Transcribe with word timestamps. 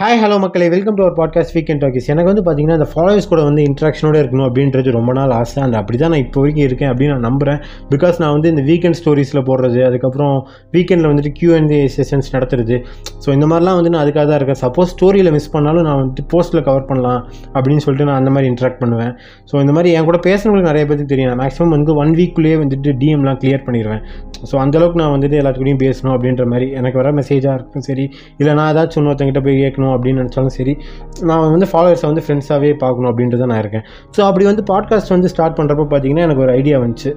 Hi 0.00 0.20
hello 0.20 0.36
மக்களே. 0.42 0.66
Welcome 0.72 0.94
to 0.98 1.02
our 1.04 1.16
podcast 1.18 1.54
weekend 1.56 1.82
talkies 1.82 2.06
எனக்கு 2.12 2.28
வந்து 2.30 2.42
பார்த்தீங்கன்னா 2.44 2.76
இந்த 2.78 2.86
ஃபாலோவர்ஸ் 2.92 3.26
கூட 3.32 3.40
வந்து 3.48 3.62
இன்ட்ராக்ஷனோட 3.68 4.16
இருக்கணும் 4.20 4.46
அப்படின்றது 4.46 4.94
ரொம்ப 4.96 5.10
நாள் 5.18 5.32
ஆசை. 5.38 5.58
அந்த 5.64 5.76
அப்படி 5.80 5.96
தான் 6.02 6.10
நான் 6.14 6.22
இப்போ 6.24 6.38
வரைக்கும் 6.42 6.64
இருக்கேன் 6.66 6.90
அப்படின்னு 6.92 7.12
நான் 7.14 7.26
நம்புகிறேன் 7.28 7.58
பிகாஸ் 7.92 8.16
நான் 8.22 8.32
வந்து 8.36 8.50
இந்த 8.52 8.62
வீக்கெண்ட் 8.68 8.98
ஸ்டோரிஸில் 9.00 9.40
போடுறது 9.48 9.80
அதுக்கப்புறம் 9.88 10.36
வீக்கெண்டில் 10.76 11.08
வந்துட்டு 11.10 11.32
கியூஎன்ஏ 11.40 11.80
செஷன்ஸ் 11.96 12.30
நடத்துறது. 12.36 12.78
ஸோ 13.24 13.28
இந்த 13.36 13.48
மாதிரிலாம் 13.50 13.78
வந்து 13.80 13.92
நான் 13.94 14.02
அதுக்காக 14.04 14.24
தான் 14.30 14.40
இருக்கேன். 14.40 14.60
சப்போஸ் 14.64 14.94
ஸ்டோரியில் 14.94 15.32
மிஸ் 15.36 15.50
பண்ணாலும் 15.56 15.86
நான் 15.88 15.98
வந்துட்டு 16.02 16.24
போஸ்ட்டில் 16.32 16.64
கவர் 16.70 16.88
பண்ணலாம் 16.92 17.20
அப்படின்னு 17.56 17.84
சொல்லிட்டு 17.86 18.08
நான் 18.10 18.20
அந்த 18.22 18.32
மாதிரி 18.36 18.50
இன்ட்ராக்ட் 18.52 18.80
பண்ணுவேன். 18.84 19.12
ஸோ 19.52 19.60
இந்த 19.66 19.74
மாதிரி 19.78 19.92
என் 19.98 20.08
கூட 20.10 20.20
பேசுகிறவங்களுக்கு 20.28 20.72
நிறைய 20.72 20.86
பேருக்கு 20.90 21.12
தெரியும். 21.14 21.30
நான் 21.32 21.42
மேக்ஸிமம் 21.42 21.76
வந்து 21.78 21.98
ஒன் 22.04 22.14
வீக்குள்ளேயே 22.22 22.58
வந்துட்டு 22.64 22.96
டிஎம்லாம் 23.02 23.40
கிளியர் 23.44 23.64
பண்ணிடுவேன். 23.68 24.02
ஸோ 24.50 24.54
அந்தளவுக்கு 24.64 25.02
நான் 25.02 25.14
வந்துட்டு 25.16 25.40
எல்லாத்துக்கூடையும் 25.42 25.84
பேசணும் 25.86 26.14
அப்படின்ற 26.16 26.46
மாதிரி 26.54 26.68
எனக்கு 26.80 27.00
வர 27.02 27.14
மெசேஜாக 27.20 27.56
இருக்கும். 27.60 27.86
சரி 27.90 28.06
இல்லை 28.40 28.54
நான் 28.60 28.72
ஏதாச்சும் 28.74 29.02
இன்னொருத்தங்கிட்ட 29.04 29.44
போய் 29.46 29.62
கேட்கணும் 29.62 29.80
அப்படின்னு 29.90 30.20
நினச்சாலும் 30.22 30.54
சரி 30.56 30.74
நான் 31.28 31.42
வந்து 31.54 31.68
ஃபாலோவர்ஸை 31.72 32.06
வந்து 32.10 32.22
ஃப்ரெண்ட்ஸாகவே 32.26 32.70
பார்க்கணும் 32.82 33.10
அப்படின்றத 33.10 33.46
நான் 33.52 33.62
இருக்கேன். 33.64 33.84
ஸோ 34.16 34.20
அப்படி 34.28 34.44
வந்து 34.50 34.62
பாட்காஸ்ட் 34.72 35.12
வந்து 35.14 35.30
ஸ்டார்ட் 35.32 35.56
பண்ணுறப்போ 35.58 35.86
பார்த்தீங்கன்னா 35.92 36.24
எனக்கு 36.26 36.44
ஒரு 36.46 36.52
ஐடியா 36.60 36.78
வந்துச்சு. 36.84 37.10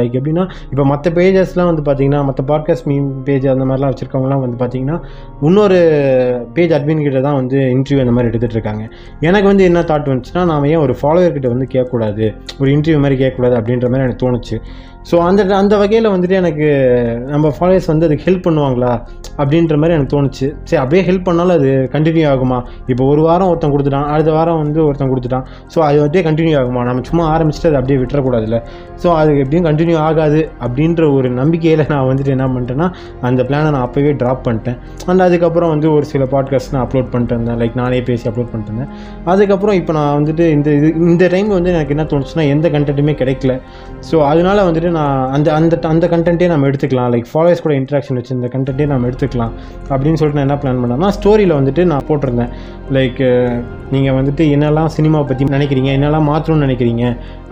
லைக் 0.00 0.14
எப்படின்னா 0.20 0.44
இப்போ 0.70 0.84
மற்ற 0.84 1.10
பேஜஸ்லாம் 1.18 1.70
வந்து 1.72 1.84
பார்த்தீங்கன்னா 1.88 2.20
மற்ற 2.28 2.44
பாட்காஸ்ட் 2.52 2.88
மீம் 2.90 3.08
பேஜ் 3.28 3.46
அந்த 3.54 3.64
மாதிரிலாம் 3.70 3.92
வச்சுருக்கவங்களாம் 3.92 4.44
வந்து 4.44 4.58
பார்த்தீங்கன்னா 4.62 4.98
இன்னொரு 5.42 5.80
பேஜ் 6.52 6.74
அட்மின் 6.78 7.04
கிட்ட 7.06 7.20
தான் 7.28 7.38
வந்து 7.40 7.58
இன்டர்வியூ 7.76 8.04
அந்த 8.06 8.14
மாதிரி 8.16 8.30
எடுத்துகிட்டு 8.30 8.58
இருக்காங்க. 8.58 8.84
எனக்கு 9.20 9.46
வந்து 9.46 9.64
என்ன 9.64 9.80
தாட் 9.90 10.10
வந்துச்சுன்னா 10.12 10.44
நான் 10.44 10.64
ஏன் 10.64 10.82
ஒரு 10.84 10.96
ஃபாலோவர் 11.00 11.36
கிட்ட 11.38 11.48
வந்து 11.48 11.68
கேட்கக்கூடாது? 11.74 12.26
ஒரு 12.60 12.70
இன்டர்வியூ 12.76 13.00
மாதிரி 13.06 13.18
கேட்கக்கூடாது 13.24 13.56
அப்படின்ற 13.60 13.88
மாதிரி 13.92 14.06
எனக்கு 14.06 14.22
தோணுச்சு. 14.24 14.58
ஸோ 15.08 15.16
அந்த 15.26 15.42
அந்த 15.58 15.74
வகையில் 15.82 16.08
வந்துட்டு 16.14 16.36
எனக்கு 16.40 16.66
நம்ம 17.32 17.52
ஃபாலோவர்ஸ் 17.56 17.88
வந்து 17.90 18.06
அதுக்கு 18.08 18.24
ஹெல்ப் 18.28 18.44
பண்ணுவாங்களா? 18.46 18.90
அப்படின்ற 19.40 19.74
மாதிரி 19.80 19.94
எனக்கு 19.96 20.12
தோணுச்சு. 20.14 20.46
சரி 20.68 20.80
அப்படியே 20.82 21.02
ஹெல்ப் 21.08 21.24
பண்ணாலும் 21.28 21.54
அது 21.58 21.68
கண்டினியூ 21.94 22.26
ஆகுமா? 22.32 22.58
இப்போ 22.92 23.04
ஒரு 23.12 23.22
வாரம் 23.26 23.48
ஒருத்தன் 23.50 23.72
கொடுத்துட்டான் 23.74 24.08
அடுத்த 24.14 24.30
வாரம் 24.38 24.58
வந்து 24.62 24.80
ஒருத்தன் 24.86 25.10
கொடுத்துட்டான். 25.12 25.44
ஸோ 25.74 25.78
அது 25.88 25.98
அப்படியே 26.04 26.24
கண்டினியூ 26.28 26.56
ஆகுமா? 26.62 26.82
நம்ம 26.88 27.04
சும்மா 27.10 27.24
ஆரம்பிச்சுட்டு 27.34 27.70
அதை 27.70 27.78
அப்படியே 27.80 27.98
விட்டுறக்கூடாதுல்ல. 28.02 28.58
ஸோ 29.02 29.08
அது 29.20 29.38
எப்படியும் 29.44 29.66
கண்டினியூ 29.68 29.98
ஆகாது 30.08 30.40
அப்படின்ற 30.66 31.02
ஒரு 31.16 31.30
நம்பிக்கையில் 31.40 31.84
நான் 31.92 32.06
வந்துட்டு 32.10 32.34
என்ன 32.36 32.48
பண்ணிட்டேன்னா 32.54 32.88
அந்த 33.30 33.40
பிளானை 33.50 33.70
நான் 33.76 33.86
அப்போவே 33.86 34.12
ட்ராப் 34.22 34.44
பண்ணிட்டேன். 34.48 34.78
அண்ட் 35.08 35.24
அதுக்கப்புறம் 35.28 35.72
வந்து 35.74 35.88
ஒரு 35.96 36.06
சில 36.12 36.24
பாட்காஸ்ட் 36.34 36.72
நான் 36.76 36.84
அப்லோட் 36.86 37.10
பண்ணிட்டு 37.14 37.34
இருந்தேன். 37.36 37.58
லைக் 37.62 37.80
நானே 37.82 38.02
பேசி 38.10 38.28
அப்லோட் 38.32 38.52
பண்ணிட்டு 38.52 38.72
இருந்தேன். 38.72 38.92
அதுக்கப்புறம் 39.34 39.78
இப்போ 39.80 39.94
நான் 40.00 40.12
வந்துட்டு 40.20 40.46
இந்த 40.58 40.70
இது 40.80 40.90
இந்த 41.10 41.24
டைம் 41.36 41.50
வந்து 41.58 41.74
எனக்கு 41.76 41.94
என்ன 41.96 42.06
தோணுச்சுன்னா 42.14 42.46
எந்த 42.54 42.68
கண்டென்ட்டுமே 42.76 43.16
கிடைக்கல. 43.22 43.54
ஸோ 44.10 44.18
அதனால் 44.30 44.64
வந்துட்டு 44.68 44.88
நான் 44.96 45.30
அந்த 45.36 45.48
அந்த 45.56 45.78
அந்த 45.92 46.06
கண்டென்ட்டே 46.12 46.48
நம்ம 46.52 46.68
எடுத்துக்கலாம். 46.70 47.10
லைக் 47.14 47.26
ஃபாலோவர்ஸ் 47.32 47.62
கூட 47.64 47.74
இன்ட்ராக்ஷன் 47.80 48.18
வச்சு 48.18 48.32
இந்த 48.38 48.48
கண்டென்ட்டே 48.54 48.86
நம்ம 48.92 49.08
எடுத்துக்கலாம். 49.10 49.52
அப்படின்னு 49.92 50.18
சொல்லிட்டு 50.20 50.40
நான் 50.40 50.48
என்ன 50.48 50.58
பிளான் 50.62 50.80
பண்ணேன்னா 50.84 51.10
ஸ்டோரியில் 51.18 51.56
வந்துட்டு 51.58 51.84
நான் 51.92 52.06
போட்டிருந்தேன். 52.08 52.52
லைக் 52.96 53.20
நீங்கள் 53.94 54.16
வந்துட்டு 54.18 54.42
என்னெல்லாம் 54.56 54.90
சினிமா 54.96 55.20
பற்றி 55.30 55.50
நினைக்கிறீங்க 55.56 55.90
என்னெல்லாம் 55.98 56.28
மாற்றணும்னு 56.32 56.66
நினைக்கிறீங்க 56.66 57.04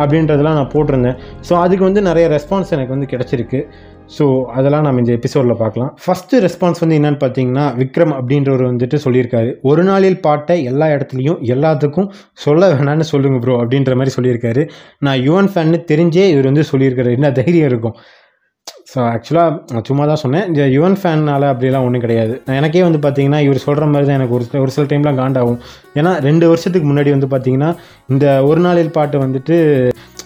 அப்படின்றதெல்லாம் 0.02 0.58
நான் 0.60 0.72
போட்டிருந்தேன். 0.74 1.18
ஸோ 1.48 1.54
அதுக்கு 1.64 1.86
வந்து 1.88 2.02
நிறைய 2.10 2.26
ரெஸ்பான்ஸ் 2.36 2.74
எனக்கு 2.78 2.96
வந்து 2.96 3.10
கிடச்சிருக்கு. 3.14 3.60
ஸோ 4.16 4.24
அதெல்லாம் 4.58 4.84
நம்ம 4.86 5.00
இந்த 5.02 5.12
எபிசோடில் 5.18 5.60
பார்க்கலாம். 5.62 5.90
ஃபஸ்ட்டு 6.02 6.40
ரெஸ்பான்ஸ் 6.44 6.80
வந்து 6.82 6.96
என்னென்னு 6.98 7.20
பார்த்தீங்கன்னா 7.24 7.64
விக்ரம் 7.80 8.14
அப்படின்றவர் 8.18 8.64
வந்துட்டு 8.70 8.98
சொல்லியிருக்காரு. 9.04 9.50
ஒரு 9.70 9.82
நாளில் 9.88 10.20
பாட்டை 10.26 10.56
எல்லா 10.70 10.86
இடத்துலையும் 10.94 11.40
எல்லாத்துக்கும் 11.54 12.08
சொல்ல 12.46 12.70
வேணான்னு 12.74 13.06
சொல்லுங்கள் 13.12 13.42
ப்ரோ 13.44 13.56
அப்படின்ற 13.62 13.94
மாதிரி 14.00 14.14
சொல்லியிருக்காரு. 14.18 14.64
நான் 14.98 15.20
யுவன் 15.28 15.50
ஃபேன்னு 15.54 15.80
தெரிஞ்சே 15.92 16.24
இவர் 16.34 16.50
வந்து 16.50 16.64
சொல்லியிருக்காரு. 16.72 17.12
என்ன 17.18 17.30
தைரியம் 17.40 17.70
இருக்கும்? 17.72 17.96
ஸோ 18.88 18.98
ஆக்சுவலாக 19.12 19.56
நான் 19.72 19.86
சும்மா 19.88 20.04
தான் 20.10 20.20
சொன்னேன். 20.22 20.44
இந்த 20.50 20.62
யுவன் 20.74 20.96
ஃபேன்னால் 21.00 21.44
அப்படிலாம் 21.50 21.86
ஒன்றும் 21.86 22.04
கிடையாது. 22.04 22.34
எனக்கே 22.58 22.82
வந்து 22.86 23.00
பார்த்தீங்கன்னா 23.04 23.40
இவர் 23.46 23.64
சொல்கிற 23.64 23.86
மாதிரி 23.86 24.06
தான் 24.08 24.18
எனக்கு 24.18 24.36
ஒரு 24.36 24.44
சில 24.44 24.60
ஒரு 24.64 24.72
சில 24.76 24.84
டைம்லாம் 24.92 25.18
காண்டாகும் 25.20 25.58
ஏன்னா 25.98 26.12
ரெண்டு 26.28 26.44
வருஷத்துக்கு 26.52 26.88
முன்னாடி 26.90 27.10
வந்து 27.16 27.28
பார்த்தீங்கன்னா 27.34 27.70
இந்த 28.14 28.26
ஒரு 28.50 28.60
நாளில் 28.66 28.94
பாட்டு 28.98 29.18
வந்துட்டு 29.24 29.56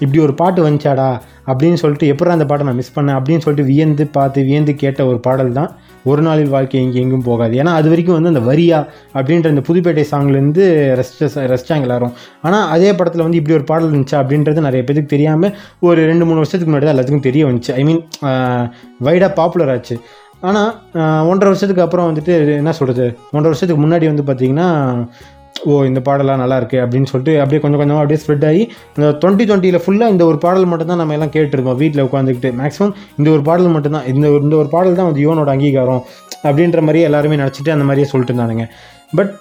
இப்படி 0.01 0.21
ஒரு 0.27 0.35
பாட்டு 0.35 0.61
வந்துச்சாடா 0.67 1.09
அப்படின்னு 1.47 1.81
சொல்லிட்டு 1.83 2.11
எப்படா 2.13 2.37
அந்த 2.37 2.47
பாட்டை 2.51 2.67
நான் 2.67 2.81
மிஸ் 2.81 2.95
பண்ணேன் 2.98 3.19
அப்படின்னு 3.19 3.45
சொல்லிட்டு 3.47 3.69
வியந்து 3.73 4.05
பார்த்து 4.19 4.47
வியந்து 4.51 4.75
கேட்ட 4.75 5.07
ஒரு 5.07 5.19
பாடல் 5.27 5.53
தான் 5.53 5.70
ஒரு 6.11 6.23
நாளில் 6.27 6.52
வாழ்க்கை 6.55 6.79
எங்கே 6.85 7.01
எங்கும் 7.05 7.27
போகாது. 7.29 7.55
ஏன்னா 7.63 7.73
அது 7.80 7.89
வரைக்கும் 7.92 8.17
வந்து 8.18 8.33
அந்த 8.33 8.42
வரியா 8.51 8.79
அப்படின்ற 9.17 9.52
அந்த 9.55 9.64
புதுப்பேட்டை 9.68 10.05
சாங்லேருந்து 10.13 10.64
ரசிச்ச 11.01 11.46
ரசிச்சாங்க 11.52 11.86
எல்லாரும். 11.89 12.14
ஆனால் 12.46 12.67
அதே 12.77 12.90
படத்தில் 13.01 13.24
வந்து 13.27 13.40
இப்படி 13.40 13.57
ஒரு 13.58 13.67
பாடல் 13.70 13.92
இருந்துச்சா 13.92 14.18
அப்படின்றது 14.23 14.67
நிறைய 14.68 14.85
பேருக்கு 14.89 15.14
தெரியாமல் 15.14 15.55
ஒரு 15.91 16.01
ரெண்டு 16.11 16.27
மூணு 16.30 16.42
வருஷத்துக்கு 16.42 16.73
முன்னாடி 16.73 16.86
தான் 16.89 16.96
எல்லாத்துக்கும் 16.96 17.29
தெரிய 17.29 17.45
வந்துச்சு. 17.51 17.74
ஐ 17.80 17.85
மீன் 17.91 18.02
வைடாக 19.08 19.33
பாப்புலர் 19.41 19.73
ஆச்சு. 19.77 19.96
ஆனால் 20.48 20.70
ஒன்றரை 21.30 21.48
வருஷத்துக்கு 21.51 21.85
அப்புறம் 21.85 22.07
வந்துட்டு 22.08 22.33
என்ன 22.61 22.70
சொல்கிறது 22.79 23.05
ஒன்றரை 23.35 23.51
வருஷத்துக்கு 23.51 23.83
முன்னாடி 23.85 24.07
வந்து 24.11 24.24
பார்த்திங்கன்னா 24.29 24.68
ஓ 25.70 25.74
இந்த 25.89 26.00
பாடலாம் 26.06 26.40
நல்லா 26.42 26.56
இருக்குது 26.61 26.83
அப்படின்னு 26.84 27.08
சொல்லிட்டு 27.11 27.34
அப்படியே 27.42 27.61
கொஞ்சம் 27.62 27.80
கொஞ்சமாக 27.80 28.02
அப்படியே 28.02 28.20
ஸ்ப்ரெட் 28.23 28.46
ஆகி 28.48 28.62
இந்த 28.96 29.08
டுவெண்ட்டி 29.23 29.45
டுவெண்ட்டியில் 29.48 29.83
ஃபுல்லாக 29.84 30.14
இந்த 30.14 30.24
ஒரு 30.30 30.39
பாடல் 30.45 30.68
மட்டும்தான் 30.70 31.00
நம்ம 31.02 31.14
எல்லாம் 31.17 31.33
கேட்டுருக்கோம். 31.36 31.78
வீட்டில் 31.83 32.05
உட்காந்துக்கிட்டு 32.08 32.50
மேக்ஸிமம் 32.61 32.95
இந்த 33.18 33.28
ஒரு 33.36 33.42
பாடல் 33.48 33.74
மட்டும்தான். 33.77 34.06
இந்த 34.12 34.27
இந்த 34.45 34.56
ஒரு 34.62 34.68
பாடல் 34.74 34.98
தான் 35.00 35.08
வந்து 35.11 35.24
யுவனோட 35.27 35.50
அங்கீகாரம் 35.56 36.02
அப்படின்ற 36.48 36.80
மாதிரியே 36.86 37.06
எல்லாருமே 37.11 37.40
நினச்சிட்டு 37.42 37.74
அந்த 37.77 37.86
மாதிரியே 37.89 38.08
சொல்லிட்டு 38.12 38.34
இருந்தானுங்க. 38.34 38.67
பட் 39.18 39.33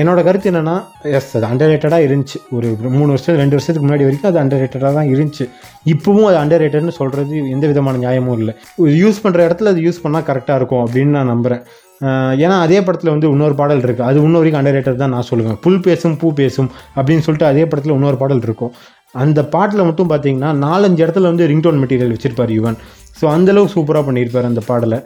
என்னோட 0.00 0.20
கருத்து 0.26 0.48
என்னென்னா 0.50 0.74
எஸ் 1.18 1.30
அது 1.36 1.46
அண்டர் 1.50 1.70
ரேட்டடாக 1.72 2.06
இருந்துச்சு. 2.08 2.38
ஒரு 2.56 2.68
மூணு 2.96 3.08
வருஷத்துக்கு 3.12 3.42
ரெண்டு 3.42 3.56
வருஷத்துக்கு 3.56 3.86
முன்னாடி 3.86 4.04
வரைக்கும் 4.06 4.30
அது 4.30 4.40
அண்டர் 4.42 4.60
ரேட்டடாக 4.62 4.92
தான் 4.98 5.10
இருந்துச்சு. 5.14 5.44
இப்போவும் 5.92 6.28
அது 6.30 6.38
அண்டர் 6.42 6.62
ரேட்டட்னு 6.64 6.94
சொல்கிறது 6.98 7.38
எந்த 7.54 7.66
விதமான 7.70 8.00
நியாயமும் 8.04 8.36
இல்லை. 8.40 8.54
யூஸ் 9.02 9.22
பண்ணுற 9.24 9.46
இடத்துல 9.48 9.72
அது 9.74 9.82
யூஸ் 9.86 10.02
பண்ணால் 10.04 10.26
கரெக்டாக 10.28 10.60
இருக்கும் 10.60 10.82
அப்படின்னு 10.84 11.16
நான் 11.18 11.32
நம்புகிறேன் 11.34 11.64
ஏன்னா 12.44 12.56
அதே 12.66 12.78
படத்தில் 12.86 13.12
வந்து 13.14 13.30
இன்னொரு 13.34 13.54
பாடல் 13.60 13.82
இருக்குது 13.86 14.08
அது 14.10 14.18
இன்னொரு 14.26 14.42
வரைக்கும் 14.42 14.60
அண்டர் 14.60 14.76
ரேட்டர் 14.76 15.02
தான் 15.02 15.14
நான் 15.16 15.28
சொல்லுவேன். 15.30 15.58
புல் 15.64 15.82
பேசும் 15.86 16.16
பூ 16.20 16.28
பேசும் 16.40 16.70
அப்படின்னு 16.96 17.24
சொல்லிட்டு 17.26 17.50
அதே 17.52 17.64
படத்தில் 17.70 17.96
இன்னொரு 17.96 18.18
பாடல் 18.22 18.44
இருக்கும். 18.48 18.72
அந்த 19.22 19.40
பாட்டில் 19.54 19.86
மட்டும் 19.88 20.10
பார்த்தீங்கன்னா 20.10 20.50
நாலஞ்சு 20.66 21.00
இடத்துல 21.04 21.30
வந்து 21.30 21.48
ரிங்டோன் 21.52 21.80
மெட்டீரியல் 21.82 22.14
வச்சிருப்பார் 22.14 22.52
யுவன். 22.56 22.78
ஸோ 23.18 23.26
அந்தளவு 23.34 23.68
சூப்பராக 23.74 24.04
பண்ணியிருப்பார் 24.06 24.50
அந்த 24.50 24.62
பாடலை. 24.70 25.00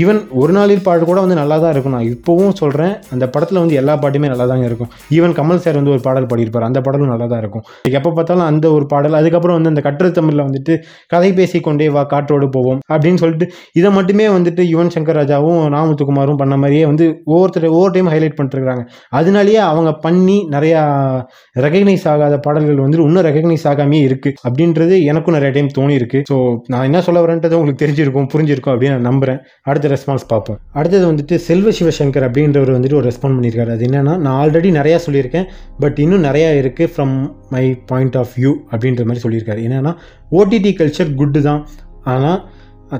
ஈவன் 0.00 0.18
ஒரு 0.40 0.52
நாளில் 0.56 0.82
பாட்டு 0.86 1.04
கூட 1.08 1.18
வந்து 1.22 1.36
நல்லா 1.38 1.56
தான் 1.62 1.72
இருக்கும். 1.74 1.94
நான் 1.96 2.08
இப்போவும் 2.10 2.52
சொல்கிறேன் 2.60 2.92
அந்த 3.14 3.24
படத்தில் 3.34 3.60
வந்து 3.62 3.78
எல்லா 3.80 3.94
பாட்டுமே 4.02 4.28
நல்லா 4.32 4.44
தாங்க 4.50 4.66
இருக்கும். 4.68 4.90
ஈவன் 5.16 5.34
கமல் 5.38 5.62
சார் 5.64 5.78
வந்து 5.78 5.92
ஒரு 5.94 6.02
பாடல் 6.04 6.28
பாடியிருப்பார் 6.30 6.66
அந்த 6.66 6.80
பாடலும் 6.86 7.10
நல்லா 7.12 7.26
தான் 7.32 7.40
இருக்கும். 7.42 7.64
எப்போ 7.98 8.10
பார்த்தாலும் 8.18 8.46
அந்த 8.50 8.66
ஒரு 8.76 8.84
பாடல் 8.92 9.16
அதுக்கப்புறம் 9.20 9.56
வந்து 9.58 9.72
அந்த 9.72 9.82
கட்டுரை 9.86 10.10
தமிழில் 10.18 10.44
வந்துட்டு 10.48 10.74
கதை 11.14 11.30
பேசி 11.38 11.60
கொண்டே 11.68 11.88
வா 11.96 12.04
காற்றோடு 12.12 12.48
போவோம் 12.56 12.80
அப்படின்னு 12.92 13.20
சொல்லிட்டு 13.22 13.48
இதை 13.80 13.90
மட்டுமே 13.98 14.28
வந்துட்டு 14.36 14.64
யுவன் 14.72 14.92
சங்கர் 14.96 15.18
ராஜாவும் 15.20 15.60
ராமுத்துக்குமாரும் 15.76 16.40
பண்ண 16.42 16.56
மாதிரியே 16.64 16.84
வந்து 16.90 17.06
ஒவ்வொருத்தர் 17.32 17.68
ஒவ்வொரு 17.74 17.92
டைம் 17.96 18.12
ஹைலைட் 18.14 18.38
பண்ணிட்டுருக்காங்க 18.38 18.84
அதனாலேயே 19.20 19.60
அவங்க 19.72 19.92
பண்ணி 20.06 20.38
நிறையா 20.56 20.84
ரெகக்னைஸ் 21.66 22.06
ஆகாத 22.14 22.38
பாடல்கள் 22.46 22.82
வந்து 22.84 23.02
இன்னும் 23.08 23.26
ரெகக்னைஸ் 23.30 23.66
ஆகாமே 23.72 24.00
இருக்குது 24.10 24.36
அப்படின்றது 24.46 24.94
எனக்கும் 25.10 25.38
நிறைய 25.38 25.52
டைம் 25.58 25.74
தோணியிருக்கு. 25.80 26.22
ஸோ 26.32 26.38
நான் 26.72 26.85
என்ன 26.88 27.00
சொல்ல 27.06 27.18
வரேன்றது 27.24 27.56
உங்களுக்கு 27.58 27.82
தெரிஞ்சிருக்கும் 27.82 28.28
புரிஞ்சிருக்கும் 28.32 28.74
அப்படின்னு 28.74 28.96
நான் 28.96 29.08
நம்புகிறேன் 29.10 29.40
அடுத்த 29.68 29.90
ரெஸ்பான்ஸ் 29.94 30.26
பார்ப்போம். 30.32 30.58
அடுத்தது 30.78 31.04
வந்துட்டு 31.10 31.36
செல்வ 31.48 31.72
சிவசங்கர் 31.78 32.26
அப்படின்றவர் 32.28 32.76
வந்துட்டு 32.76 32.98
ஒரு 33.00 33.08
ரெஸ்பாண்ட் 33.10 33.38
பண்ணியிருக்காரு 33.38 33.74
அது 33.76 33.86
என்னென்னா 33.88 34.16
நான் 34.24 34.36
ஆல்ரெடி 34.42 34.72
நிறையா 34.80 34.98
சொல்லியிருக்கேன் 35.06 35.48
பட் 35.84 35.98
இன்னும் 36.06 36.26
நிறையா 36.28 36.50
இருக்குது 36.64 36.92
from 36.94 37.16
my 37.54 37.64
point 37.92 38.18
of 38.22 38.34
view 38.40 38.52
அப்படின்ற 38.72 39.04
மாதிரி 39.08 39.24
சொல்லியிருக்காரு. 39.26 39.62
என்னென்னா 39.68 39.94
ஓடிடி 40.40 40.72
கல்ச்சர் 40.82 41.16
குட்டு 41.22 41.42
தான். 41.48 41.62
ஆனால் 42.14 42.38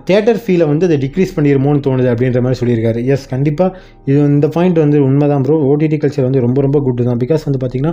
தேட்டர் 0.09 0.39
ஃபீலை 0.45 0.65
வந்து 0.71 0.87
அதை 0.87 0.97
டிக்ரீஸ் 1.03 1.35
பண்ணிடுமோன்னு 1.35 1.83
தோணுது 1.85 2.09
அப்படின்ற 2.13 2.39
மாதிரி 2.45 2.59
சொல்லியிருக்காரு. 2.61 3.01
எஸ் 3.15 3.27
கண்டிப்பாக 3.33 3.77
இது 4.11 4.17
இந்த 4.31 4.47
பாயிண்ட் 4.57 4.79
வந்து 4.83 4.99
உண்மை 5.09 5.27
தான் 5.33 5.45
ப்ரோ 5.47 5.57
ஓடிடி 5.73 5.97
கல்ச்சர் 6.05 6.27
வந்து 6.29 6.43
ரொம்ப 6.47 6.59
ரொம்ப 6.67 6.79
குட்டு 6.87 7.05
தான். 7.09 7.21
பிகாஸ் 7.23 7.45
வந்து 7.49 7.61
பார்த்திங்கன்னா 7.65 7.93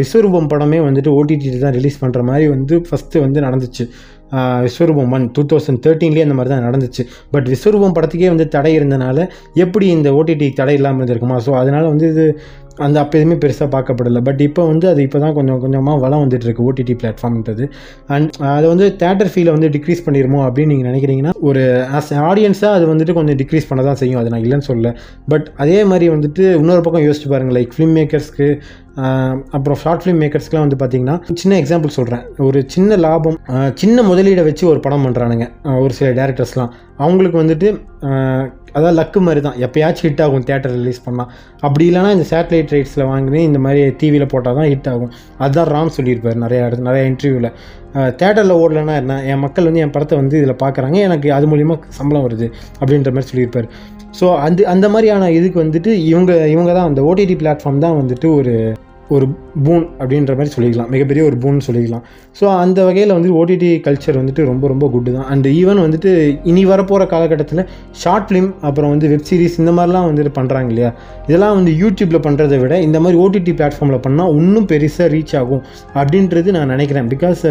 விஸ்வரூபம் 0.00 0.48
படமே 0.52 0.80
வந்துட்டு 0.88 1.12
ஓடிடி 1.18 1.52
தான் 1.66 1.76
ரிலீஸ் 1.78 2.00
பண்ணுற 2.02 2.22
மாதிரி 2.30 2.48
வந்து 2.54 2.76
ஃபஸ்ட்டு 2.88 3.22
வந்து 3.26 3.44
நடந்துச்சு. 3.46 3.86
விஸ்வரூபம் 4.66 5.12
ஒன் 5.18 5.26
டூ 5.36 5.44
தௌசண்ட் 5.52 5.82
தேர்ட்டீன்லேயே 5.86 6.26
அந்த 6.28 6.36
மாதிரி 6.38 6.52
தான் 6.54 6.66
நடந்துச்சு. 6.68 7.04
பட் 7.36 7.48
விஸ்வரூபம் 7.54 7.96
படத்துக்கே 7.98 8.32
வந்து 8.34 8.48
தடை 8.56 8.72
இருந்தனால 8.80 9.28
எப்படி 9.66 9.88
இந்த 9.98 10.10
ஓடிடி 10.18 10.48
தடை 10.60 10.76
இல்லாமல் 10.80 11.02
இருந்திருக்குமா? 11.02 11.38
ஸோ 11.46 11.52
அதனால் 11.62 11.92
வந்து 11.92 12.08
இது 12.14 12.26
அந்த 12.84 12.96
அப்போ 13.00 13.14
எதுவுமே 13.18 13.36
பெருசாக 13.40 13.66
பார்க்கப்படலை. 13.72 14.20
பட் 14.26 14.40
இப்போ 14.46 14.62
வந்து 14.70 14.86
அது 14.90 15.00
இப்போ 15.06 15.18
தான் 15.24 15.34
கொஞ்சம் 15.38 15.58
கொஞ்சமாக 15.64 16.00
வளம் 16.04 16.22
வந்துட்டுருக்கு 16.24 16.66
ஓடிடி 16.68 16.94
பிளாட்ஃபார்ம்ன்றது 17.00 17.64
அண்ட் 18.14 18.30
அதை 18.54 18.66
வந்து 18.72 18.86
தேட்டர் 19.02 19.30
ஃபீலை 19.32 19.52
வந்து 19.56 19.68
டிக்ரீஸ் 19.74 20.04
பண்ணிடுமோ 20.06 20.40
அப்படின்னு 20.46 20.72
நீங்கள் 20.74 20.90
நினைக்கிறீங்கன்னா 20.90 21.32
ஒரு 21.48 21.64
ஆஸ் 21.98 22.10
ஆடியன்ஸாக 22.28 22.78
அது 22.78 22.86
வந்துட்டு 22.92 23.16
கொஞ்சம் 23.18 23.38
டிக்ரீஸ் 23.42 23.68
பண்ண 23.70 23.82
தான் 23.88 24.00
செய்யும். 24.02 24.20
அது 24.22 24.32
நான் 24.34 24.44
இல்லைன்னு 24.46 24.68
சொல்லலை. 24.70 24.92
பட் 25.32 25.48
அதே 25.64 25.78
மாதிரி 25.90 26.08
வந்துட்டு 26.14 26.46
இன்னொரு 26.60 26.84
பக்கம் 26.86 27.06
யோசிச்சு 27.08 27.30
பாருங்கள் 27.34 27.58
லைக் 27.58 27.74
ஃபிலிம் 27.76 27.94
மேக்கர்ஸ்க்கு 28.00 28.48
அப்புறம் 29.50 29.78
ஷார்ட் 29.78 30.02
ஃபிலிம் 30.02 30.20
மேக்கர்ஸ்க்குலாம் 30.22 30.66
வந்து 30.68 30.76
பார்த்தீங்கன்னா 30.76 31.34
சின்ன 31.34 31.60
எக்ஸாம்பிள் 31.60 31.86
சொல்கிறேன் 31.86 32.26
ஒரு 32.38 32.64
சின்ன 32.66 32.96
லாபம் 32.96 33.38
சின்ன 33.74 34.02
முதலீடை 34.02 34.44
வச்சு 34.44 34.68
ஒரு 34.68 34.80
படம் 34.80 35.04
பண்ணுறானுங்க 35.06 35.48
ஒரு 35.80 35.94
சில 35.94 36.10
டேரக்டர்ஸ்லாம் 36.10 36.70
அவங்களுக்கு 36.96 37.42
வந்துட்டு 37.42 37.68
அதான் 38.74 38.94
லக்கு 38.94 39.20
மாதிரி 39.20 39.40
தான் 39.40 39.56
எப்போயாச்சும் 39.56 40.10
ஹிட் 40.10 40.22
ஆகும் 40.22 40.44
தேட்டர் 40.44 40.72
ரிலீஸ் 40.72 41.02
பண்ணால் 41.06 41.28
அப்படி 41.60 41.90
இல்லைனா 41.90 42.10
இந்த 42.10 42.26
சேட்டலைட் 42.30 42.72
ரைட்ஸில் 42.72 43.06
வாங்கினே 43.06 43.36
இந்த 43.36 43.58
மாதிரி 43.58 43.90
டிவியில் 43.90 44.26
போட்டால் 44.26 44.54
தான் 44.54 44.64
ஹிட் 44.64 44.88
ஆகும். 44.88 45.12
அதுதான் 45.38 45.68
ராம் 45.68 45.86
சொல்லியிருப்பார் 45.86 46.38
நிறையா 46.38 46.66
இடத்து 46.66 46.88
நிறையா 46.90 47.04
இன்டர்வியூவில் 47.04 47.50
தேட்டரில் 47.94 48.54
ஓடலன்னா 48.62 48.94
என்ன? 48.96 49.14
என் 49.24 49.38
மக்கள் 49.38 49.64
வந்து 49.64 49.80
என் 49.80 49.90
படத்தை 49.90 50.18
வந்து 50.18 50.36
இதில் 50.38 50.60
பார்க்குறாங்க 50.62 50.96
எனக்கு 51.08 51.32
அது 51.32 51.46
மூலிமா 51.46 51.74
சம்பளம் 51.88 52.24
வருது 52.28 52.46
அப்படின்ற 52.80 53.10
மாதிரி 53.10 53.30
சொல்லியிருப்பார். 53.30 53.68
ஸோ 54.20 54.26
அந்த 54.36 54.68
அந்த 54.68 54.88
மாதிரியான 54.88 55.30
இதுக்கு 55.30 55.58
வந்துட்டு 55.64 55.92
இவங்க 56.10 56.32
இவங்க 56.48 56.72
தான் 56.72 56.88
அந்த 56.90 57.02
ஓடிடி 57.02 57.36
பிளாட்ஃபார்ம் 57.42 57.78
தான் 57.78 57.98
வந்துட்டு 58.00 58.34
ஒரு 58.34 58.54
ஒரு 59.14 59.26
பூன் 59.64 59.84
அப்படின்ற 60.00 60.32
மாதிரி 60.38 60.52
சொல்லிக்கலாம். 60.54 60.90
மிகப்பெரிய 60.94 61.24
ஒரு 61.28 61.36
பூன் 61.42 61.58
சொல்லிக்கலாம். 61.66 62.04
ஸோ 62.40 62.44
அந்த 62.64 62.84
வகையில் 62.84 63.14
வந்து 63.16 63.30
ஓடிடி 63.38 63.70
கல்ச்சர் 63.86 64.18
வந்துட்டு 64.20 64.44
ரொம்ப 64.50 64.68
ரொம்ப 64.68 64.88
குட்டு 64.88 65.12
தான். 65.12 65.26
அண்ட் 65.32 65.46
ஈவன் 65.46 65.80
வந்துட்டு 65.84 66.10
இனி 66.50 66.66
வரப்போகிற 66.66 67.06
காலகட்டத்தில் 67.06 67.62
ஷார்ட் 68.02 68.26
ஃபிலிம் 68.28 68.48
அப்புறம் 68.68 68.90
வந்து 68.90 69.08
வெப் 69.08 69.26
சீரிஸ் 69.30 69.58
இந்த 69.62 69.72
மாதிரிலாம் 69.78 70.08
வந்துட்டு 70.10 70.32
பண்ணுறாங்க 70.38 70.68
இல்லையா? 70.68 70.92
இதெல்லாம் 71.26 71.54
வந்து 71.58 71.72
யூடியூப்பில் 71.82 72.24
பண்ணுறதை 72.28 72.58
விட 72.62 72.80
இந்த 72.80 73.00
மாதிரி 73.00 73.20
ஓடிடி 73.24 73.54
பிளாட்ஃபார்மில் 73.60 74.02
பண்ணால் 74.06 74.32
இன்னும் 74.40 74.68
பெருசாக 74.72 75.08
ரீச் 75.16 75.36
ஆகும் 75.42 75.62
அப்படின்றது 75.94 76.50
நான் 76.58 76.72
நினைக்கிறேன். 76.74 77.08
பிகாஸ் 77.14 77.44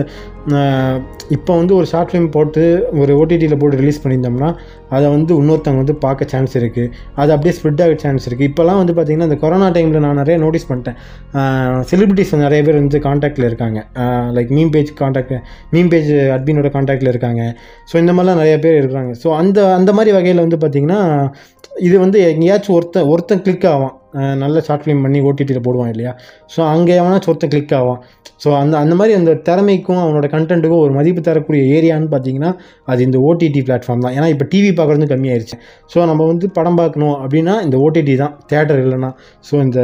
இப்போ 1.36 1.52
வந்து 1.58 1.74
ஒரு 1.80 1.88
ஷார்ட் 1.92 2.12
ஃபிலிம் 2.12 2.30
போட்டு 2.36 2.62
ஒரு 3.02 3.12
ஓடிடியில் 3.22 3.58
போட்டு 3.62 3.80
ரிலீஸ் 3.82 4.00
பண்ணியிருந்தோம்னா 4.04 4.50
அதை 4.96 5.08
வந்து 5.16 5.32
இன்னொருத்தவங்க 5.42 5.82
வந்து 5.84 5.96
பார்க்க 6.06 6.28
சான்ஸ் 6.32 6.54
இருக்குது 6.60 6.90
அது 7.22 7.30
அப்படியே 7.36 7.54
ஸ்ப்ரெட் 7.58 7.84
ஆக 7.86 7.96
சான்ஸ் 8.04 8.26
இருக்குது 8.30 8.50
இப்போலாம் 8.52 8.80
வந்து 8.82 8.96
பார்த்திங்கன்னா 8.98 9.28
இந்த 9.30 9.38
கொரோனா 9.44 9.68
டைமில் 9.76 10.04
நான் 10.06 10.20
நிறைய 10.22 10.38
நோட்டீஸ் 10.44 10.68
பண்ணிட்டேன். 10.72 10.98
செலிபிரிட்டிஸ் 11.92 12.34
நிறைய 12.46 12.60
பேர் 12.68 12.82
வந்து 12.82 13.02
காண்டாக்டில் 13.08 13.48
இருக்காங்க. 13.50 13.80
Like 14.38 14.52
meme 14.58 14.74
page 14.76 14.92
contact 15.04 15.38
meme 15.76 15.94
page 15.94 16.12
அட்மினோட 16.38 16.72
காண்டாக்டில் 16.78 17.14
இருக்காங்க. 17.14 17.44
ஸோ 17.92 17.98
இந்த 18.04 18.12
மாதிரிலாம் 18.18 18.42
நிறைய 18.44 18.58
பேர் 18.66 18.80
இருக்கிறாங்க. 18.82 19.14
ஸோ 19.24 19.30
அந்த 19.42 19.60
அந்த 19.80 19.94
மாதிரி 20.00 20.14
வகையில் 20.20 20.46
வந்து 20.46 20.62
பார்த்திங்கன்னா 20.66 21.02
இது 21.88 21.96
வந்து 22.06 22.20
எங்கேயாச்சும் 22.34 22.78
ஒருத்தன் 22.80 23.10
ஒருத்தன் 23.14 23.46
கிளிக் 23.48 23.68
ஆவான். 23.74 23.96
நல்ல 24.14 24.62
ஷார்ட் 24.68 24.84
ஃபிலிம் 24.84 25.04
பண்ணி 25.06 25.20
ஓடிடியில் 25.30 25.66
போடுவான் 25.68 25.92
இல்லையா? 25.94 26.14
ஸோ 26.54 26.60
அங்கே 26.74 26.94
எவனாச்சும் 27.02 27.32
ஒருத்தன் 27.32 27.52
கிளிக் 27.54 27.74
ஆவான். 27.80 28.00
ஸோ 28.44 28.50
அந்த 28.62 28.76
அந்த 28.84 28.94
மாதிரி 29.00 29.14
அந்த 29.20 29.32
திறமைக்கும் 29.48 30.02
அவனோட 30.04 30.28
கண்டென்ட்டுக்கும் 30.36 30.84
ஒரு 30.86 30.94
மதிப்பு 30.98 31.22
தரக்கூடிய 31.28 31.62
ஏரியான்னு 31.76 32.10
பார்த்தீங்கன்னா 32.14 32.52
அது 32.92 33.02
இந்த 33.08 33.18
ஓடிடி 33.28 33.62
பிளாட்ஃபார்ம் 33.68 34.04
தான். 34.06 34.16
ஏன்னா 34.18 34.28
இப்போ 34.34 34.48
டிவி 34.54 34.72
பார்க்குறது 34.80 35.12
கம்மியாயிருச்சு. 35.14 35.58
ஸோ 35.94 36.06
நம்ம 36.12 36.26
வந்து 36.32 36.50
படம் 36.58 36.80
பார்க்கணும் 36.82 37.16
அப்படின்னா 37.24 37.56
இந்த 37.68 37.78
ஓடிடி 37.78 38.16
தான். 38.24 38.36
தேட்டர் 38.54 38.82
இல்லைன்னா. 38.86 39.12
ஸோ 39.50 39.54
இந்த 39.68 39.80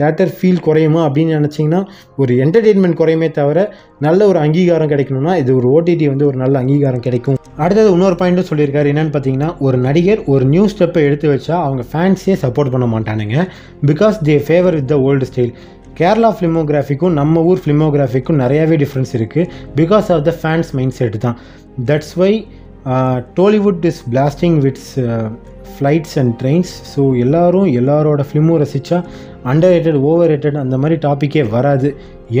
தேட்டர் 0.00 0.32
ஃபீல் 0.36 0.62
குறையுமா 0.66 1.00
அப்படின்னு 1.06 1.36
நினச்சிங்கன்னா 1.38 1.80
ஒரு 2.22 2.32
என்டர்டெயின்மெண்ட் 2.44 2.98
குறையுமே 3.00 3.28
தவிர 3.38 3.58
நல்ல 4.06 4.26
ஒரு 4.30 4.38
அங்கீகாரம் 4.44 4.90
கிடைக்கணும்னா 4.92 5.34
இது 5.42 5.50
ஒரு 5.58 5.68
ஓடிடி 5.74 6.06
வந்து 6.12 6.26
ஒரு 6.30 6.38
நல்ல 6.42 6.54
அங்கீகாரம் 6.62 7.04
கிடைக்கும். 7.06 7.38
அடுத்தது 7.64 7.90
இன்னொரு 7.96 8.16
பாயிண்ட்டும் 8.20 8.48
சொல்லியிருக்காரு 8.50 8.90
என்னென்னு 8.92 9.14
பார்த்தீங்கன்னா 9.16 9.50
ஒரு 9.66 9.76
நடிகர் 9.86 10.22
ஒரு 10.32 10.44
நியூ 10.54 10.64
ஸ்டெப்பை 10.72 11.02
எடுத்து 11.08 11.28
வச்சா 11.34 11.54
அவங்க 11.66 11.84
ஃபேன்ஸே 11.92 12.36
சப்போர்ட் 12.44 12.72
பண்ண 12.74 12.88
மாட்டானுங்க. 12.94 13.36
Because 13.90 14.18
they 14.28 14.36
favour 14.48 14.76
with 14.78 14.90
the 14.92 14.98
old 15.08 15.28
style 15.30 15.54
Kerala 16.00 16.30
ஃபிலிமோகிராஃபிக்கும் 16.38 17.14
நம்ம 17.20 17.42
ஊர் 17.50 17.60
ஃபிலிமோகிராஃபிக்கும் 17.64 18.40
நிறையாவே 18.42 18.76
டிஃப்ரென்ஸ் 18.82 19.12
இருக்குது 19.18 19.48
because 19.80 20.08
of 20.14 20.24
the 20.28 20.32
fans 20.40 20.70
mind 20.78 20.96
set 20.98 21.18
தான். 21.24 21.36
That's 21.90 22.14
why 22.22 22.32
Tollywood 23.38 23.84
is 23.90 24.02
blasting 24.12 24.58
with 24.66 24.92
flights 25.76 26.16
and 26.20 26.32
trains 26.40 26.72
so 26.92 27.02
எல்லோரும் 27.22 27.68
எல்லாரோட 27.80 28.22
ஃபிலிமும் 28.28 28.60
ரசித்தா 28.62 28.98
அண்டர் 29.52 29.72
ரேட்டட் 29.74 29.98
ஓவர் 30.10 30.30
ரேட்டட் 30.32 30.58
அந்த 30.62 30.76
மாதிரி 30.82 30.96
டாப்பிக்கே 31.06 31.42
வராது. 31.54 31.88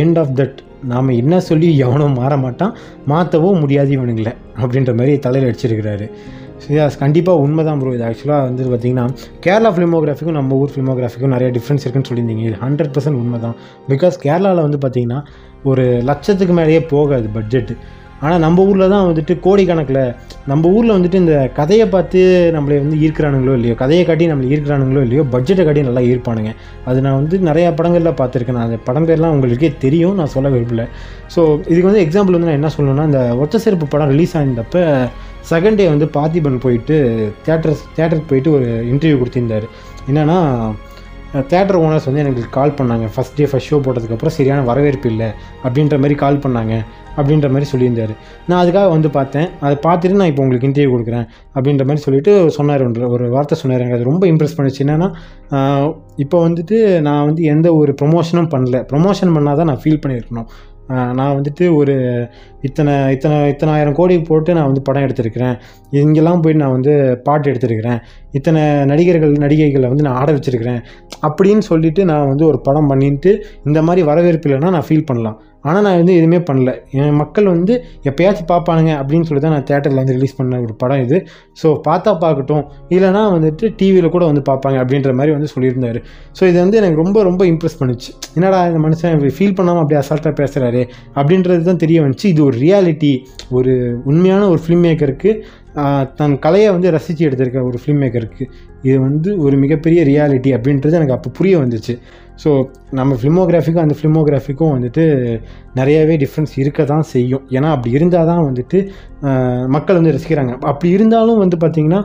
எண்ட் 0.02 0.18
ஆஃப் 0.22 0.32
தட் 0.40 0.58
நாம் 0.92 1.10
என்ன 1.22 1.34
சொல்லி 1.48 1.68
எவனும் 1.86 2.16
மாற 2.20 2.32
மாட்டான். 2.44 2.72
மாற்றவும் 3.12 3.60
முடியாது 3.64 3.90
இவனுங்கள 3.96 4.30
அப்படின்ற 4.62 4.92
மாதிரி 4.98 5.14
தலையில் 5.26 5.48
அடிச்சிருக்கிறாரு. 5.48 6.06
ஸோ 6.62 6.68
கண்டிப்பாக 7.02 7.42
உண்மை 7.44 7.62
தான் 7.68 7.80
ப்ரோ 7.80 7.94
இது 7.96 8.04
ஆக்சுவலாக 8.08 8.44
வந்து 8.48 8.68
பார்த்தீங்கன்னா 8.72 9.06
கேரளா 9.44 9.70
ஃபிலிமோகிராஃபிக்கும் 9.76 10.38
நம்ம 10.38 10.56
ஊர் 10.62 10.72
ஃபிலிமோகிராஃபிக்கும் 10.74 11.34
நிறைய 11.36 11.48
டிஃப்ரென்ஸ் 11.56 11.84
இருக்குன்னு 11.84 12.08
சொல்லியிருந்தீங்க. 12.10 12.44
இது 12.50 12.58
ஹண்ட்ரட் 12.66 12.92
பர்சன்ட் 12.94 13.20
உண்மை 13.22 13.40
தான் 13.46 13.56
பிகாஸ் 13.92 14.16
கேரளாவில் 14.24 14.64
வந்து 14.66 14.80
பார்த்திங்கன்னா 14.84 15.20
ஒரு 15.70 15.84
லட்சத்துக்கு 16.10 16.54
மேலேயே 16.60 16.80
போகாது 16.94 17.28
பட்ஜெட்டு 17.36 17.76
ஆனால் 18.22 18.42
நம்ம 18.44 18.64
ஊரில் 18.68 18.92
தான் 18.92 19.06
வந்துட்டு 19.08 19.34
கோடிக்கணக்கில் 19.46 20.00
நம்ம 20.50 20.70
ஊரில் 20.76 20.94
வந்துட்டு 20.96 21.18
இந்த 21.22 21.36
கதையை 21.58 21.86
பார்த்து 21.94 22.20
நம்மளை 22.56 22.76
வந்து 22.84 22.98
ஈர்க்கிறானுங்களோ 23.04 23.54
இல்லையோ 23.58 23.74
கதையை 23.82 24.04
காட்டி 24.08 24.28
நம்மளை 24.32 24.48
ஈர்க்கிறானுங்களோ 24.54 25.02
இல்லையோ 25.06 25.22
பட்ஜெட்டை 25.34 25.64
காட்டி 25.64 25.82
நல்லா 25.88 26.02
ஈர்ப்பானுங்க. 26.10 26.52
அது 26.90 26.98
நான் 27.06 27.18
வந்து 27.20 27.38
நிறையா 27.48 27.70
படங்களில் 27.78 28.18
பார்த்துருக்கேன். 28.20 28.58
நான் 28.58 28.68
அந்த 28.68 28.78
படம் 28.88 29.08
பேர்லாம் 29.10 29.34
உங்களுக்கே 29.36 29.70
தெரியும். 29.84 30.16
நான் 30.20 30.32
சொல்ல 30.36 30.50
விரும்பல. 30.54 30.84
ஸோ 31.34 31.42
இதுக்கு 31.70 31.90
வந்து 31.90 32.04
எக்ஸாம்பிள் 32.06 32.36
வந்து 32.36 32.50
நான் 32.50 32.60
என்ன 32.60 32.70
சொல்லணும்னா 32.76 33.06
இந்த 33.10 33.22
ஒத்த 33.44 33.62
செருப்பு 33.66 33.88
படம் 33.94 34.12
ரிலீஸ் 34.14 34.34
ஆயிருந்தப்ப 34.38 34.86
செகண்ட் 35.52 35.78
டே 35.80 35.86
வந்து 35.92 36.06
பார்த்திபன் 36.18 36.62
போயிட்டு 36.64 36.96
தேட்டர் 37.46 37.78
தேட்டருக்கு 37.96 38.30
போயிட்டு 38.32 38.50
ஒரு 38.56 38.68
இன்டர்வியூ 38.92 39.18
கொடுத்திருந்தாரு. 39.22 39.68
என்னென்னா 40.10 40.38
தேட்டர் 41.52 41.78
ஓனர்ஸ் 41.84 42.06
வந்து 42.08 42.22
எனக்கு 42.24 42.42
கால் 42.56 42.76
பண்ணாங்க. 42.78 43.06
ஃபஸ்ட் 43.14 43.36
டே 43.38 43.46
ஃபஸ்ட் 43.52 43.70
ஷோ 43.70 43.78
போட்டதுக்கப்புறம் 43.86 44.34
சரியான 44.36 44.64
வரவேற்பு 44.68 45.08
இல்லை 45.12 45.28
அப்படின்ற 45.64 45.96
மாதிரி 46.02 46.16
கால் 46.22 46.42
பண்ணாங்க. 46.44 46.74
அப்படின்ற 47.18 47.48
மாதிரி 47.54 47.68
சொல்லியிருந்தார். 47.72 48.14
நான் 48.48 48.60
அதுக்காக 48.62 48.88
வந்து 48.96 49.10
பார்த்தேன். 49.18 49.48
அதை 49.64 49.74
பார்த்துட்டு 49.86 50.20
நான் 50.20 50.32
இப்போ 50.32 50.44
உங்களுக்கு 50.44 50.68
இன்டர்வியூ 50.70 50.92
கொடுக்குறேன் 50.94 51.26
அப்படின்ற 51.56 51.86
மாதிரி 51.88 52.04
சொல்லிட்டு 52.06 52.34
சொன்னார். 52.58 52.84
ஒன்று 52.88 53.08
ஒரு 53.16 53.26
வார்த்தை 53.36 53.58
சொன்னார். 53.62 53.82
எனக்கு 53.84 53.98
அது 54.00 54.10
ரொம்ப 54.12 54.26
இம்ப்ரெஸ் 54.32 54.58
பண்ணுச்சு. 54.58 54.82
என்னென்னா 54.86 55.08
இப்போ 56.24 56.36
வந்துட்டு 56.48 56.78
நான் 57.08 57.26
வந்து 57.30 57.42
எந்த 57.54 57.68
ஒரு 57.80 57.94
ப்ரொமோஷனும் 58.02 58.52
பண்ணல. 58.54 58.78
ப்ரொமோஷன் 58.92 59.34
பண்ணால் 59.38 59.60
தான் 59.62 59.70
நான் 59.72 59.82
ஃபீல் 59.84 60.04
பண்ணியிருக்கணும். 60.04 60.48
நான் 61.18 61.34
வந்துட்டு 61.36 61.64
ஒரு 61.76 61.94
இத்தனை 62.66 62.94
இத்தனை 63.14 63.36
இத்தனாயிரம் 63.52 63.96
கோடி 63.98 64.14
போட்டு 64.28 64.56
நான் 64.56 64.68
வந்து 64.70 64.82
படம் 64.88 65.04
எடுத்திருக்கிறேன். 65.06 65.54
இங்கெல்லாம் 66.00 66.42
போய் 66.44 66.58
நான் 66.62 66.74
வந்து 66.74 66.92
பாட்டு 67.26 67.46
எடுத்திருக்கிறேன். 67.52 68.00
இத்தனை 68.38 68.62
நடிகர்கள் 68.90 69.32
நடிகைகளை 69.44 69.88
வந்து 69.92 70.06
நான் 70.06 70.18
ஆட 70.20 70.32
வச்சிருக்கிறேன். 70.36 70.80
அப்படின்னு 71.28 71.64
சொல்லிவிட்டு 71.70 72.04
நான் 72.10 72.28
வந்து 72.32 72.46
ஒரு 72.50 72.60
படம் 72.66 72.90
பண்ணிட்டு 72.92 73.32
இந்த 73.68 73.82
மாதிரி 73.88 74.04
வரவேற்பு 74.10 74.48
இல்லைன்னா 74.50 74.74
நான் 74.76 74.88
ஃபீல் 74.88 75.08
பண்ணலாம். 75.10 75.38
ஆனால் 75.68 75.84
நான் 75.86 75.98
வந்து 76.00 76.14
எதுவுமே 76.18 76.40
பண்ணல. 76.48 76.70
என் 77.00 77.18
மக்கள் 77.22 77.46
வந்து 77.52 77.74
எப்பயாச்சும் 78.10 78.48
பார்ப்பானுங்க 78.52 78.92
அப்படின்னு 79.00 79.26
சொல்லி 79.28 79.42
தான் 79.44 79.54
நான் 79.56 79.66
தேட்டரில் 79.70 80.00
வந்து 80.02 80.16
ரிலீஸ் 80.18 80.36
பண்ண 80.38 80.60
ஒரு 80.66 80.74
படம் 80.82 81.02
இது. 81.06 81.18
ஸோ 81.60 81.70
பார்த்தா 81.88 82.12
பார்க்கட்டும். 82.24 82.64
இல்லைனா 82.96 83.22
வந்துட்டு 83.36 83.72
டிவியில் 83.80 84.12
கூட 84.16 84.24
வந்து 84.30 84.44
பார்ப்பாங்க 84.50 84.78
அப்படின்ற 84.84 85.12
மாதிரி 85.20 85.34
வந்து 85.36 85.50
சொல்லியிருந்தார். 85.54 86.00
ஸோ 86.38 86.42
இது 86.50 86.58
வந்து 86.64 86.78
எனக்கு 86.82 87.00
ரொம்ப 87.04 87.22
ரொம்ப 87.30 87.42
இம்ப்ரெஸ் 87.52 87.80
பண்ணுச்சு. 87.82 88.12
என்னடா 88.36 88.60
இந்த 88.70 88.80
மனுஷன் 88.86 89.26
ஃபீல் 89.38 89.58
பண்ணாமல் 89.58 89.82
அப்படி 89.84 89.98
அசால்ட்டாக 90.02 90.34
பேசுகிறாரு 90.42 90.84
அப்படின்றது 91.18 91.68
தான் 91.70 91.82
தெரிய 91.84 91.98
வந்துச்சு. 92.06 92.30
இது 92.34 92.42
ஒரு 92.48 92.56
ரியாலிட்டி 92.66 93.12
ஒரு 93.58 93.74
உண்மையான 94.12 94.48
ஒரு 94.54 94.62
ஃபிலிம் 94.64 94.84
மேக்கருக்கு 94.88 95.32
தன் 96.18 96.34
கலையை 96.42 96.66
வந்து 96.74 96.88
ரசித்து 96.94 97.22
எடுத்திருக்க 97.28 97.60
ஒரு 97.68 97.78
ஃபிலிம் 97.82 98.02
மேக்கருக்கு 98.02 98.44
இது 98.88 98.96
வந்து 99.06 99.30
ஒரு 99.44 99.56
மிகப்பெரிய 99.62 100.00
ரியாலிட்டி 100.08 100.50
அப்படின்றது 100.56 100.98
எனக்கு 100.98 101.14
அப்போ 101.16 101.30
புரிய 101.38 101.54
வந்துச்சு. 101.62 101.94
ஸோ 102.42 102.50
நம்ம 102.98 103.16
ஃபிலிமோகிராஃபிக்கும் 103.20 103.84
அந்த 103.84 103.94
ஃபிலிமோகிராஃபிக்கும் 103.98 104.72
வந்துட்டு 104.76 105.04
நிறையவே 105.78 106.14
டிஃப்ரென்ஸ் 106.22 106.52
இருக்க 106.62 106.84
தான் 106.90 107.04
செய்யும். 107.12 107.44
ஏன்னா 107.56 107.68
அப்படி 107.74 107.90
இருந்தால் 107.98 108.28
தான் 108.30 108.42
வந்துட்டு 108.48 108.78
மக்கள் 109.74 109.98
வந்து 109.98 110.14
ரசிக்கிறாங்க. 110.16 110.52
அப்படி 110.70 110.88
இருந்தாலும் 110.96 111.40
வந்து 111.42 111.56
பார்த்திங்கன்னா 111.62 112.00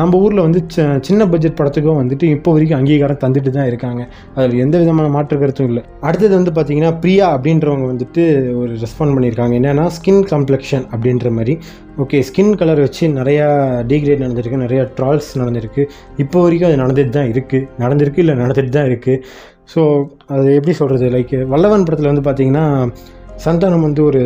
நம்ம 0.00 0.18
ஊரில் 0.24 0.44
வந்து 0.46 0.60
சின்ன 1.08 1.22
பட்ஜெட் 1.32 1.58
படத்துக்கும் 1.60 2.00
வந்துட்டு 2.02 2.26
இப்போ 2.36 2.52
வரைக்கும் 2.56 2.78
அங்கீகாரம் 2.80 3.22
தந்துட்டு 3.24 3.52
தான் 3.58 3.68
இருக்காங்க. 3.70 4.02
அதில் 4.36 4.62
எந்த 4.64 4.74
விதமான 4.82 5.06
மாற்று 5.16 5.38
கருத்தும் 5.42 5.70
இல்லை. 5.70 5.82
அடுத்தது 6.08 6.34
வந்து 6.38 6.54
பார்த்திங்கன்னா 6.58 6.92
பிரியா 7.04 7.28
அப்படின்றவங்க 7.36 7.86
வந்துட்டு 7.92 8.24
ஒரு 8.62 8.72
ரெஸ்பாண்ட் 8.84 9.16
பண்ணியிருக்காங்க. 9.16 9.54
என்னென்னா 9.60 9.86
ஸ்கின் 9.96 10.22
காம்ப்ளெக்ஷன் 10.32 10.86
அப்படின்ற 10.94 11.30
மாதிரி. 11.38 11.56
ஓகே 12.02 12.18
ஸ்கின் 12.28 12.56
கலர் 12.60 12.80
வச்சு 12.84 13.04
நிறையா 13.16 13.48
டீக்ரேட் 13.90 14.22
நடந்திருக்கு 14.22 14.58
நிறையா 14.62 14.84
ட்ரால்ஸ் 14.96 15.28
நடந்திருக்கு. 15.40 15.82
இப்போ 16.22 16.38
வரைக்கும் 16.44 16.68
அது 16.70 16.78
நடந்துட்டு 16.82 17.12
தான் 17.16 17.30
இருக்குது 17.32 17.66
நடந்திருக்கு 17.82 18.22
இல்லை 18.22 18.34
நடந்துட்டு 18.40 18.72
தான் 18.76 18.88
இருக்குது 18.90 19.20
ஸோ 19.72 19.82
அது 20.34 20.46
எப்படி 20.58 20.74
சொல்கிறது 20.80 21.08
லைக் 21.16 21.34
வல்லவன் 21.52 21.86
படத்தில் 21.88 22.10
வந்து 22.12 22.24
பார்த்திங்கன்னா 22.28 22.64
சந்தானம் 23.44 23.86
வந்து 23.86 24.02
ஒரு 24.08 24.22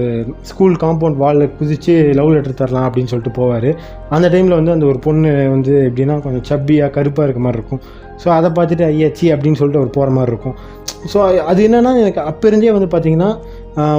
ஸ்கூல் 0.49 0.75
காம்பவுண்ட் 0.85 1.21
வாலில் 1.25 1.55
குதித்து 1.59 1.93
லவ் 2.19 2.33
லெட்டர் 2.35 2.59
தரலாம் 2.63 2.87
அப்படின்னு 2.89 3.11
சொல்லிட்டு 3.13 3.37
போவார். 3.39 3.71
அந்த 4.17 4.27
டைமில் 4.35 4.59
வந்து 4.59 4.75
அந்த 4.77 4.87
ஒரு 4.93 4.99
பொண்ணு 5.07 5.31
வந்து 5.55 5.75
எப்படின்னா 5.89 6.17
கொஞ்சம் 6.27 6.49
சப்பியாக 6.51 6.95
கருப்பாக 6.97 7.27
இருக்க 7.29 7.43
மாதிரி 7.47 7.61
இருக்கும். 7.61 7.83
ஸோ 8.23 8.29
அதை 8.39 8.49
பார்த்துட்டு 8.59 8.85
ஐயாச்சி 8.93 9.27
அப்படின்னு 9.35 9.59
சொல்லிட்டு 9.61 9.81
அவர் 9.83 9.97
போகிற 9.97 10.11
மாதிரி 10.17 10.33
இருக்கும். 10.35 10.57
ஸோ 11.13 11.19
அது 11.51 11.61
என்னென்னா 11.69 11.91
எனக்கு 12.03 12.21
அப்போ 12.31 12.45
இருந்தே 12.51 12.71
வந்து 12.77 12.89
பார்த்திங்கன்னா 12.93 13.31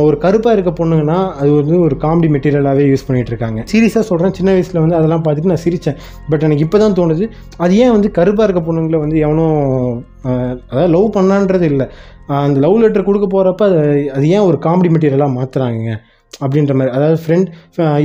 ஒரு 0.05 0.15
கருப்பாக 0.23 0.55
இருக்க 0.55 0.71
பொண்ணுங்கன்னா 0.79 1.17
அது 1.41 1.49
வந்து 1.59 1.75
ஒரு 1.85 1.95
காமெடி 2.03 2.29
மெட்டீரியலாகவே 2.35 2.85
யூஸ் 2.91 3.05
பண்ணிகிட்டு 3.07 3.31
இருக்காங்க. 3.33 3.59
சீரியஸாக 3.71 4.03
சொல்கிறேன் 4.09 4.35
சின்ன 4.39 4.49
வயசில் 4.55 4.81
வந்து 4.83 4.97
அதெல்லாம் 4.99 5.23
பார்த்துட்டு 5.25 5.51
நான் 5.53 5.63
சிரித்தேன் 5.65 5.97
பட் 6.31 6.43
எனக்கு 6.47 6.65
இப்போ 6.65 6.79
தான் 6.83 6.97
தோணுது 6.99 7.27
அது 7.63 7.75
ஏன் 7.83 7.93
வந்து 7.95 8.09
கருப்பாக 8.17 8.47
இருக்க 8.47 8.63
பொண்ணுங்களை 8.69 8.99
வந்து 9.05 9.17
எவனோ 9.25 9.47
அதாவது 10.71 10.89
லவ் 10.95 11.07
பண்ணான்றது 11.17 11.67
இல்லை. 11.73 11.87
அந்த 12.45 12.59
லவ் 12.65 12.77
லெட்டர் 12.83 13.07
கொடுக்க 13.09 13.27
போகிறப்ப 13.35 13.63
அது 13.69 13.79
அது 14.17 14.25
ஏன் 14.37 14.47
ஒரு 14.49 14.59
காமெடி 14.65 14.91
மெட்டீரியலாக 14.95 15.35
மாற்றுறாங்க 15.37 15.93
அப்படின்ற 16.43 16.73
மாதிரி. 16.79 16.91
அதாவது 16.97 17.17
ஃப்ரெண்ட் 17.23 17.47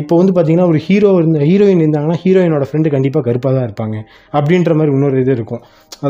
இப்போ 0.01 0.15
வந்து 0.21 0.33
பார்த்தீங்கன்னா 0.37 0.67
ஒரு 0.71 0.79
ஹீரோ 0.87 1.11
இருந்த 1.21 1.41
ஹீரோயின் 1.49 1.83
இருந்தாங்கன்னா 1.83 2.19
ஹீரோயினோட 2.23 2.65
ஃப்ரெண்டு 2.69 2.89
கண்டிப்பாக 2.95 3.23
கருப்பாக 3.27 3.53
தான் 3.57 3.67
இருப்பாங்க. 3.69 3.97
அப்படின்ற 4.39 4.73
மாதிரி 4.79 4.93
இன்னொரு 4.97 5.21
இது 5.25 5.33
இருக்கும். 5.39 5.63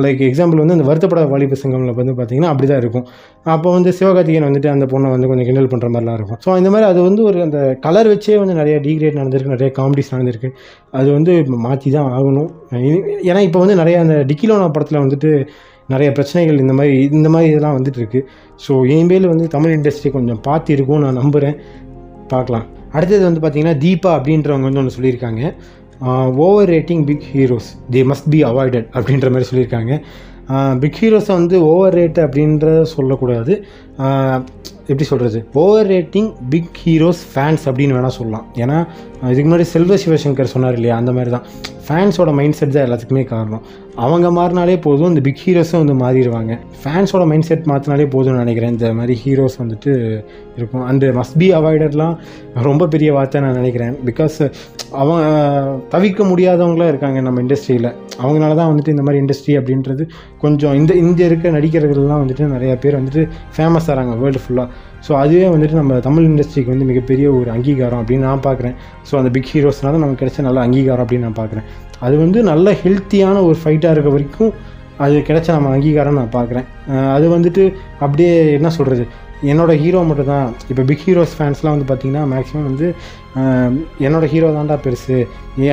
லைக் 0.05 0.23
எக்ஸாம்பிள் 0.29 0.63
வந்து 0.63 0.77
அந்த 0.77 0.87
வருத்தப்பட 0.91 1.25
வாலிப 1.33 1.59
சங்கமில் 1.63 1.97
வந்து 1.99 2.15
பார்த்திங்கன்னா 2.21 2.53
அப்படி 2.53 2.69
தான் 2.71 2.81
இருக்கும். 2.85 3.05
அப்போ 3.57 3.69
வந்து 3.77 3.91
சிவகார்த்திகேயன் 3.99 4.49
வந்துட்டு 4.49 4.71
அந்த 4.75 4.87
பொண்ணை 4.93 5.11
வந்து 5.15 5.29
கொஞ்சம் 5.33 5.49
கிண்டல் 5.51 5.71
பண்ணுற 5.75 5.91
மாதிரிலாம் 5.97 6.19
இருக்கும். 6.21 6.41
ஸோ 6.47 6.57
இந்த 6.63 6.71
மாதிரி 6.75 6.89
அது 6.93 7.03
வந்து 7.09 7.23
ஒரு 7.31 7.41
அந்த 7.49 7.61
கலர் 7.87 8.11
வச்சே 8.13 8.39
வந்து 8.45 8.57
நிறைய 8.61 8.79
டிகிரேட் 8.87 9.21
நடந்திருக்கு 9.21 9.55
நிறைய 9.57 9.71
காமெடிஸ் 9.81 10.13
நடந்திருக்கு. 10.15 10.51
அது 11.01 11.11
வந்து 11.19 11.35
மாற்றி 11.67 11.91
தான் 11.99 12.11
ஆகணும். 12.17 12.51
ஏன்னா 13.31 13.43
இப்போ 13.51 13.61
வந்து 13.65 13.79
நிறைய 13.83 13.99
அந்த 14.07 14.17
டிக்கிலோனா 14.33 14.69
படத்தில் 14.77 15.05
வந்துட்டு 15.05 15.33
நிறைய 15.93 16.11
பிரச்சனைகள் 16.17 16.61
இந்த 16.63 16.75
மாதிரி 16.77 16.93
இந்த 17.17 17.31
மாதிரி 17.33 17.49
இதெல்லாம் 17.53 17.75
வந்துட்டு 17.79 18.01
இருக்கு. 18.01 18.21
ஸோ 18.65 18.73
இனிமேல் 18.93 19.27
வந்து 19.31 19.47
தமிழ் 19.55 19.75
இண்டஸ்ட்ரி 19.77 20.11
கொஞ்சம் 20.15 20.41
பார்த்து 20.47 20.71
இருக்கும் 20.77 21.03
நான் 21.05 21.19
நம்புகிறேன் 21.21 21.57
பார்க்கலாம். 22.33 22.67
அடுத்தது 22.97 23.23
வந்து 23.29 23.43
பார்த்தீங்கன்னா 23.45 23.77
தீபா 23.85 24.11
அப்படின்றவங்க 24.19 24.67
வந்து 24.69 24.81
ஒன்று 24.83 24.97
சொல்லியிருக்காங்க. 24.99 25.43
Overrating 26.75 27.03
big 27.09 27.27
heroes 27.35 27.69
they 27.95 28.01
must 28.11 28.29
be 28.33 28.39
avoided 28.51 28.89
அப்படின்ற 28.99 29.29
மாதிரி 29.35 29.49
சொல்லியிருக்காங்க. 29.51 29.93
பிக் 30.83 30.99
ஹீரோஸை 31.01 31.33
வந்து 31.41 31.57
ஓவர் 31.73 31.97
ரேட் 31.99 32.19
அப்படின்ற 32.27 32.83
சொல்லக்கூடாது. 32.95 33.55
எப்படி 34.89 35.07
சொல்கிறது 35.11 35.39
over 35.61 35.89
rating 35.95 36.31
big 36.53 36.75
heroes 36.85 37.23
fans 37.33 37.65
அப்படின்னு 37.69 37.97
வேணால் 37.99 38.17
சொல்லலாம். 38.19 38.47
ஏன்னா 38.63 38.79
இதுக்கு 39.31 39.47
முன்னாடி 39.49 39.67
செல்வ 39.75 39.97
சிவசங்கர் 40.03 40.53
சொன்னார் 40.55 40.77
இல்லையா 40.79 40.97
அந்த 41.03 41.13
மாதிரி 41.17 41.31
தான். 41.37 41.47
ஃபேன்ஸோட 41.87 42.31
மைண்ட் 42.39 42.57
செட் 42.59 42.75
தான் 42.75 42.85
எல்லாத்துக்குமே 42.87 43.23
காரணம். 43.33 43.63
அவங்க 44.05 44.29
மாறினாலே 44.39 44.77
போதும் 44.87 45.11
இந்த 45.13 45.23
பிக் 45.27 45.43
ஹீரோஸும் 45.45 45.81
வந்து 45.83 45.97
மாறிடுவாங்க. 46.03 46.53
ஃபேன்ஸோட 46.83 47.25
மைண்ட் 47.31 47.47
செட் 47.49 47.67
மாற்றினாலே 47.71 48.07
போதும்னு 48.15 48.43
நினைக்கிறேன். 48.45 48.73
இந்த 48.77 48.89
மாதிரி 48.99 49.15
ஹீரோஸ் 49.25 49.57
வந்துட்டு 49.63 49.93
இருக்கும். 50.59 50.85
அண்டு 50.91 51.09
மஸ்ட் 51.19 51.37
பி 51.43 51.49
அவாய்டட்லாம் 51.59 52.15
ரொம்ப 52.69 52.89
பெரிய 52.95 53.11
வார்த்தை 53.17 53.43
நான் 53.45 53.59
நினைக்கிறேன். 53.61 53.95
பிகாஸ் 54.09 54.39
அவங்க 55.03 55.25
தவிர்க்க 55.95 56.25
முடியாதவங்களாம் 56.31 56.93
இருக்காங்க 56.93 57.21
நம்ம 57.27 57.43
இண்டஸ்ட்ரியில் 57.45 57.91
அவங்களால 58.23 58.57
தான் 58.61 58.71
வந்துட்டு 58.73 58.95
இந்த 58.97 59.05
மாதிரி 59.07 59.23
இண்டஸ்ட்ரி 59.25 59.55
அப்படின்றது 59.61 60.07
கொஞ்சம் 60.45 60.75
இந்த 60.81 60.93
இந்த 61.05 61.21
இருக்க 61.31 61.57
நடிகர்கள்லாம் 61.59 62.23
வந்துட்டு 62.25 62.47
நிறையா 62.57 62.77
பேர் 62.85 62.99
வந்துட்டு 63.01 63.25
ஃபேமஸ் 63.57 63.89
ஆகிறாங்க 63.91 64.15
வேர்ல்டு 64.23 64.43
ஃபுல்லாக 64.45 64.69
ஸோ 65.07 65.13
அதுவே 65.23 65.47
வந்துட்டு 65.55 65.77
நம்ம 65.81 65.99
தமிழ் 66.07 66.29
இண்டஸ்ட்ரிக்கு 66.31 66.73
வந்து 66.75 66.87
மிகப்பெரிய 66.91 67.27
ஒரு 67.39 67.49
அங்கீகாரம் 67.57 68.01
அப்படின்னு 68.03 68.27
நான் 68.31 68.45
பார்க்குறேன். 68.47 68.77
ஸோ 69.09 69.15
அந்த 69.21 69.31
பிக் 69.35 69.51
ஹீரோஸ்னால 69.55 69.99
நமக்கு 70.03 70.21
கிடைச்ச 70.23 70.45
நல்ல 70.49 70.61
அங்கீகாரம் 70.67 71.05
அப்படின்னு 71.05 71.27
நான் 71.29 71.41
பார்க்குறேன். 71.41 71.67
அது 72.07 72.15
வந்து 72.23 72.39
நல்ல 72.53 72.77
ஹெல்த்தியான 72.85 73.43
ஒரு 73.49 73.59
ஃபைட்டாக 73.63 73.95
இருக்க 73.97 74.13
வரைக்கும் 74.17 74.53
அது 75.05 75.15
கிடைச்ச 75.29 75.49
நம்ம 75.57 75.71
அங்கீகாரம் 75.77 76.19
நான் 76.21 76.35
பார்க்குறேன். 76.39 76.67
அது 77.17 77.27
வந்துட்டு 77.37 77.63
அப்படியே 78.05 78.35
என்ன 78.59 78.69
சொல்கிறது 78.79 79.05
என்னோடய 79.53 79.81
ஹீரோ 79.85 80.01
மட்டும் 80.09 80.31
தான் 80.33 80.47
இப்போ 80.71 80.83
பிக் 80.91 81.05
ஹீரோஸ் 81.07 81.35
ஃபேன்ஸ்லாம் 81.39 81.75
வந்து 81.77 81.89
பார்த்திங்கன்னா 81.89 82.25
மேக்ஸிமம் 82.33 82.69
வந்து 82.71 82.87
என்னோடய 84.07 84.29
ஹீரோ 84.35 84.49
தான்டா 84.57 84.77
பெருசு. 84.85 85.19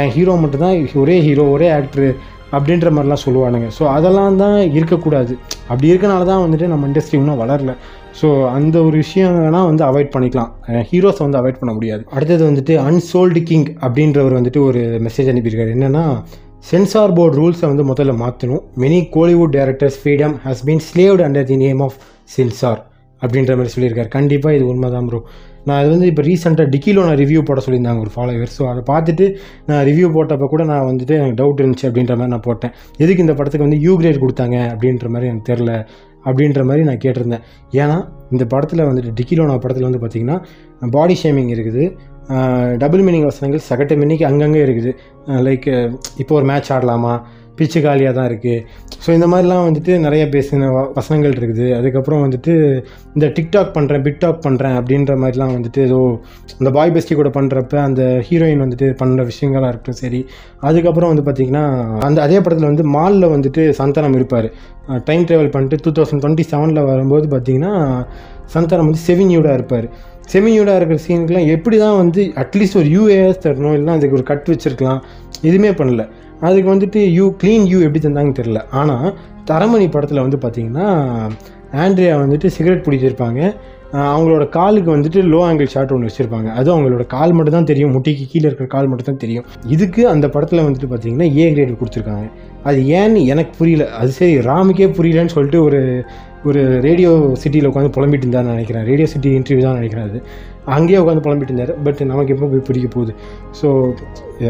என் 0.01 0.13
ஹீரோ 0.15 0.33
மட்டும் 0.43 0.63
தான் 0.65 0.75
ஒரே 1.03 1.15
ஹீரோ 1.27 1.45
ஒரே 1.55 1.67
ஆக்டரு 1.77 2.09
அப்படின்ற 2.55 2.89
மாதிரிலாம் 2.95 3.23
சொல்லுவானுங்க. 3.25 3.67
ஸோ 3.77 3.83
அதெல்லாம் 3.97 4.39
தான் 4.43 4.57
இருக்கக்கூடாது. 4.77 5.33
அப்படி 5.71 5.87
இருக்கனால 5.91 6.25
தான் 6.31 6.43
வந்துட்டு 6.45 6.67
நம்ம 6.73 6.87
இண்டஸ்ட்ரி 6.89 7.17
இன்னும் 7.21 7.41
வளரல. 7.43 7.73
ஸோ 8.19 8.27
அந்த 8.57 8.75
ஒரு 8.87 8.95
விஷயம் 9.03 9.35
வேணால் 9.45 9.67
வந்து 9.69 9.83
அவாய்ட் 9.87 10.13
பண்ணிக்கலாம். 10.15 10.51
ஹீரோஸை 10.89 11.23
வந்து 11.25 11.39
அவாய்ட் 11.41 11.59
பண்ண 11.61 11.73
முடியாது. 11.77 12.03
அடுத்தது 12.15 12.43
வந்துட்டு 12.49 12.75
அன்சோல்டு 12.87 13.41
கிங் 13.49 13.67
அப்படின்றவர் 13.85 14.37
வந்துட்டு 14.39 14.61
ஒரு 14.69 14.81
மெசேஜ் 15.07 15.31
அனுப்பியிருக்காரு. 15.33 15.73
என்னென்னா 15.77 16.05
சென்சார் 16.69 17.15
போர்டு 17.17 17.37
ரூல்ஸை 17.41 17.67
வந்து 17.71 17.83
முதல்ல 17.91 18.13
மாற்றணும் 18.23 18.63
many 18.81 18.99
Kollywood 19.15 19.55
directors 19.57 19.99
freedom 20.01 20.35
has 20.47 20.63
been 20.67 20.83
slaved 20.89 21.23
under 21.27 21.47
the 21.51 21.57
name 21.65 21.79
of 21.87 21.97
censor 22.35 22.81
அப்படின்ற 23.21 23.53
மாதிரி 23.57 23.73
சொல்லியிருக்காரு. 23.75 24.09
கண்டிப்பாக 24.17 24.57
இது 24.57 24.65
உண்மை 24.73 24.89
தான் 24.97 25.07
ப்ரோ 25.09 25.21
நான் 25.67 25.79
அது 25.79 25.89
வந்து 25.93 26.07
இப்போ 26.11 26.23
ரீசெண்டாக 26.27 26.67
டிக்கிலோ 26.73 27.01
நான் 27.07 27.19
ரிவ்யூ 27.21 27.41
போட 27.47 27.59
சொல்லியிருந்தாங்க 27.65 28.01
ஒரு 28.05 28.11
ஃபாலோவர் 28.13 28.53
ஸோ 28.57 28.63
அதை 28.69 28.81
பார்த்துட்டு 28.91 29.25
நான் 29.69 29.83
ரிவ்யூ 29.89 30.07
போட்டப்போ 30.15 30.47
கூட 30.53 30.63
நான் 30.71 30.87
வந்துட்டு 30.91 31.13
எனக்கு 31.19 31.37
டவுட் 31.41 31.61
இருந்துச்சு 31.61 31.87
அப்படின்ற 31.89 32.13
மாதிரி 32.19 32.33
நான் 32.35 32.47
போட்டேன். 32.47 32.73
எதுக்கு 33.03 33.23
இந்த 33.25 33.35
படத்துக்கு 33.39 33.67
வந்து 33.67 33.79
யூ 33.85 33.93
கிரேட் 33.99 34.23
கொடுத்தாங்க 34.23 34.57
அப்படின்ற 34.73 35.09
மாதிரி 35.15 35.29
எனக்கு 35.31 35.49
தெரில 35.51 35.73
அப்படின்ற 36.27 36.61
மாதிரி 36.69 36.85
நான் 36.89 37.03
கேட்டிருந்தேன். 37.05 37.43
ஏன்னா 37.81 37.97
இந்த 38.31 38.45
படத்தில் 38.53 38.87
வந்துட்டு 38.89 39.13
டிக்கிலோனா 39.19 39.55
படத்தில் 39.65 39.87
வந்து 39.89 40.01
பார்த்திங்கன்னா 40.03 40.37
பாடி 40.97 41.15
ஷேமிங் 41.23 41.51
இருக்குது. 41.55 41.83
டபுள் 42.81 43.03
மீனிங் 43.05 43.27
வசனங்கள் 43.29 43.67
சகட்ட 43.69 43.93
மினிக்கு 44.01 44.25
அங்கங்கே 44.29 44.61
இருக்குது. 44.65 44.91
லைக் 45.47 45.67
இப்போ 46.21 46.33
ஒரு 46.39 46.45
மேட்ச் 46.51 46.71
ஆடலாமா? 46.75 47.13
பிச்சு 47.55 47.81
காலியாக 47.81 48.15
தான் 48.15 48.29
இருக்குது 48.29 48.63
ஸோ 49.05 49.13
இந்த 49.13 49.27
மாதிரிலாம் 49.27 49.65
வந்துட்டு 49.67 49.99
நிறைய 49.99 50.25
பேசின 50.25 50.67
வ- 50.71 50.91
வசனங்கள் 50.93 51.31
இருக்குது. 51.31 51.77
அதுக்கப்புறம் 51.77 52.23
வந்துட்டு 52.23 52.53
இந்த 53.13 53.27
டிக்டாக் 53.27 53.71
பண்ணுறேன் 53.73 54.03
பிக்டாக் 54.03 54.39
பண்ணுறேன் 54.41 54.75
அப்படின்ற 54.79 55.15
மாதிரிலாம் 55.17 55.53
வந்துட்டு 55.55 55.77
ஏதோ 55.77 55.99
இந்த 56.59 56.69
பாய் 56.71 56.91
பெஸ்டி 56.91 57.15
கூட 57.15 57.29
பண்ணுறப்ப 57.29 57.75
அந்த 57.77 58.23
ஹீரோயின் 58.29 58.63
வந்துட்டு 58.65 58.89
பண்ணுற 58.99 59.25
விஷயங்களாக 59.25 59.67
இருக்கட்டும் 59.67 59.93
சரி. 59.93 60.21
அதுக்கப்புறம் 60.59 61.15
வந்து 61.15 61.31
பார்த்திங்கன்னா 61.31 61.63
அந்த 61.99 62.21
அதே 62.21 62.41
படத்தில் 62.41 62.67
வந்து 62.67 62.83
மாலில் 62.89 63.31
வந்துட்டு 63.31 63.73
சந்தானம் 63.77 64.15
இருப்பார். 64.15 64.49
டைம் 65.05 65.25
ட்ராவல் 65.25 65.49
பண்ணிட்டு 65.49 65.77
டூ 65.81 65.91
தௌசண்ட் 65.91 66.23
டுவெண்ட்டி 66.23 66.43
செவனில் 66.51 66.85
வரும்போது 66.85 67.27
பார்த்திங்கன்னா 67.27 67.73
சந்தானம் 68.53 68.89
வந்து 68.89 68.99
செவினியூடாக 69.07 69.53
இருப்பார். 69.53 69.89
செமியூடாக 70.33 70.75
இருக்கிற 70.75 70.99
சீனுக்குலாம் 71.07 71.47
எப்படி 71.47 71.77
தான் 71.77 71.97
வந்து 71.97 72.21
அட்லீஸ்ட் 72.35 72.77
ஒரு 72.77 72.89
யூஏஎஸ் 72.89 73.43
தரணும் 73.43 73.75
இல்லைனா 73.75 73.89
அதுக்கு 73.89 74.15
ஒரு 74.15 74.23
கட் 74.23 74.49
வச்சுருக்கலாம். 74.49 74.99
எதுவுமே 75.41 75.71
பண்ணல. 75.71 76.03
அதுக்கு 76.47 76.69
வந்துட்டு 76.73 77.01
யூ 77.17 77.25
க்ளீன் 77.41 77.67
யூ 77.71 77.79
எப்படி 77.87 78.01
தந்தாங்கன்னு 78.05 78.39
தெரில 78.41 78.61
ஆனால் 78.81 79.09
தரமணி 79.51 79.87
படத்தில் 79.95 80.23
வந்து 80.25 80.39
பார்த்திங்கன்னா 80.45 80.87
ஆண்ட்ரியா 81.83 82.15
வந்துட்டு 82.23 82.47
சிகரெட் 82.55 82.85
பிடிச்சிருப்பாங்க 82.87 83.41
அவங்களோட 84.11 84.43
காலுக்கு 84.55 84.89
வந்துட்டு 84.95 85.19
லோ 85.31 85.39
ஆங்கிள் 85.47 85.71
ஷாட் 85.73 85.91
ஒன்று 85.93 86.09
வச்சுருப்பாங்க. 86.09 86.49
அதுவும் 86.59 86.75
அவங்களோட 86.75 87.03
கால் 87.13 87.33
மட்டும் 87.37 87.55
தான் 87.55 87.67
தெரியும். 87.71 87.91
முட்டிக்கு 87.95 88.25
கீழே 88.33 88.45
இருக்கிற 88.49 88.67
கால் 88.73 88.87
மட்டும் 88.89 89.07
தான் 89.09 89.19
தெரியும். 89.23 89.45
இதுக்கு 89.75 90.01
அந்த 90.11 90.25
படத்தில் 90.35 90.63
வந்துட்டு 90.67 90.89
பார்த்தீங்கன்னா 90.91 91.27
ஏ 91.39 91.45
கிரேட் 91.55 91.79
கொடுத்துருக்காங்க. 91.81 92.27
அது 92.69 92.79
ஏன்னு 92.99 93.21
எனக்கு 93.33 93.51
புரியல. 93.59 93.85
அது 94.01 94.11
சரி 94.19 94.35
ராமுக்கே 94.49 94.87
புரியலன்னு 94.99 95.33
சொல்லிட்டு 95.35 95.59
ஒரு 95.67 95.81
ஒரு 96.49 96.61
ரேடியோ 96.85 97.11
சிட்டியில் 97.41 97.69
உட்காந்து 97.71 97.95
புலம்பிட்டு 97.97 98.25
இருந்தான்னு 98.25 98.53
நினைக்கிறேன். 98.55 98.85
ரேடியோ 98.91 99.07
சிட்டி 99.13 99.31
இன்டர்வியூ 99.39 99.65
தான் 99.67 99.79
நினைக்கிறேன் 99.79 100.07
அது. 100.09 100.21
அங்கேயே 100.65 100.99
உட்காந்து 100.99 101.23
புலம்பிட்டு 101.25 101.53
இருந்தார் 101.53 101.73
பட் 101.83 102.01
நமக்கு 102.11 102.33
எப்போ 102.35 102.47
போய் 102.53 102.65
பிடிக்க 102.67 102.87
போகுது. 102.87 103.13
ஸோ 103.61 103.67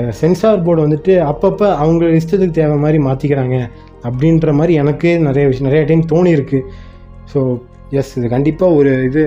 சென்சார் 0.10 0.64
போர்டு 0.64 0.86
வந்துட்டு 0.88 1.14
அப்பப்போ 1.32 1.68
அவங்க 1.84 2.06
இஷ்டத்துக்கு 2.20 2.58
தேவை 2.62 2.78
மாதிரி 2.78 3.00
மாற்றிக்கிறாங்க 3.08 3.58
அப்படின்ற 4.08 4.54
மாதிரி 4.60 4.74
எனக்கு 4.84 5.10
நிறைய 5.20 5.46
விஷயம் 5.48 5.70
நிறைய 5.72 5.84
டைம் 5.90 6.06
தோணியிருக்கு. 6.14 6.62
ஸோ 7.34 7.42
எஸ் 8.00 8.16
இது 8.18 8.28
கண்டிப்பாக 8.36 8.74
ஒரு 8.74 8.92
இது 9.10 9.24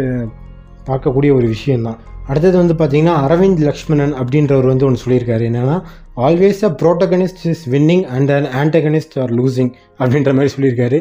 பார்க்கக்கூடிய 0.88 1.32
ஒரு 1.38 1.46
விஷயந்தான் 1.46 2.00
அடுத்தது 2.28 2.56
வந்து 2.60 2.74
பார்த்தீங்கன்னா 2.74 3.14
அரவிந்த் 3.24 3.62
லக்ஷ்மணன் 3.68 4.12
அப்படின்றவர் 4.20 4.68
வந்து 4.70 4.86
ஒன்று 4.86 5.02
சொல்லியிருக்காரு. 5.04 5.42
என்னென்னா 5.50 5.76
always 6.16 6.60
a 6.68 6.70
protagonist 6.82 7.42
is 7.50 7.64
winning 7.70 8.04
and 8.16 8.30
an 8.30 8.48
antagonist 8.62 9.16
are 9.22 9.32
losing 9.40 9.72
அப்படின்ற 9.98 10.32
மாதிரி 10.36 10.52
சொல்லியிருக்காரு. 10.56 11.00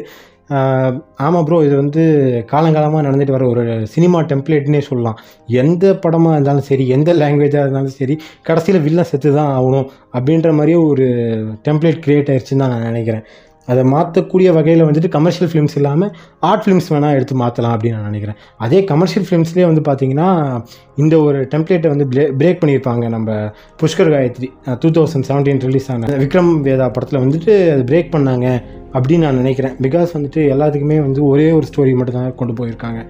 ஆமாம் 1.26 1.44
ப்ரோ 1.48 1.58
இது 1.66 1.74
வந்து 1.76 2.02
காலங்காலமாக 2.50 3.04
நடந்துட்டு 3.06 3.34
வர 3.36 3.44
ஒரு 3.52 3.62
சினிமா 3.94 4.18
டெம்ப்ளேட்னே 4.32 4.80
சொல்லலாம். 4.88 5.18
எந்த 5.62 5.94
படமாக 6.04 6.34
இருந்தாலும் 6.36 6.66
சரி 6.68 6.84
எந்த 6.96 7.10
லாங்குவேஜாக 7.14 7.64
இருந்தாலும் 7.66 7.96
சரி 8.00 8.16
கடைசியில் 8.48 8.84
வில்லன் 8.86 9.10
செத்து 9.10 9.32
தான் 9.38 9.52
ஆகணும் 9.58 9.88
அப்படின்ற 10.16 10.52
மாதிரியே 10.58 10.78
ஒரு 10.90 11.06
டெம்ப்ளேட் 11.68 12.02
க்ரியேட் 12.06 12.30
ஆயிடுச்சுன்னு 12.32 12.64
தான் 12.64 12.74
நான் 12.74 12.88
நினைக்கிறேன். 12.90 13.24
அதை 13.70 13.82
மாற்றக்கூடிய 13.94 14.48
வகையில் 14.56 14.84
வந்துட்டு 14.88 15.10
கமர்ஷியல் 15.16 15.50
ஃபிலிம்ஸ் 15.50 15.76
இல்லாமல் 15.80 16.10
ஆர்ட் 16.48 16.62
ஃபிலிம்ஸ் 16.64 16.90
வேணால் 16.94 17.16
எடுத்து 17.18 17.34
மாற்றலாம் 17.42 17.74
அப்படின்னு 17.76 17.98
நான் 17.98 18.10
நினைக்கிறேன். 18.10 18.38
அதே 18.64 18.80
கமர்ஷியல் 18.92 19.26
ஃபிலிம்ஸ்லேயே 19.28 19.66
வந்து 19.70 19.84
பார்த்தீங்கன்னா 19.88 20.28
இந்த 21.02 21.14
ஒரு 21.26 21.38
டெம்ப்ளேட்டை 21.52 21.90
வந்து 21.94 22.06
பிரே 22.12 22.24
பிரேக் 22.40 22.60
பண்ணியிருப்பாங்க 22.62 23.04
நம்ம 23.16 23.36
Pushkar 23.82 24.12
Gayathri 24.14 24.50
two 24.82 24.90
thousand 24.98 25.28
seventeen 25.30 25.62
release 25.68 25.90
ஆன 25.94 26.10
விக்ரம் 26.24 26.52
வேதா 26.68 26.88
படத்தில் 26.96 27.22
வந்துட்டு 27.24 27.54
அது 27.74 27.84
பிரேக் 27.90 28.14
பண்ணாங்க 28.16 28.48
அப்படின்னு 28.96 29.24
நான் 29.26 29.40
நினைக்கிறேன். 29.42 29.72
பிகாஸ் 29.84 30.10
வந்துட்டு 30.16 30.40
எல்லாத்துக்குமே 30.54 30.98
வந்து 31.06 31.20
ஒரே 31.30 31.46
ஒரு 31.58 31.66
ஸ்டோரி 31.70 31.92
மட்டும் 32.00 32.18
தான் 32.18 32.34
கொண்டு 32.40 32.54
போயிருக்காங்க. 32.58 33.00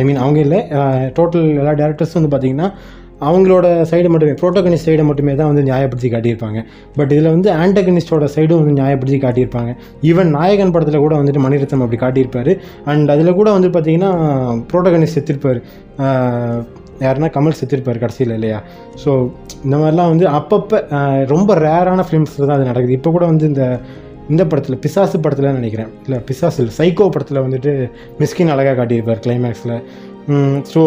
ஐ 0.00 0.04
மீன் 0.08 0.20
அவங்க 0.24 0.38
இல்லை 0.46 0.60
டோட்டல் 1.18 1.48
எல்லா 1.62 1.74
டேரக்டர்ஸும் 1.80 2.18
வந்து 2.20 2.30
பார்த்திங்கன்னா 2.34 2.68
அவங்களோட 3.28 3.66
சைடு 3.90 4.08
மட்டுமே 4.12 4.32
ப்ரோட்டோகனிஸ்ட் 4.40 4.88
சைடை 4.88 5.04
மட்டுமே 5.08 5.34
தான் 5.40 5.50
வந்து 5.50 5.62
நியாயப்படுத்தி 5.68 6.08
காட்டியிருப்பாங்க. 6.14 6.60
பட் 6.96 7.12
இதில் 7.14 7.30
வந்து 7.34 7.50
ஆண்டகனிஸ்டோட 7.62 8.26
சைடும் 8.36 8.60
வந்து 8.62 8.74
நியாயப்படுத்தி 8.80 9.20
காட்டியிருப்பாங்க. 9.26 9.72
ஈவன் 10.10 10.30
நாயகன் 10.38 10.72
படத்தில் 10.74 11.04
கூட 11.04 11.14
வந்துட்டு 11.20 11.44
மணிரத்னம் 11.46 11.84
அப்படி 11.86 12.00
காட்டியிருப்பார். 12.04 12.52
அண்ட் 12.92 13.12
அதில் 13.14 13.38
கூட 13.40 13.48
வந்து 13.58 13.70
பார்த்தீங்கன்னா 13.76 14.12
ப்ரோட்டோகனிஸ்ட் 14.72 15.18
செத்துருப்பார். 15.18 15.60
யாருன்னா 17.06 17.28
கமல் 17.36 17.58
செத்துருப்பார் 17.60 18.02
கடைசியில் 18.02 18.34
இல்லையா? 18.38 18.58
ஸோ 19.02 19.10
இந்த 19.64 19.76
மாதிரிலாம் 19.80 20.12
வந்து 20.12 20.26
அப்பப்போ 20.38 20.78
ரொம்ப 21.34 21.54
ரேரான 21.66 22.04
ஃபிலிம்ஸில் 22.08 22.46
தான் 22.48 22.56
அது 22.58 22.70
நடக்குது. 22.70 22.98
இப்போ 22.98 23.10
கூட 23.16 23.24
வந்து 23.32 23.46
இந்த 23.52 23.64
இந்த 24.32 24.42
படத்தில் 24.50 24.80
பிசாசு 24.84 25.16
படத்தில் 25.24 25.56
நினைக்கிறேன். 25.58 25.90
இல்லை 26.06 26.18
பிசாசு 26.28 26.58
இல்லை 26.62 26.72
சைக்கோ 26.78 27.04
படத்தில் 27.16 27.44
வந்துட்டு 27.46 27.72
மிஸ்கின் 28.22 28.52
அழகாக 28.54 28.76
காட்டியிருப்பார் 28.80 29.22
கிளைமேக்ஸில் 29.26 29.76
ஸோ 30.72 30.82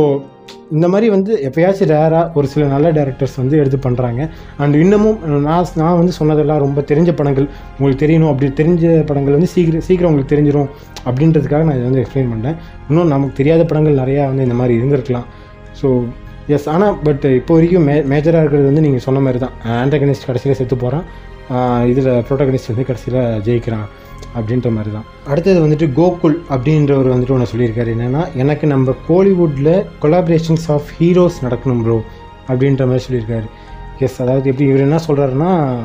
இந்த 0.78 0.88
மாதிரி 0.94 1.08
வந்து 1.14 1.32
எப்பயாச்சும் 1.48 1.90
ரேராக 1.92 2.38
ஒரு 2.40 2.48
சில 2.52 2.64
நல்ல 2.74 2.88
டேரக்டர்ஸ் 2.98 3.38
வந்து 3.42 3.56
எடுத்து 3.62 3.78
பண்ணுறாங்க 3.86 4.22
அண்ட் 4.64 4.76
இன்னமும் 4.84 5.20
நான் 5.48 5.72
நான் 5.82 5.98
வந்து 6.00 6.14
சொன்னதெல்லாம் 6.18 6.62
ரொம்ப 6.66 6.80
தெரிஞ்ச 6.92 7.12
படங்கள் 7.20 7.48
உங்களுக்கு 7.78 8.02
தெரியணும். 8.06 8.32
அப்படி 8.34 8.50
தெரிஞ்ச 8.62 8.86
படங்கள் 9.10 9.36
வந்து 9.38 9.50
சீக்கிரம் 9.54 9.86
சீக்கிரம் 9.88 10.12
உங்களுக்கு 10.12 10.34
தெரிஞ்சிடும் 10.34 10.70
அப்படின்றதுக்காக 11.10 11.64
நான் 11.68 11.78
இதை 11.80 11.88
வந்து 11.90 12.02
எக்ஸ்பிளைன் 12.04 12.32
பண்ணேன் 12.34 12.58
இன்னும் 12.90 13.12
நமக்கு 13.16 13.40
தெரியாத 13.42 13.64
படங்கள் 13.72 14.02
நிறையா 14.04 14.26
வந்து 14.32 14.46
இந்த 14.48 14.58
மாதிரி 14.62 14.76
இருந்திருக்கலாம். 14.80 15.28
ஸோ 15.82 15.90
எஸ் 16.56 16.70
ஆனால் 16.74 16.96
பட் 17.08 17.26
இப்போ 17.40 17.54
வரைக்கும் 17.58 17.84
மே 17.88 17.96
மேஜராக 18.12 18.44
இருக்கிறது 18.44 18.70
வந்து 18.72 18.86
நீங்கள் 18.86 19.04
சொன்ன 19.08 19.20
மாதிரி 19.26 19.40
தான். 19.46 19.56
ஆண்டகனிஸ்ட் 19.82 20.28
கடைசியில் 20.30 20.60
செத்து 20.60 20.76
போகிறான் 20.84 21.06
இதில் 21.88 22.06
ப்ரோட்டகனிஸ்ட் 22.06 22.68
வந்து 22.68 22.86
கடைசியில் 22.86 23.41
ஜெயிக்கிறான் 23.41 23.88
அப்படின்ற 24.36 24.72
மாதிரி 24.72 24.94
தான் 24.94 25.03
அடுத்தது 25.27 25.68
வந்துட்டு 25.68 26.00
கோகுல் 26.00 26.36
அப்படின்றவர் 26.50 27.12
வந்துட்டு 27.12 27.32
ஒன்று 27.32 27.48
சொல்லியிருக்காரு. 27.56 27.89
என்னென்னா 27.98 28.34
எனக்கு 28.36 28.68
நம்ம 28.68 28.96
கோலிவுட்டில் 29.10 29.86
கொலாபரேஷன்ஸ் 30.01 30.68
ஆஃப் 30.68 30.84
ஹீரோஸ் 31.00 31.32
நடக்கணும் 31.41 31.82
ப்ரோ 31.82 32.01
அப்படின்ற 32.48 32.86
மாதிரி 32.86 33.03
சொல்லியிருக்காரு. 33.10 33.46
எஸ் 34.00 34.22
அதாவது 34.22 34.50
எப்படி 34.50 34.70
இவர் 34.70 34.82
என்ன 34.82 35.00
சொல்கிறாருன்னா 35.08 35.77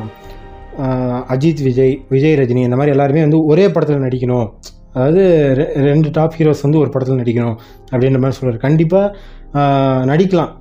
அஜித் 1.31 1.63
விஜய் 1.63 2.05
விஜய் 2.09 2.35
ரஜினி 2.35 2.55
இந்த 2.55 2.75
மாதிரி 2.75 2.89
எல்லாருமே 2.89 3.19
வந்து 3.19 3.45
ஒரே 3.45 3.69
படத்தில் 3.69 4.01
நடிக்கணும். 4.01 4.49
அதாவது 4.93 5.53
ரெ- 5.57 5.79
ரெண்டு 5.79 6.09
டாப் 6.11 6.33
ஹீரோஸ் 6.37 6.61
வந்து 6.61 6.79
ஒரு 6.79 6.89
படத்தில் 6.89 7.17
நடிக்கணும் 7.17 7.57
அப்படின்ற 7.91 8.11
மாதிரி 8.11 8.31
சொல்கிறார் 8.31 8.57
கண்டிப்பாக 8.57 9.17
நடிக்கலாம். 10.11 10.51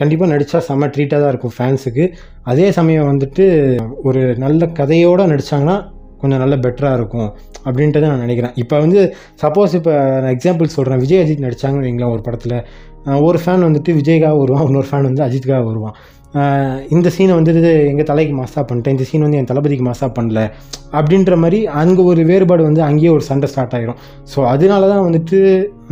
கண்டிப்பாக 0.00 0.28
நடித்தா 0.32 0.58
செம்ம 0.68 0.88
ட்ரீட்டாக 0.94 1.20
தான் 1.22 1.32
இருக்கும் 1.32 1.54
ஃபேன்ஸுக்கு 1.56 2.04
அதே 2.52 2.66
சமயம் 2.78 3.08
வந்துட்டு 3.12 3.46
ஒரு 4.08 4.22
நல்ல 4.44 4.68
கதையோடு 4.80 5.30
நடித்தாங்கன்னா 5.32 5.76
கொஞ்சம் 6.22 6.42
நல்ல 6.44 6.54
பெட்டராக 6.64 6.98
இருக்கும் 7.00 7.28
அப்படின்ட்டு 7.66 8.00
தான் 8.02 8.12
நான் 8.14 8.24
நினைக்கிறேன். 8.26 8.54
இப்போ 8.62 8.76
வந்து 8.84 9.00
சப்போஸ் 9.42 9.74
இப்போ 9.78 9.92
நான் 10.22 10.34
எக்ஸாம்பிள் 10.36 10.74
சொல்கிறேன் 10.76 11.02
விஜய் 11.04 11.22
அஜித் 11.24 11.44
நடித்தாங்கன்னு 11.46 11.88
வைங்களேன் 11.88 12.14
ஒரு 12.16 12.22
படத்தில். 12.26 12.56
ஒரு 13.28 13.38
ஃபேன் 13.42 13.66
வந்துட்டு 13.68 13.90
விஜய்க்காக 13.98 14.38
வருவான் 14.40 14.66
இன்னொரு 14.70 14.88
ஃபேன் 14.90 15.08
வந்து 15.10 15.26
அஜித்துக்காக 15.26 15.64
வருவான். 15.70 15.96
இந்த 16.94 17.08
சீனை 17.14 17.34
வந்துட்டு 17.38 17.70
எங்கள் 17.92 18.08
தலைக்கு 18.10 18.34
மாசாக 18.40 18.62
பண்ணிட்டேன் 18.66 18.94
இந்த 18.96 19.04
சீன் 19.08 19.24
வந்து 19.26 19.38
என் 19.38 19.48
தளபதிக்கு 19.48 19.84
மாசாக 19.88 20.10
பண்ணல 20.18 20.40
அப்படின்ற 20.98 21.36
மாதிரி 21.44 21.58
அங்கே 21.80 22.02
ஒரு 22.10 22.22
வேறுபாடு 22.28 22.62
வந்து 22.68 22.82
அங்கேயே 22.88 23.10
ஒரு 23.16 23.24
சண்டை 23.30 23.48
ஸ்டார்ட் 23.52 23.74
ஆகிடும் 23.78 23.98
ஸோ 24.32 24.38
அதனால 24.52 24.88
தான் 24.92 25.04
வந்துட்டு 25.06 25.38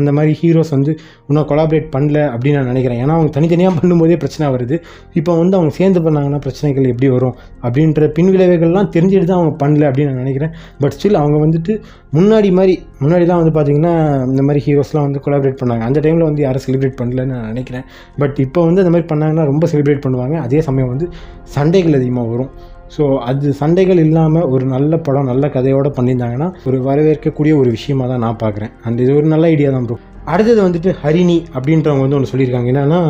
அந்த 0.00 0.12
மாதிரி 0.18 0.32
ஹீரோஸ் 0.40 0.72
வந்து 0.76 0.92
இன்னும் 1.28 1.46
கொலாபரேட் 1.50 1.88
பண்ணல 1.94 2.18
அப்படின்னு 2.34 2.58
நான் 2.58 2.70
நினைக்கிறேன். 2.72 3.00
ஏன்னா 3.04 3.14
அவங்க 3.16 3.30
தனித்தனியாக 3.36 3.72
பண்ணும்போதே 3.78 4.16
பிரச்சனை 4.22 4.46
வருது. 4.54 4.76
இப்போ 5.20 5.32
வந்து 5.40 5.56
அவங்க 5.58 5.72
சேர்ந்து 5.78 6.00
பண்ணாங்கன்னா 6.06 6.40
பிரச்சனைகள் 6.46 6.88
எப்படி 6.92 7.08
வரும்? 7.16 7.34
அப்படின்ற 7.66 8.08
பின்விளைவுகள்லாம் 8.18 8.88
தெரிஞ்சுட்டு 8.96 9.28
தான் 9.30 9.40
அவங்க 9.40 9.54
பண்ணல 9.62 9.90
அப்படின்னு 9.90 10.12
நான் 10.12 10.22
நினைக்கிறேன். 10.24 10.52
பட் 10.84 10.96
ஸ்டில் 10.96 11.20
அவங்க 11.22 11.38
வந்துட்டு 11.44 11.74
முன்னாடி 12.16 12.50
மாதிரி 12.58 12.74
முன்னாடிலாம் 13.02 13.40
வந்து 13.42 13.54
பார்த்தீங்கன்னா 13.58 13.92
இந்த 14.32 14.44
மாதிரி 14.48 14.62
ஹீரோஸ்லாம் 14.66 15.06
வந்து 15.08 15.22
கொலாபரேட் 15.26 15.60
பண்ணாங்க. 15.62 15.84
அந்த 15.90 16.00
டைமில் 16.06 16.28
வந்து 16.30 16.42
யாரும் 16.46 16.64
செலிப்ரேட் 16.66 16.98
பண்ணலன்னு 17.02 17.34
நான் 17.36 17.50
நினைக்கிறேன். 17.52 17.86
பட் 18.22 18.38
இப்போ 18.46 18.62
வந்து 18.70 18.82
அந்த 18.84 18.92
மாதிரி 18.94 19.08
பண்ணாங்கன்னா 19.12 19.46
ரொம்ப 19.52 19.66
செலிப்ரேட் 19.74 20.04
பண்ணுவாங்க. 20.06 20.36
அதே 20.48 20.60
சமயம் 20.70 20.92
வந்து 20.94 21.08
சண்டைகள் 21.56 21.98
அதிகமாக 22.00 22.28
வரும். 22.34 22.52
ஸோ 22.94 23.04
அது 23.30 23.48
சண்டைகள் 23.62 23.98
இல்லாமல் 24.04 24.46
ஒரு 24.54 24.64
நல்ல 24.74 24.92
படம் 25.06 25.30
நல்ல 25.30 25.46
கதையோடு 25.56 25.90
பண்ணியிருந்தாங்கன்னா 25.96 26.48
ஒரு 26.68 26.78
வரவேற்கக்கூடிய 26.86 27.54
ஒரு 27.62 27.70
விஷயமாக 27.76 28.08
தான் 28.12 28.24
நான் 28.26 28.38
பார்க்குறேன் 28.44 28.72
அண்ட் 28.86 29.02
இது 29.04 29.12
ஒரு 29.20 29.26
நல்ல 29.34 29.46
ஐடியா 29.54 29.70
தான் 29.74 29.88
ப்ரோ 29.88 29.98
அடுத்தது 30.32 30.60
வந்துட்டு 30.66 30.90
ஹரிணி 31.02 31.38
அப்படின்றவங்க 31.56 32.04
வந்து 32.04 32.18
ஒன்று 32.18 32.32
சொல்லியிருக்காங்க. 32.32 32.68
என்னென்னா 32.74 33.00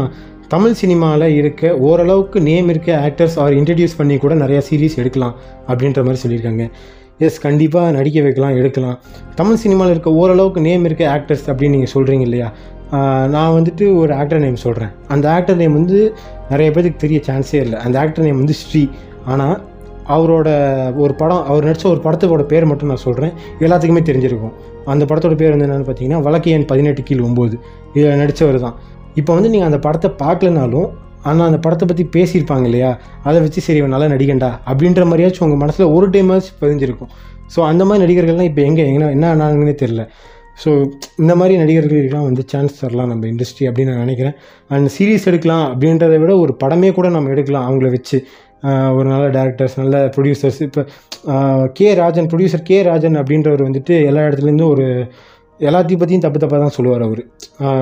தமிழ் 0.52 0.76
சினிமாவில் 0.82 1.34
இருக்க 1.40 1.70
ஓரளவுக்கு 1.87 2.38
நேம் 2.48 2.68
இருக்க 2.72 2.90
ஆக்டர்ஸ் 3.06 3.37
ஆர் 3.42 3.56
இன்ட்ரடியூஸ் 3.60 3.98
பண்ணி 3.98 4.16
கூட 4.25 4.34
நிறையா 4.42 4.60
சீரீஸ் 4.68 4.96
எடுக்கலாம் 5.02 5.34
அப்படின்ற 5.70 6.02
மாதிரி 6.06 6.20
சொல்லியிருக்காங்க. 6.25 6.64
எஸ் 7.26 7.38
கண்டிப்பாக 7.44 7.90
நடிக்க 7.96 8.18
வைக்கலாம் 8.26 8.56
எடுக்கலாம். 8.60 8.96
தமிழ் 9.38 9.60
சினிமாவில் 9.62 9.94
இருக்க 9.94 10.10
ஓரளவுக்கு 10.20 10.60
நேம் 10.68 10.84
இருக்க 10.88 11.04
ஆக்டர்ஸ் 11.16 11.46
அப்படின்னு 11.50 11.75
நீங்கள் 11.76 11.94
சொல்கிறீங்க 11.94 12.26
இல்லையா? 12.28 12.48
நான் 13.34 13.54
வந்துட்டு 13.56 13.87
ஒரு 14.02 14.12
ஆக்டர் 14.20 14.42
நேம் 14.44 14.62
சொல்கிறேன் 14.66 14.92
அந்த 15.14 15.26
ஆக்டர் 15.37 15.58
நேம் 15.62 15.75
வந்து 15.80 15.98
நிறைய 16.52 16.68
பேருக்கு 16.76 17.02
தெரிய 17.04 17.18
சான்ஸே 17.28 17.58
இல்லை. 17.64 17.78
அந்த 17.87 17.96
ஆக்டர் 18.02 18.26
நேம் 18.26 18.40
வந்து 18.42 18.56
ஸ்ரீ. 18.62 18.82
ஆனால் 19.32 19.56
அவரோட 20.14 20.48
ஒரு 21.02 21.12
படம் 21.20 21.42
அவர் 21.50 21.66
நடித்த 21.68 21.86
ஒரு 21.94 22.00
படத்தோட 22.06 22.44
பேர் 22.52 22.68
மட்டும் 22.70 22.90
நான் 22.92 23.04
சொல்கிறேன் 23.06 23.32
எல்லாத்துக்குமே 23.64 24.02
தெரிஞ்சிருக்கும். 24.08 24.54
அந்த 24.92 25.02
படத்தோட 25.10 25.34
பேர் 25.40 25.52
வந்து 25.54 25.66
என்னென்னு 25.66 25.88
பார்த்தீங்கன்னா 25.88 26.20
வழக்கு 26.26 26.54
எண் 26.56 26.68
பதினெட்டு 26.72 27.02
கீழ் 27.08 27.26
ஒம்பது 27.28 27.56
இதில் 27.96 28.18
நடித்தவர் 28.22 28.58
தான். 28.66 28.76
இப்போ 29.20 29.32
வந்து 29.38 29.50
நீங்கள் 29.54 29.70
அந்த 29.70 29.80
படத்தை 29.86 30.10
பார்க்கலனாலும் 30.24 30.88
ஆனால் 31.28 31.46
அந்த 31.50 31.58
படத்தை 31.64 31.84
பற்றி 31.90 32.04
பேசியிருப்பாங்க 32.16 32.66
இல்லையா? 32.70 32.90
அதை 33.28 33.38
வச்சு 33.44 33.60
சரி 33.66 33.78
இவன் 33.82 33.94
நல்லா 33.94 34.08
நடிகண்டா 34.14 34.50
அப்படின்ற 34.70 35.04
மாதிரியாச்சும் 35.10 35.46
உங்கள் 35.46 35.62
மனசில் 35.64 35.92
ஒரு 35.96 36.06
டைமாச்சும் 36.14 36.58
பதிஞ்சிருக்கும். 36.62 37.10
ஸோ 37.54 37.58
அந்த 37.70 37.82
மாதிரி 37.88 38.02
நடிகர்கள்லாம் 38.04 38.48
இப்போ 38.50 38.62
எங்கே 38.68 38.84
எங்கே 38.90 39.06
என்ன 39.16 39.28
ஆனாங்கன்னே 39.34 39.76
தெரில 39.84 40.02
ஸோ 40.62 40.70
இந்த 41.22 41.32
மாதிரி 41.40 41.54
நடிகர்களுக்கெல்லாம் 41.60 42.26
வந்து 42.28 42.42
சான்ஸ் 42.52 42.78
தரலாம் 42.80 43.10
நம்ம 43.12 43.26
இண்டஸ்ட்ரி 43.32 43.64
அப்படின்னு 43.68 43.92
நான் 43.92 44.04
நினைக்கிறேன். 44.06 44.34
அண்ட் 44.74 44.88
சீரியஸ் 44.94 45.26
எடுக்கலாம் 45.30 45.64
அப்படின்றத 45.72 46.16
விட 46.22 46.32
ஒரு 46.44 46.52
படமே 46.62 46.88
கூட 46.96 47.08
நம்ம 47.16 47.30
எடுக்கலாம் 47.34 47.66
அவங்கள 47.68 47.88
வச்சு. 47.94 48.18
ஒரு 48.96 49.08
நல்ல 49.08 49.26
டேரக்டர்ஸ் 49.30 49.76
நல்ல 49.76 49.96
ப்ரொடியூசர்ஸ் 50.14 50.60
இப்போ 50.62 50.82
K 51.72 51.94
Rajan 51.94 52.28
producer 52.28 52.62
K 52.62 52.82
Rajan 52.82 53.16
அப்படின்றவர் 53.16 53.66
வந்துட்டு 53.66 53.96
எல்லா 54.04 54.22
இடத்துலேருந்தும் 54.28 54.72
ஒரு 54.72 54.86
எல்லாத்தையும் 55.60 56.00
பற்றியும் 56.00 56.24
தப்பு 56.24 56.38
தப்பாக 56.38 56.60
தான் 56.60 56.74
சொல்லுவார் 56.74 57.02
அவர். 57.02 57.22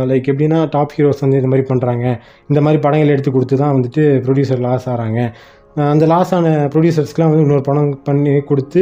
லைக் 0.07 0.29
எப்படின்னா 0.33 0.59
டாப் 0.71 0.95
ஹீரோஸ் 0.97 1.21
வந்து 1.21 1.37
இந்த 1.37 1.49
மாதிரி 1.49 1.67
பண்ணுறாங்க 1.69 2.05
இந்த 2.51 2.61
மாதிரி 2.61 2.81
படங்கள் 2.81 3.09
எடுத்து 3.09 3.33
கொடுத்து 3.33 3.57
தான் 3.57 3.75
வந்துட்டு 3.75 4.03
ப்ரொடியூசர் 4.25 4.63
லாஸ் 4.63 4.87
ஆகிறாங்க 4.89 5.21
அந்த 5.87 6.05
லாஸ் 6.07 6.35
ஆன 6.35 6.53
ப்ரொடியூசர்ஸ்க்குலாம் 6.75 7.31
வந்து 7.31 7.45
இன்னொரு 7.45 7.61
படம் 7.61 7.91
பண்ணி 8.05 8.33
கொடுத்து 8.43 8.81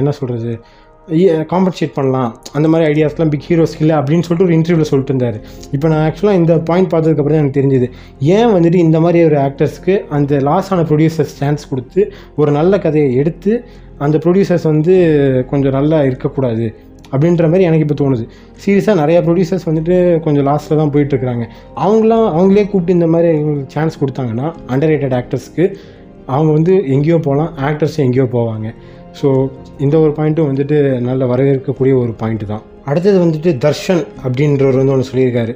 என்ன 0.00 0.12
சொல்கிறது 0.12 0.52
காம்பன்சேட் 1.50 1.94
பண்ணலாம். 1.96 2.30
அந்த 2.56 2.66
மாதிரி 2.72 2.84
ஐடியாஸ்லாம் 2.90 3.30
பிக் 3.32 3.46
ஹீரோஸ் 3.48 3.74
இல்லை 3.80 3.94
அப்படின்னு 4.00 4.24
சொல்லிட்டு 4.26 4.46
ஒரு 4.48 4.54
இன்டர்வியூவில் 4.58 4.90
சொல்லிட்டு 4.90 5.12
இருந்தார். 5.12 5.36
இப்போ 5.76 5.86
நான் 5.92 6.04
ஆக்சுவலாக 6.06 6.40
இந்த 6.40 6.54
பாயிண்ட் 6.68 6.90
பார்த்ததுக்கப்புறம் 6.94 7.36
தான் 7.36 7.42
எனக்கு 7.42 7.58
தெரிஞ்சுது. 7.58 7.88
ஏன் 8.36 8.52
வந்துட்டு 8.54 8.78
இந்த 8.86 8.98
மாதிரி 9.04 9.20
ஒரு 9.28 9.36
ஆக்டர்ஸ்க்கு 9.46 9.94
அந்த 10.18 10.40
லாஸ் 10.48 10.70
ஆன 10.74 10.84
ப்ரொடியூசர்ஸ் 10.90 11.34
சான்ஸ் 11.40 11.68
கொடுத்து 11.72 12.00
ஒரு 12.42 12.52
நல்ல 12.58 12.78
கதையை 12.86 13.10
எடுத்து 13.22 13.52
அந்த 14.06 14.18
ப்ரொடியூசர்ஸ் 14.24 14.66
வந்து 14.72 14.94
கொஞ்சம் 15.52 15.76
நல்லா 15.78 16.00
இருக்கக்கூடாது 16.08 16.66
அப்படின்ற 17.12 17.44
மாதிரி 17.50 17.66
எனக்கு 17.68 17.84
இப்போ 17.86 17.98
தோணுது. 18.02 18.24
சீரியஸாக 18.62 18.96
நிறையா 19.02 19.20
ப்ரொடியூசர்ஸ் 19.26 19.68
வந்துட்டு 19.70 19.96
கொஞ்சம் 20.24 20.46
லாஸ்ட்டில் 20.50 20.80
தான் 20.82 20.92
போயிட்டுருக்குறாங்க. 20.94 21.44
அவங்களாம் 21.84 22.26
அவங்களே 22.36 22.64
கூப்பிட்டு 22.70 22.98
இந்த 22.98 23.08
மாதிரி 23.14 23.28
இவங்களுக்கு 23.42 23.74
சான்ஸ் 23.76 24.00
கொடுத்தாங்கன்னா 24.02 24.48
அண்டர் 24.72 24.92
ரேட்டட் 24.94 25.16
ஆக்டர்ஸ்க்கு 25.20 25.64
அவங்க 26.34 26.50
வந்து 26.58 26.74
எங்கேயோ 26.96 27.18
போகலாம் 27.28 27.52
ஆக்டர்ஸ் 27.68 27.98
எங்கேயோ 28.04 28.28
போவாங்க. 28.36 28.68
ஸோ 29.20 29.28
இந்த 29.84 29.94
ஒரு 30.04 30.12
பாயிண்ட்டும் 30.18 30.48
வந்துட்டு 30.50 30.76
நல்ல 31.08 31.26
வரவேற்கக்கூடிய 31.32 31.94
ஒரு 32.02 32.12
பாயிண்ட் 32.22 32.44
தான். 32.52 32.64
அடுத்தது 32.90 33.18
வந்துட்டு 33.24 33.50
தர்ஷன் 33.64 34.02
அப்படின்றவர் 34.24 34.78
வந்து 34.80 34.94
ஒன்று 34.94 35.10
சொல்லியிருக்காரு. 35.10 35.52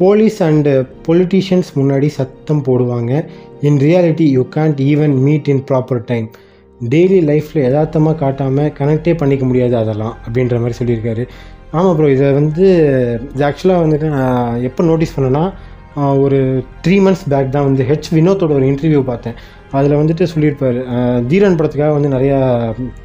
போலீஸ் 0.00 0.38
அண்டு 0.48 0.72
பொலிட்டீஷியன்ஸ் 1.06 1.70
முன்னாடி 1.78 2.08
சத்தம் 2.18 2.62
போடுவாங்க. 2.68 3.12
In 3.68 3.80
reality 3.86 4.26
you 4.36 4.42
can't 4.56 4.78
even 4.90 5.14
meet 5.26 5.50
in 5.54 5.64
proper 5.70 6.02
time 6.10 6.28
daily 6.80 7.18
லைஃப்பில் 7.30 7.64
யதார்த்தமாக 7.66 8.16
காட்டாமல் 8.22 8.70
கனெக்டே 8.78 9.14
பண்ணிக்க 9.22 9.44
முடியாது 9.48 9.74
அதெல்லாம் 9.80 10.14
அப்படின்ற 10.26 10.58
மாதிரி 10.62 10.78
சொல்லியிருக்காரு. 10.80 11.24
ஆமாம் 11.76 11.96
ப்ரோ 11.96 12.06
இதை 12.14 12.28
வந்து 12.38 12.64
இது 13.34 13.44
ஆக்சுவலாக 13.48 13.82
வந்துட்டு 13.84 14.06
நான் 14.16 14.62
எப்போ 14.68 14.82
நோட்டீஸ் 14.90 15.14
பண்ணேன்னா 15.16 15.44
ஒரு 16.24 16.38
த்ரீ 16.84 16.96
மந்த்ஸ் 17.04 17.24
பேக் 17.32 17.54
தான் 17.54 17.66
வந்து 17.68 17.82
ஹெச் 17.90 18.08
வினோத்தோட 18.16 18.52
ஒரு 18.58 18.66
இன்டர்வியூ 18.72 19.00
பார்த்தேன். 19.08 19.36
அதில் 19.78 19.98
வந்துட்டு 20.00 20.24
சொல்லியிருப்பார். 20.32 20.78
தீரன் 21.30 21.56
படத்துக்காக 21.58 21.92
வந்து 21.96 22.10
நிறையா 22.14 22.38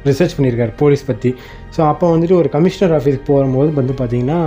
ரிசர்ச் 0.08 0.36
பண்ணியிருக்கார் 0.36 0.72
போலீஸ் 0.82 1.08
பற்றி 1.10 1.30
ஸோ 1.76 1.80
அப்போ 1.92 2.06
வந்துட்டு 2.14 2.36
ஒரு 2.40 2.48
கமிஷனர் 2.56 2.94
ஆஃபீஸ்க்கு 2.98 3.28
போகும்போது 3.30 3.72
வந்து 3.80 3.94
பார்த்தீங்கன்னா 4.00 4.40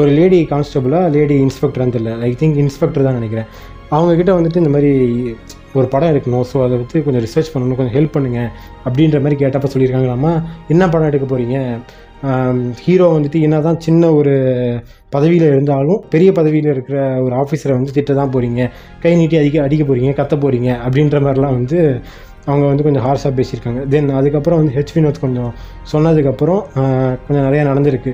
ஒரு 0.00 0.10
லேடி 0.18 0.38
கான்ஸ்டபுளாக 0.52 1.10
லேடி 1.16 1.36
இன்ஸ்பெக்டரான்னு 1.46 1.94
தெரியல. 1.96 2.12
ஐ 2.28 2.30
திங்க் 2.42 2.60
இன்ஸ்பெக்டர் 2.64 3.06
தான் 3.08 3.18
நினைக்கிறேன். 3.20 3.48
அவங்கக்கிட்ட 3.96 4.32
வந்துட்டு 4.38 4.62
இந்த 4.62 4.72
மாதிரி 4.74 4.92
ஒரு 5.78 5.86
படம் 5.94 6.10
எடுக்கணும். 6.12 6.46
ஸோ 6.50 6.56
அதை 6.66 6.76
பற்றி 6.80 7.02
கொஞ்சம் 7.06 7.24
ரிசர்ச் 7.26 7.50
பண்ணணும் 7.52 7.78
கொஞ்சம் 7.80 7.96
ஹெல்ப் 7.98 8.14
பண்ணுங்கள் 8.16 8.50
அப்படின்ற 8.86 9.18
மாதிரி 9.24 9.38
கேட்டப்போ 9.42 9.70
சொல்லியிருக்காங்களாமா 9.74 10.32
என்ன 10.74 10.88
படம் 10.94 11.10
எடுக்க 11.10 11.26
போகிறீங்க 11.32 11.58
ஹீரோ 12.84 13.06
வந்துட்டு 13.14 13.38
என்ன 13.46 13.56
தான் 13.66 13.78
சின்ன 13.86 14.10
ஒரு 14.18 14.34
பதவியில் 15.14 15.46
இருந்தாலும் 15.52 16.02
பெரிய 16.12 16.30
பதவியில் 16.38 16.68
இருக்கிற 16.72 16.98
ஒரு 17.24 17.34
ஆஃபீஸரை 17.42 17.74
வந்து 17.78 17.94
திட்ட 17.96 18.12
தான் 18.18 18.32
போகிறீங்க 18.34 18.62
கை 19.02 19.12
நீட்டி 19.20 19.36
அடிக்க 19.40 19.58
அடிக்க 19.66 19.82
போகிறீங்க 19.88 20.12
கத்த 20.20 20.36
போகிறீங்க 20.44 20.70
அப்படின்ற 20.84 21.18
மாதிரிலாம் 21.26 21.56
வந்து 21.58 21.78
அவங்க 22.50 22.64
வந்து 22.70 22.84
கொஞ்சம் 22.86 23.04
ஹார்ஷாக 23.06 23.32
பேசியிருக்காங்க. 23.38 23.80
தென் 23.92 24.08
அதுக்கப்புறம் 24.18 24.60
வந்து 24.60 24.74
ஹெச் 24.76 24.94
வினோத் 24.94 25.20
கொஞ்சம் 25.24 25.50
சொன்னதுக்கப்புறம் 25.92 26.62
கொஞ்சம் 27.26 27.44
நிறையா 27.48 27.64
நடந்திருக்கு. 27.70 28.12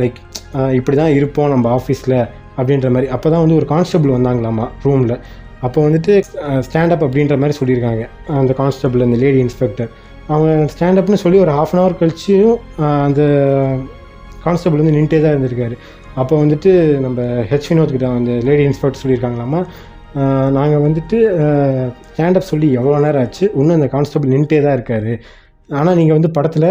லைக் 0.00 0.18
இப்படி 0.78 0.96
தான் 1.02 1.14
இருப்போம் 1.18 1.52
நம்ம 1.54 1.68
ஆஃபீஸில் 1.78 2.18
அப்படின்ற 2.58 2.88
மாதிரி. 2.94 3.08
அப்போ 3.16 3.28
தான் 3.34 3.42
வந்து 3.44 3.58
ஒரு 3.60 3.68
கான்ஸ்டபிள் 3.74 4.16
வந்தாங்களாமா 4.16 4.66
ரூமில் 4.86 5.16
அப்போ 5.66 5.78
வந்துட்டு 5.86 6.12
ஸ்டாண்டப் 6.66 7.02
அப்படின்ற 7.06 7.34
மாதிரி 7.40 7.56
சொல்லியிருக்காங்க. 7.60 8.04
அந்த 8.40 8.52
கான்ஸ்டபிள் 8.60 9.04
அந்த 9.06 9.16
லேடி 9.24 9.40
இன்ஸ்பெக்டர் 9.46 9.90
அவங்க 10.34 10.50
ஸ்டாண்டப்னு 10.74 11.22
சொல்லி 11.22 11.38
ஒரு 11.44 11.52
ஹாஃப் 11.58 11.72
அன் 11.74 11.80
ஹவர் 11.82 12.00
கழிச்சியும் 12.00 12.56
அந்த 13.06 13.22
கான்ஸ்டபிள் 14.44 14.80
வந்து 14.80 14.94
நின்றுட்டே 14.96 15.20
தான் 15.22 15.34
இருந்திருக்காரு. 15.34 15.76
அப்போ 16.20 16.34
வந்துட்டு 16.42 16.70
நம்ம 17.04 17.22
ஹெச் 17.50 17.68
வினோத் 17.70 17.94
கிட்ட 17.94 18.06
அந்த 18.20 18.32
லேடி 18.48 18.62
இன்ஸ்பெக்டர் 18.68 19.02
சொல்லியிருக்காங்களாமா? 19.02 19.60
நாங்கள் 20.56 20.84
வந்துட்டு 20.86 21.18
ஸ்டாண்டப் 22.12 22.50
சொல்லி 22.52 22.68
எவ்வளோ 22.78 22.96
நேரம் 23.04 23.22
ஆச்சு? 23.24 23.44
இன்னும் 23.58 23.76
அந்த 23.78 23.88
கான்ஸ்டபிள் 23.94 24.32
நின்றுட்டே 24.34 24.60
தான் 24.64 24.76
இருக்காரு. 24.78 25.12
ஆனால் 25.68 25.98
நீங்கள் 26.00 26.18
வந்து 26.18 26.30
படத்தில் 26.38 26.70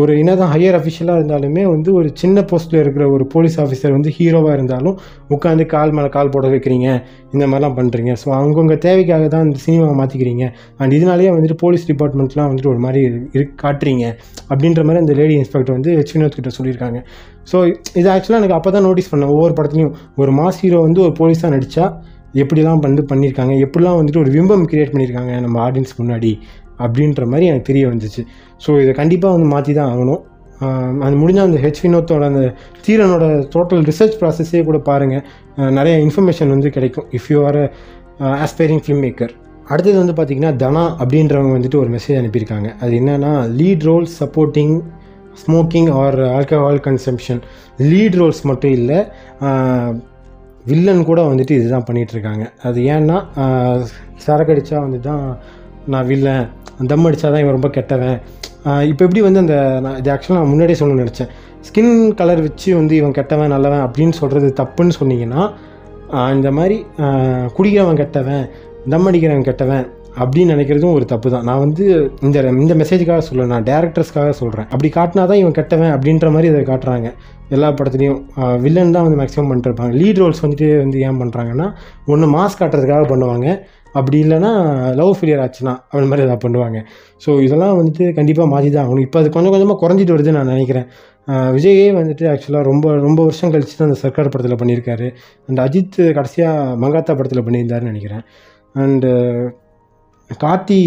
ஒரு 0.00 0.12
என்னதான் 0.20 0.50
ஹையர் 0.54 0.76
அஃபிஷியலாக 0.78 1.18
இருந்தாலுமே 1.18 1.62
வந்து 1.72 1.90
ஒரு 1.98 2.08
சின்ன 2.20 2.42
போஸ்ட்டில் 2.50 2.80
இருக்கிற 2.82 3.04
ஒரு 3.14 3.24
போலீஸ் 3.34 3.56
ஆஃபீஸர் 3.62 3.94
வந்து 3.94 4.10
ஹீரோவாக 4.16 4.56
இருந்தாலும் 4.56 4.96
உட்காந்து 5.34 5.64
கால் 5.72 5.94
மேலே 5.96 6.08
கால் 6.16 6.32
போட 6.34 6.46
வைக்கிறீங்க. 6.52 6.88
இந்த 7.34 7.44
மாதிரிலாம் 7.50 7.76
பண்ணுறீங்க 7.78 8.12
ஸோ 8.22 8.26
அவங்கவுங்க 8.38 8.74
தேவைக்காக 8.86 9.28
தான் 9.34 9.44
இந்த 9.46 9.60
சினிமாவை 9.64 9.94
மாற்றிக்கிறீங்க 10.00 10.44
அண்ட் 10.80 10.94
இதனாலேயே 10.98 11.30
வந்துட்டு 11.36 11.56
போலீஸ் 11.62 11.86
டிபார்ட்மெண்ட்லாம் 11.92 12.50
வந்துட்டு 12.50 12.70
ஒரு 12.74 12.82
மாதிரி 12.84 13.00
இரு 13.36 13.44
காட்டுறீங்க. 13.62 14.04
அப்படின்ற 14.50 14.82
மாதிரி 14.88 15.02
அந்த 15.04 15.16
லேடி 15.20 15.36
இன்ஸ்பெக்டர் 15.40 15.76
வந்து 15.78 15.94
ஹெச் 16.00 16.14
வினோத் 16.16 16.38
கிட்ட 16.38 16.52
சொல்லியிருக்காங்க. 16.58 17.00
ஸோ 17.52 17.56
இது 18.00 18.06
ஆக்சுவலாக 18.16 18.40
எனக்கு 18.42 18.58
அப்போ 18.58 18.72
தான் 18.76 18.86
நோட்டீஸ் 18.88 19.10
பண்ணேன். 19.14 19.32
ஒவ்வொரு 19.36 19.56
படத்துலையும் 19.60 19.96
ஒரு 20.22 20.32
மாஸ் 20.40 20.60
ஹீரோ 20.64 20.80
வந்து 20.88 21.02
ஒரு 21.06 21.14
போலீஸாக 21.22 21.50
நடித்தா 21.56 21.86
எப்படிலாம் 22.42 22.84
வந்து 22.86 23.02
பண்ணியிருக்காங்க? 23.10 23.52
எப்படிலாம் 23.66 23.98
வந்துட்டு 23.98 24.22
ஒரு 24.22 24.30
விம்பம் 24.36 24.64
கிரியேட் 24.70 24.92
பண்ணியிருக்காங்க 24.94 25.34
நம்ம 25.44 25.56
ஆடியன்ஸ் 25.66 25.94
முன்னாடி? 26.00 26.32
அப்படின்ற 26.84 27.24
மாதிரி 27.32 27.46
எனக்கு 27.50 27.68
தெரிய 27.70 27.84
வந்துச்சு. 27.92 28.22
ஸோ 28.64 28.70
இதை 28.84 28.92
கண்டிப்பாக 29.00 29.36
வந்து 29.36 29.48
மாற்றி 29.54 29.74
தான் 29.78 29.90
ஆகணும் 29.92 30.22
அது 31.06 31.14
முடிஞ்சால் 31.22 31.48
அந்த 31.48 31.58
ஹெச் 31.64 31.80
வினோத்தோட 31.84 32.24
அந்த 32.32 32.42
தீரனோட 32.84 33.24
டோட்டல் 33.54 33.82
ரிசர்ச் 33.90 34.16
ப்ராசஸே 34.20 34.60
கூட 34.68 34.78
பாருங்கள் 34.90 35.24
நிறைய 35.78 35.96
இன்ஃபர்மேஷன் 36.04 36.52
வந்து 36.54 36.68
கிடைக்கும். 36.76 37.06
If 37.18 37.28
you 37.32 37.40
are 37.48 37.60
aspiring 38.46 38.82
film 38.84 39.02
maker 39.06 39.34
அடுத்தது 39.72 39.96
வந்து 40.00 40.14
பார்த்திங்கன்னா 40.16 40.52
தனா 40.62 40.82
அப்படின்றவங்க 41.02 41.52
வந்துட்டு 41.58 41.78
ஒரு 41.82 41.90
மெசேஜ் 41.94 42.18
அனுப்பியிருக்காங்க. 42.20 42.68
அது 42.82 42.92
என்னென்னா 43.00 43.32
lead 43.60 43.86
role 43.88 44.06
supporting 44.20 44.74
smoking 45.42 45.88
or 46.02 46.18
alcohol 46.36 46.78
consumption 46.88 47.40
lead 47.90 48.16
roles 48.20 48.42
மட்டும் 48.50 48.74
இல்லை 48.78 48.98
வில்லன் 50.70 51.02
கூட 51.08 51.20
வந்துட்டு 51.30 51.56
இதுதான் 51.58 51.86
பண்ணிகிட்ருக்காங்க 51.88 52.44
இருக்காங்க. 52.44 52.68
அது 52.68 52.78
ஏன்னா 52.94 53.18
சரக்கடிச்சா 54.26 54.76
வந்து 54.86 55.00
தான் 55.08 55.24
நான் 55.92 56.08
வில்லன் 56.12 56.46
தம் 56.92 57.06
அடித்தா 57.08 57.28
தான் 57.32 57.42
இவன் 57.44 57.56
ரொம்ப 57.58 57.70
கெட்டவன். 57.76 58.16
இப்போ 58.90 59.02
எப்படி 59.06 59.20
வந்து 59.26 59.42
அந்த 59.44 59.56
நான் 59.84 59.98
இது 60.00 60.10
ஆக்சுவலாக 60.14 60.40
நான் 60.40 60.52
முன்னாடியே 60.52 60.78
சொல்லணும்னு 60.80 61.04
நினச்சேன். 61.04 61.30
ஸ்கின் 61.66 61.94
கலர் 62.20 62.44
வச்சு 62.46 62.68
வந்து 62.80 62.94
இவன் 63.00 63.16
கெட்டவன் 63.18 63.52
நல்லவன் 63.56 63.84
அப்படின்னு 63.86 64.16
சொல்கிறது 64.22 64.48
தப்புன்னு 64.62 64.96
சொன்னீங்கன்னா 65.00 65.42
இந்த 66.38 66.48
மாதிரி 66.56 66.78
குடிக்கிறவன் 67.58 68.00
கெட்டவன் 68.02 68.44
தம் 68.92 69.06
அடிக்கிறவன் 69.10 69.46
கெட்டவன் 69.48 69.86
அப்படின்னு 70.22 70.54
நினைக்கிறதும் 70.54 70.94
ஒரு 70.98 71.06
தப்பு 71.12 71.28
தான் 71.32 71.46
நான் 71.48 71.62
வந்து 71.62 71.84
இந்த 72.26 72.42
இந்த 72.64 72.74
மெசேஜுக்காக 72.82 73.22
சொல்ல 73.28 73.46
நான் 73.52 73.66
டேரக்டர்ஸ்க்காக 73.70 74.30
சொல்கிறேன் 74.38 74.68
அப்படி 74.72 74.88
காட்டினா 74.94 75.24
தான் 75.30 75.40
இவன் 75.40 75.56
கெட்டவன் 75.58 75.92
அப்படின்ற 75.96 76.28
மாதிரி 76.34 76.50
அதை 76.52 76.62
காட்டுறாங்க. 76.70 77.08
எல்லா 77.56 77.68
படத்துலையும் 77.78 78.20
வில்லன் 78.64 78.94
தான் 78.94 79.04
வந்து 79.06 79.18
மேக்ஸிமம் 79.20 79.50
பண்ணிருப்பாங்க 79.50 79.94
லீட் 80.02 80.20
ரோல்ஸ் 80.22 80.42
வந்துட்டு 80.44 80.68
வந்து 80.84 81.00
ஏன் 81.08 81.18
பண்ணுறாங்கன்னா 81.22 81.66
ஒன்று 82.12 82.28
மாஸ் 82.36 82.58
காட்டுறதுக்காக 82.60 83.06
பண்ணுவாங்க. 83.12 83.48
அப்படி 83.98 84.18
இல்லைன்னா 84.24 84.52
லவ் 85.00 85.12
ஃபெயிலியர் 85.18 85.42
ஆச்சுன்னா 85.44 85.74
அந்த 85.94 86.06
மாதிரி 86.10 86.24
எதாவது 86.26 86.42
பண்ணுவாங்க. 86.46 86.78
ஸோ 87.24 87.30
இதெல்லாம் 87.46 87.76
வந்துட்டு 87.80 88.06
கண்டிப்பாக 88.18 88.48
மாற்றி 88.54 88.70
தான் 88.76 88.84
ஆகணும் 88.86 89.04
இப்போ 89.06 89.18
அது 89.22 89.28
கொஞ்சம் 89.36 89.54
கொஞ்சமாக 89.54 89.78
குறைஞ்சிட்டு 89.82 90.14
வருதுன்னு 90.16 90.38
நான் 90.40 90.54
நினைக்கிறேன். 90.56 90.88
விஜயே 91.56 91.86
வந்துட்டு 92.00 92.24
ஆக்சுவலாக 92.32 92.64
ரொம்ப 92.70 92.96
ரொம்ப 93.06 93.20
வருஷம் 93.28 93.52
கழிச்சு 93.54 93.76
தான் 93.78 93.88
அந்த 93.90 94.00
சர்க்கார் 94.04 94.32
படத்தில் 94.34 94.60
பண்ணியிருக்காரு. 94.62 95.08
அண்ட் 95.48 95.62
அஜித் 95.66 96.00
கடைசியாக 96.18 96.74
மங்காத்தா 96.84 97.14
படத்தில் 97.20 97.46
பண்ணியிருந்தாருன்னு 97.46 97.92
நினைக்கிறேன். 97.92 98.24
அண்டு 98.74 99.10
கார்த்தி 100.44 100.78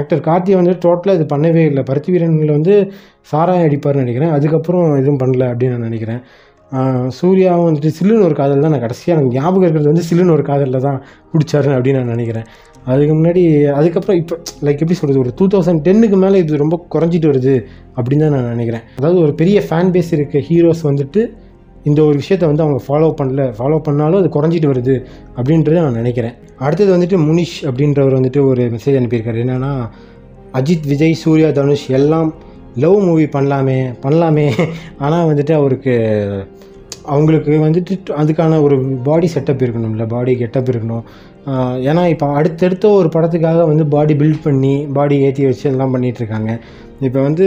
ஆக்டர் 0.00 0.22
கார்த்தி 0.28 0.52
வந்து 0.60 0.72
டோட்டலாக 0.84 1.18
இது 1.18 1.26
பண்ணவே 1.32 1.62
இல்லை. 1.70 1.82
பருத்தி 1.90 2.10
வீரன்களை 2.14 2.52
வந்து 2.58 2.74
சாராயம் 3.30 3.66
அடிப்பார்னு 3.68 4.04
நினைக்கிறேன். 4.04 4.32
அதுக்கப்புறம் 4.36 4.86
எதுவும் 5.00 5.20
பண்ணல 5.22 5.44
அப்படின்னு 5.50 5.76
நான் 5.76 5.88
நினைக்கிறேன். 5.90 6.22
சூர்யாவும் 7.18 7.66
வந்துட்டு 7.68 7.90
சில்லுன்னு 7.98 8.26
ஒரு 8.28 8.34
காதல் 8.40 8.64
தான் 8.64 8.74
நான் 8.74 8.84
கடைசியாக 8.86 9.14
எனக்கு 9.16 9.36
ஞாபகம் 9.36 9.64
இருக்கிறது 9.66 9.92
வந்து 9.92 10.04
சில்லுன்னு 10.08 10.34
ஒரு 10.36 10.44
காதலில் 10.50 10.84
தான் 10.86 10.98
பிடிச்சாரு 11.32 11.70
அப்படின்னு 11.76 12.00
நான் 12.02 12.14
நினைக்கிறேன். 12.16 12.46
அதுக்கு 12.90 13.14
முன்னாடி 13.18 13.42
அதுக்கப்புறம் 13.78 14.18
இப்போ 14.20 14.34
லைக் 14.66 14.82
எப்படி 14.82 14.98
சொல்கிறது 14.98 15.22
ஒரு 15.24 15.32
டூ 15.38 15.46
தௌசண்ட் 15.54 15.82
டென்னுக்கு 15.86 16.18
மேலே 16.24 16.36
இது 16.44 16.62
ரொம்ப 16.62 16.76
குறைஞ்சிட்டு 16.94 17.30
வருது 17.30 17.54
அப்படின்னு 17.98 18.24
தான் 18.26 18.36
நான் 18.36 18.52
நினைக்கிறேன். 18.54 18.84
அதாவது 18.98 19.18
ஒரு 19.24 19.32
பெரிய 19.40 19.60
ஃபேன் 19.68 19.90
பேஸ் 19.96 20.12
இருக்க 20.16 20.42
ஹீரோஸ் 20.48 20.82
வந்துட்டு 20.90 21.22
இந்த 21.90 22.00
ஒரு 22.08 22.16
விஷயத்தை 22.22 22.46
வந்து 22.50 22.64
அவங்க 22.64 22.80
ஃபாலோ 22.86 23.08
பண்ணல 23.18 23.42
ஃபாலோ 23.58 23.76
பண்ணாலும் 23.88 24.20
அது 24.22 24.30
குறைஞ்சிட்டு 24.36 24.70
வருது 24.72 24.94
அப்படின்றத 25.38 25.76
நான் 25.86 26.00
நினைக்கிறேன். 26.02 26.34
அடுத்தது 26.64 26.90
வந்துட்டு 26.96 27.18
முனிஷ் 27.28 27.58
அப்படின்றவர் 27.70 28.16
வந்துட்டு 28.18 28.40
ஒரு 28.50 28.64
மெசேஜ் 28.74 28.98
அனுப்பியிருக்காரு. 29.00 29.38
என்னென்னா 29.44 29.72
அஜித் 30.60 30.88
விஜய் 30.92 31.20
சூர்யா 31.24 31.50
தனுஷ் 31.58 31.86
எல்லாம் 31.98 32.30
லவ் 32.84 32.98
மூவி 33.08 33.26
பண்ணலாமே 33.36 33.78
பண்ணலாமே. 34.04 34.46
ஆனால் 35.04 35.28
வந்துட்டு 35.30 35.54
அவருக்கு 35.60 35.94
அவங்களுக்கு 37.12 37.52
வந்துட்டு 37.64 37.94
அதுக்கான 38.20 38.58
ஒரு 38.64 38.76
பாடி 39.06 39.28
செட்டப் 39.34 39.62
இருக்கணும்ல 39.64 40.04
பாடி 40.06 40.32
கெட்டப் 40.42 40.70
இருக்கணும். 40.72 41.04
ஏன்னா 41.88 42.02
இப்போ 42.14 42.26
அடுத்தடுத்த 42.38 42.86
ஒரு 42.98 43.08
படத்துக்காக 43.14 43.60
வந்து 43.70 43.84
பாடி 43.94 44.14
பில்ட் 44.20 44.44
பண்ணி 44.46 44.74
பாடி 44.96 45.16
ஏற்றி 45.26 45.44
வச்சு 45.48 45.66
எல்லாம் 45.72 45.94
பண்ணிகிட்ருக்காங்க 45.94 46.50
இப்போ 47.06 47.20
வந்து 47.26 47.46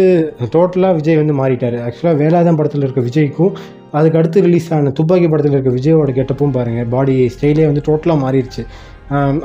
டோட்டலாக 0.55 0.97
விஜய் 0.99 1.19
வந்து 1.21 1.35
மாறிட்டார். 1.41 1.77
ஆக்சுவலாக 1.87 2.17
வேலாதான் 2.21 2.59
படத்தில் 2.59 2.85
இருக்க 2.85 3.01
விஜய்க்கும் 3.09 3.53
அதுக்கு 3.97 4.19
அடுத்து 4.19 4.45
ரிலீஸ் 4.47 4.69
ஆன 4.73 4.91
துப்பாக்கி 4.99 5.27
படத்தில் 5.29 5.55
இருக்க 5.57 5.73
விஜயோட 5.79 6.11
கெட்டப்பும் 6.19 6.55
பாருங்கள் 6.57 6.89
பாடி 6.95 7.15
ஸ்டைலே 7.35 7.65
வந்து 7.71 7.83
டோட்டலாக 7.89 8.23
மாறிடுச்சு 8.23 8.63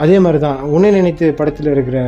அதே 0.04 0.18
மாதிரி 0.24 0.38
தான் 0.44 0.60
உன்னை 0.74 0.90
நினைத்து 0.90 1.26
படத்தில் 1.34 1.72
இருக்கிற 1.74 1.98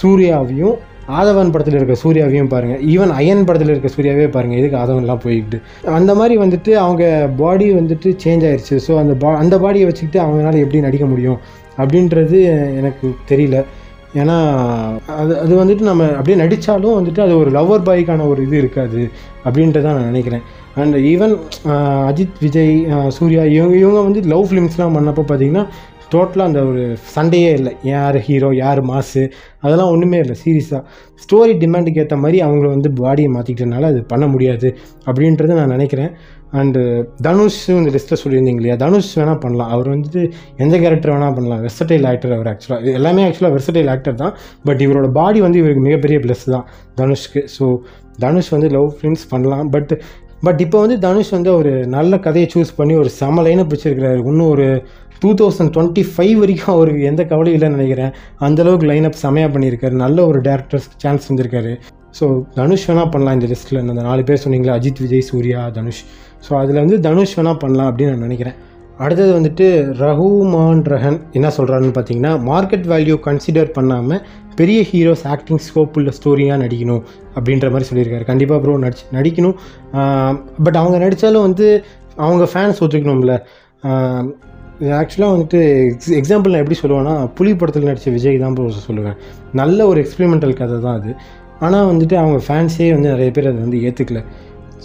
சூர்யாவையும் 0.00 0.76
ஆதவன் 1.08 1.52
படத்தில் 1.52 1.74
இருக்க 1.74 1.96
சூர்யாவையும் 2.02 2.50
பாருங்கள் 2.54 2.80
ஈவன் 2.92 3.12
அயன் 3.18 3.44
படத்தில் 3.44 3.72
இருக்க 3.74 3.88
சூர்யாவே 3.96 4.26
பாருங்கள் 4.30 4.60
எதுக்கு 4.60 4.80
ஆதவன்லாம் 4.80 5.22
போய்கிட்டு 5.24 5.58
அந்த 5.98 6.14
மாதிரி 6.14 6.36
வந்துட்டு 6.38 6.72
அவங்க 6.74 7.04
பாடி 7.36 7.66
வந்துட்டு 7.72 8.10
சேஞ்ச் 8.24 8.46
ஆயிடுச்சு 8.48 8.76
ஸோ 8.86 8.94
அந்த 8.98 9.14
பா 9.14 9.30
அந்த 9.36 9.56
பாடியை 9.58 9.86
வச்சுக்கிட்டு 9.88 10.20
அவங்களால 10.24 10.60
எப்படி 10.64 10.80
நடிக்க 10.80 11.06
முடியும்? 11.06 11.38
அப்படின்றது 11.78 12.38
எனக்கு 12.80 13.08
தெரியல. 13.30 13.58
ஏன்னா 14.20 14.36
அது 15.20 15.32
அது 15.40 15.54
வந்துட்டு 15.62 15.80
நம்ம 15.80 16.04
அப்படியே 16.10 16.36
நடித்தாலும் 16.42 16.96
வந்துட்டு 16.98 17.20
அது 17.20 17.34
ஒரு 17.38 17.50
லவ்வர் 17.50 17.84
பாய்க்கான 17.88 18.26
ஒரு 18.28 18.40
இது 18.46 18.56
இருக்காது. 18.56 19.00
அப்படின்றத 19.44 19.84
நான் 19.84 20.08
நினைக்கிறேன். 20.12 20.44
அண்ட் 20.74 20.96
ஈவன் 21.12 21.34
அஜித் 22.10 22.40
விஜய் 22.40 22.74
சூர்யா 23.18 23.44
இவங்க 23.56 23.76
இவங்க 23.76 24.00
வந்து 24.00 24.20
லவ் 24.22 24.46
ஃபிலிம்ஸ்லாம் 24.50 24.96
பண்ணப்போ 24.96 25.24
பார்த்தீங்கன்னா 25.30 25.64
டோட்டலாக 26.12 26.50
அந்த 26.50 26.60
ஒரு 26.70 26.82
சண்டையே 27.14 27.50
இல்லை. 27.58 27.72
யார் 27.92 28.16
ஹீரோ 28.26 28.50
யார் 28.62 28.80
மாசு 28.90 29.22
அதெல்லாம் 29.64 29.92
ஒன்றுமே 29.94 30.18
இல்லை. 30.24 30.36
சீரியஸாக 30.42 30.82
ஸ்டோரி 31.22 31.54
டிமாண்டுக்கு 31.62 32.02
ஏற்ற 32.02 32.16
மாதிரி 32.24 32.38
அவங்க 32.46 32.66
வந்து 32.74 32.90
பாடியை 33.00 33.30
மாற்றிக்கிட்டனால 33.36 33.88
அது 33.92 34.02
பண்ண 34.12 34.26
முடியாது 34.34 34.68
அப்படின்றத 35.08 35.56
நான் 35.60 35.74
நினைக்கிறேன். 35.76 36.12
அண்டு 36.58 36.82
தனுஷும் 37.26 37.78
இந்த 37.80 37.90
லிஸ்ட்டில் 37.94 38.20
சொல்லியிருந்தீங்க 38.20 38.60
இல்லையா? 38.60 38.76
தனுஷ் 38.82 39.10
வேணால் 39.18 39.40
பண்ணலாம். 39.42 39.72
அவர் 39.74 39.88
வந்துட்டு 39.94 40.20
எந்த 40.64 40.74
கேரக்டர் 40.82 41.12
வேணால் 41.14 41.34
பண்ணலாம். 41.38 41.60
வெர்சடைல் 41.64 42.06
ஆக்டர் 42.10 42.36
அவர் 42.36 42.48
ஆக்சுவலாக 42.52 42.94
எல்லாமே 42.98 43.24
ஆக்சுவலாக 43.26 43.54
வெர்சடைல் 43.56 43.90
ஆக்டர் 43.94 44.20
தான். 44.22 44.32
பட் 44.68 44.80
இவரோட 44.86 45.08
பாடி 45.18 45.40
வந்து 45.46 45.60
இவருக்கு 45.62 45.82
மிகப்பெரிய 45.88 46.20
ப்ளஸ் 46.26 46.46
தான் 46.54 46.64
தனுஷ்க்கு. 47.00 47.42
ஸோ 47.56 47.66
தனுஷ் 48.24 48.50
வந்து 48.56 48.70
லவ் 48.76 48.88
ஃபிலிம்ஸ் 49.00 49.26
பண்ணலாம். 49.34 49.68
பட் 49.76 49.92
பட் 50.46 50.60
இப்போ 50.64 50.78
வந்து 50.82 50.96
தனுஷ் 51.04 51.30
வந்து 51.36 51.50
ஒரு 51.60 51.70
நல்ல 51.94 52.18
கதையை 52.24 52.48
சூஸ் 52.52 52.70
பண்ணி 52.76 52.94
ஒரு 53.02 53.10
சமலைன்னு 53.20 53.64
பிடிச்சிருக்கிறாரு. 53.68 54.20
இன்னும் 54.32 54.50
ஒரு 54.54 54.66
டூ 55.22 55.30
தௌசண்ட் 55.40 55.72
டுவெண்ட்டி 55.76 56.04
ஃபைவ் 56.14 56.34
வரைக்கும் 56.42 56.74
அவருக்கு 56.76 57.02
எந்த 57.10 57.22
கவலையும் 57.32 57.56
இல்லைன்னு 57.58 57.78
நினைக்கிறேன். 57.78 58.12
அந்தளவுக்கு 58.46 59.06
அப் 59.10 59.22
செமையாக 59.24 59.50
பண்ணியிருக்காரு. 59.56 59.94
நல்ல 60.04 60.26
ஒரு 60.30 60.40
டேரக்டர்ஸ் 60.48 60.88
சான்ஸ் 61.04 61.28
வந்திருக்காரு 61.30 61.74
ஸோ 62.18 62.26
தனுஷ் 62.56 62.86
வேணால் 62.88 63.10
பண்ணலாம் 63.14 63.36
இந்த 63.38 63.48
லிஸ்ட்டில் 63.50 63.80
அந்த 63.82 64.02
நாலு 64.06 64.22
பேர் 64.28 64.40
சொன்னீங்களா 64.44 64.76
அஜித் 64.78 65.02
விஜய் 65.04 65.28
சூர்யா 65.30 65.60
தனுஷ். 65.76 66.00
ஸோ 66.46 66.50
அதில் 66.60 66.80
வந்து 66.84 66.96
தனுஷ் 67.06 67.34
வேணால் 67.38 67.60
பண்ணலாம் 67.64 67.88
அப்படின்னு 67.90 68.14
நான் 68.14 68.26
நினைக்கிறேன். 68.28 68.56
அடுத்தது 69.04 69.32
வந்துட்டு 69.38 69.66
ரகுமான் 70.00 70.80
ரஹன் 70.92 71.18
என்ன 71.38 71.48
சொல்கிறாருன்னு 71.56 71.92
பார்த்தீங்கன்னா 71.98 72.32
மார்க்கெட் 72.48 72.86
வேல்யூ 72.92 73.16
கன்சிடர் 73.26 73.70
பண்ணாமல் 73.76 74.22
பெரிய 74.60 74.78
ஹீரோஸ் 74.90 75.24
ஆக்டிங் 75.34 75.62
ஸ்கோப் 75.66 75.96
உள்ள 75.98 76.12
ஸ்டோரியாக 76.18 76.58
நடிக்கணும் 76.64 77.02
அப்படின்ற 77.36 77.68
மாதிரி 77.74 77.88
சொல்லியிருக்காரு. 77.90 78.24
கண்டிப்பாக 78.30 78.60
ப்ரோ 78.64 78.74
நடிச்சு 78.86 79.04
நடிக்கணும். 79.18 79.56
பட் 80.66 80.78
அவங்க 80.82 80.98
நடித்தாலும் 81.04 81.46
வந்து 81.48 81.68
அவங்க 82.26 82.46
ஃபேன்ஸ் 82.54 82.80
ஒத்துக்கணும்ல. 82.84 83.36
ஆக்சுவலாக 84.80 85.34
வந்துட்டு 85.34 85.86
எக்ஸ் 85.86 86.12
எக்ஸாம்பிள் 86.12 86.50
நான் 86.50 86.64
எப்படி 86.64 86.78
சொல்லுவேன்னா 86.82 87.28
புலி 87.34 87.54
படத்தில் 87.54 87.82
நடித்த 87.82 88.10
விஜய் 88.10 88.38
தான் 88.38 88.56
சொல்லுவேன். 88.88 89.16
நல்ல 89.52 89.86
ஒரு 89.86 90.04
எக்ஸ்பெரிமெண்டல் 90.04 90.52
கதை 90.52 90.80
தான் 90.80 91.00
அது. 91.00 91.16
ஆனால் 91.60 91.86
வந்துட்டு 91.86 92.14
அவங்க 92.14 92.42
ஃபேன்ஸே 92.48 92.92
வந்து 92.92 93.08
நிறைய 93.08 93.30
பேர் 93.30 93.46
அதை 93.46 93.60
வந்து 93.60 93.80
ஏற்றுக்கல 93.80 94.24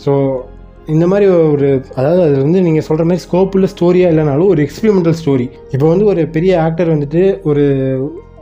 ஸோ 0.05 0.41
இந்த 0.85 1.07
மாதிரி 1.07 1.31
ஒரு 1.31 1.83
அதாவது 1.95 2.21
அது 2.21 2.43
வந்து 2.43 2.61
நீங்கள் 2.61 2.81
சொல்கிற 2.81 3.05
மாதிரி 3.05 3.23
ஸ்கோப் 3.23 3.55
உள்ள 3.55 3.67
ஸ்டோரியாக 3.67 4.13
இல்லைனாலும் 4.13 4.47
ஒரு 4.47 4.69
எக்ஸ்பிரிமெண்டல் 4.69 5.13
ஸ்டோரி 5.13 5.49
இப்போ 5.71 5.87
வந்து 5.87 6.05
ஒரு 6.05 6.27
பெரிய 6.27 6.61
ஆக்டர் 6.61 6.89
வந்துட்டு 6.89 7.41
ஒரு 7.43 7.63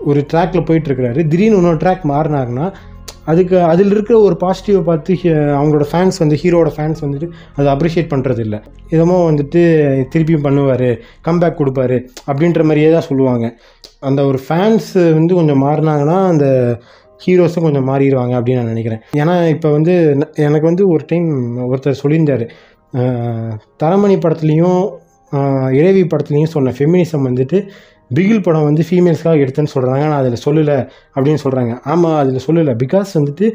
ஒரு 0.05 0.25
ட்ராக்ல 0.33 0.65
போயிட்டுருக்கிறாரு 0.65 1.27
திடீர்னு 1.27 1.57
இன்னொரு 1.57 1.77
ட்ராக் 1.77 2.11
மாறினாங்கன்னா 2.11 2.73
அதுக்கு 3.25 3.57
அதில் 3.63 3.91
இருக்கிற 3.91 4.15
ஒரு 4.19 4.35
பாசிட்டிவை 4.43 4.81
பார்த்து 4.89 5.13
அவங்களோட 5.57 5.85
ஃபேன்ஸ் 5.91 6.17
வந்து 6.19 6.39
ஹீரோட 6.43 6.69
ஃபேன்ஸ் 6.75 7.03
வந்துட்டு 7.05 7.27
அதை 7.55 7.67
அப்ரிஷியேட் 7.73 8.11
பண்ணுறது 8.13 8.39
இல்லை 8.39 8.59
இதமோ 8.91 9.17
வந்துட்டு 9.29 9.61
திருப்பியும் 10.13 10.45
பண்ணுவார் 10.47 10.89
கம்பேக் 11.27 11.59
கொடுப்பாரு 11.59 11.97
அப்படின்ற 12.29 12.63
மாதிரியே 12.63 12.89
தான் 12.91 13.07
சொல்லுவாங்க. 13.09 13.47
அந்த 14.09 14.25
ஒரு 14.25 14.39
ஃபேன்ஸ் 14.47 14.91
வந்து 15.19 15.33
கொஞ்சம் 15.39 15.63
மாறினாங்கன்னா 15.65 16.17
அந்த 16.31 16.47
ஹீரோஸும் 17.25 17.65
கொஞ்சம் 17.67 17.87
மாறிடுவாங்க 17.89 18.33
அப்படின்னு 18.37 18.61
நான் 18.61 18.73
நினைக்கிறேன். 18.73 19.01
ஏன்னா 19.21 19.35
இப்போ 19.49 19.69
வந்து 19.71 19.93
எனக்கு 20.47 20.65
வந்து 20.71 20.83
ஒரு 20.93 21.03
டைம் 21.11 21.29
ஒருத்தர் 21.71 22.01
சொல்லியிருந்தார். 22.03 22.45
தரமணி 23.83 24.17
படத்துலேயும் 24.23 24.81
இறைவி 25.79 26.03
படத்துலேயும் 26.03 26.53
சொன்ன 26.53 26.73
ஃபெமினிசம் 26.77 27.27
வந்துட்டு 27.27 27.57
பிகில் 28.17 28.43
படம் 28.45 28.67
வந்து 28.69 28.83
ஃபீமேல்ஸ்க்காக 28.87 29.43
எடுத்தேன்னு 29.45 29.73
சொல்கிறாங்க 29.73 30.03
ஆனால் 30.07 30.19
அதில் 30.21 30.41
சொல்லலை 30.45 30.77
அப்படின்னு 31.15 31.41
சொல்கிறாங்க 31.45 31.73
ஆமாம் 31.93 32.17
அதில் 32.21 32.43
சொல்லலை. 32.47 32.73
பிகாஸ் 32.83 33.11
வந்துட்டு 33.19 33.47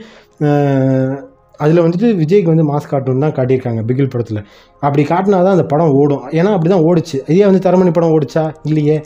அதில் 1.64 1.82
வந்துட்டு 1.84 2.08
விஜய்க்கு 2.22 2.52
வந்து 2.52 2.66
மாஸ் 2.70 2.88
காட்டணும் 2.92 3.24
தான் 3.24 3.34
காட்டியிருக்காங்க 3.36 3.82
பிகில் 3.90 4.10
படத்தில். 4.14 4.40
அப்படி 4.86 5.02
காட்டினா 5.12 5.38
தான் 5.46 5.56
அந்த 5.56 5.66
படம் 5.72 5.94
ஓடும். 6.00 6.24
ஏன்னா 6.38 6.50
அப்படி 6.56 6.70
தான் 6.74 6.84
ஓடிச்சு. 6.88 7.18
இதே 7.32 7.44
வந்து 7.48 7.62
தரமணி 7.66 7.92
படம் 7.98 8.14
ஓடிச்சா? 8.16 8.44
இல்லையே. 8.70 8.96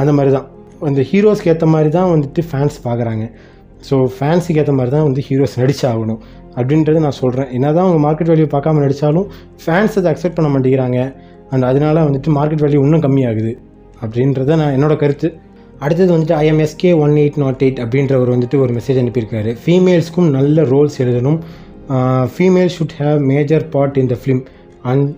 அந்த 0.00 0.12
மாதிரி 0.18 0.32
தான் 0.36 0.48
அந்த 0.88 1.02
ஹீரோஸ்க்கு 1.10 1.50
ஏற்ற 1.52 1.66
மாதிரி 1.74 1.90
தான் 1.98 2.10
வந்துட்டு 2.14 2.40
ஃபேன்ஸ் 2.48 2.76
பார்க்குறாங்க 2.86 3.24
ஸோ 3.88 3.94
ஃபேன்ஸுக்கு 4.16 4.60
ஏற்ற 4.62 4.72
மாதிரி 4.78 4.92
தான் 4.96 5.06
வந்து 5.08 5.22
ஹீரோஸ் 5.28 5.54
நடிச்சாகணும். 5.62 6.20
அப்படின்றத 6.58 6.98
நான் 7.06 7.18
சொல்கிறேன் 7.22 7.48
என்ன 7.56 7.66
தான் 7.76 7.84
அவங்க 7.86 8.00
மார்க்கெட் 8.06 8.30
வேல்யூ 8.32 8.46
பார்க்காம 8.54 8.82
நடித்தாலும் 8.84 9.26
ஃபேன்ஸ் 9.62 9.96
அதை 10.00 10.08
அக்செப்ட் 10.12 10.36
பண்ண 10.38 10.48
மாட்டேங்கிறாங்க. 10.54 10.98
அண்ட் 11.52 11.64
அதனால 11.70 11.96
வந்துட்டு 12.08 12.30
மார்க்கெட் 12.38 12.64
வேல்யூ 12.64 12.80
இன்னும் 12.86 13.04
கம்மியாகுது. 13.06 13.52
அப்படின்றத 14.06 14.56
நான் 14.60 14.74
என்னோட 14.76 14.96
கருத்து. 15.02 15.28
அடுத்தது 15.84 16.10
வந்துட்டு 16.16 16.34
IMSK 16.44 16.90
one 17.04 17.14
eight 17.22 17.38
nought 17.42 17.62
eight 17.66 17.80
அப்படின்றவர் 17.84 18.32
வந்துட்டு 18.34 18.60
ஒரு 18.64 18.72
மெசேஜ் 18.74 19.00
அனுப்பியிருக்காரு. 19.02 19.52
ஃபீமேல்ஸ்க்கும் 19.64 20.30
நல்ல 20.38 20.62
ரோல்ஸ் 20.72 20.98
எழுதணும். 21.04 21.38
Female 22.34 22.70
should 22.76 22.94
have 23.00 23.20
major 23.32 23.64
part 23.74 23.98
in 24.02 24.12
the 24.12 24.16
film 24.22 24.42
and 24.90 25.08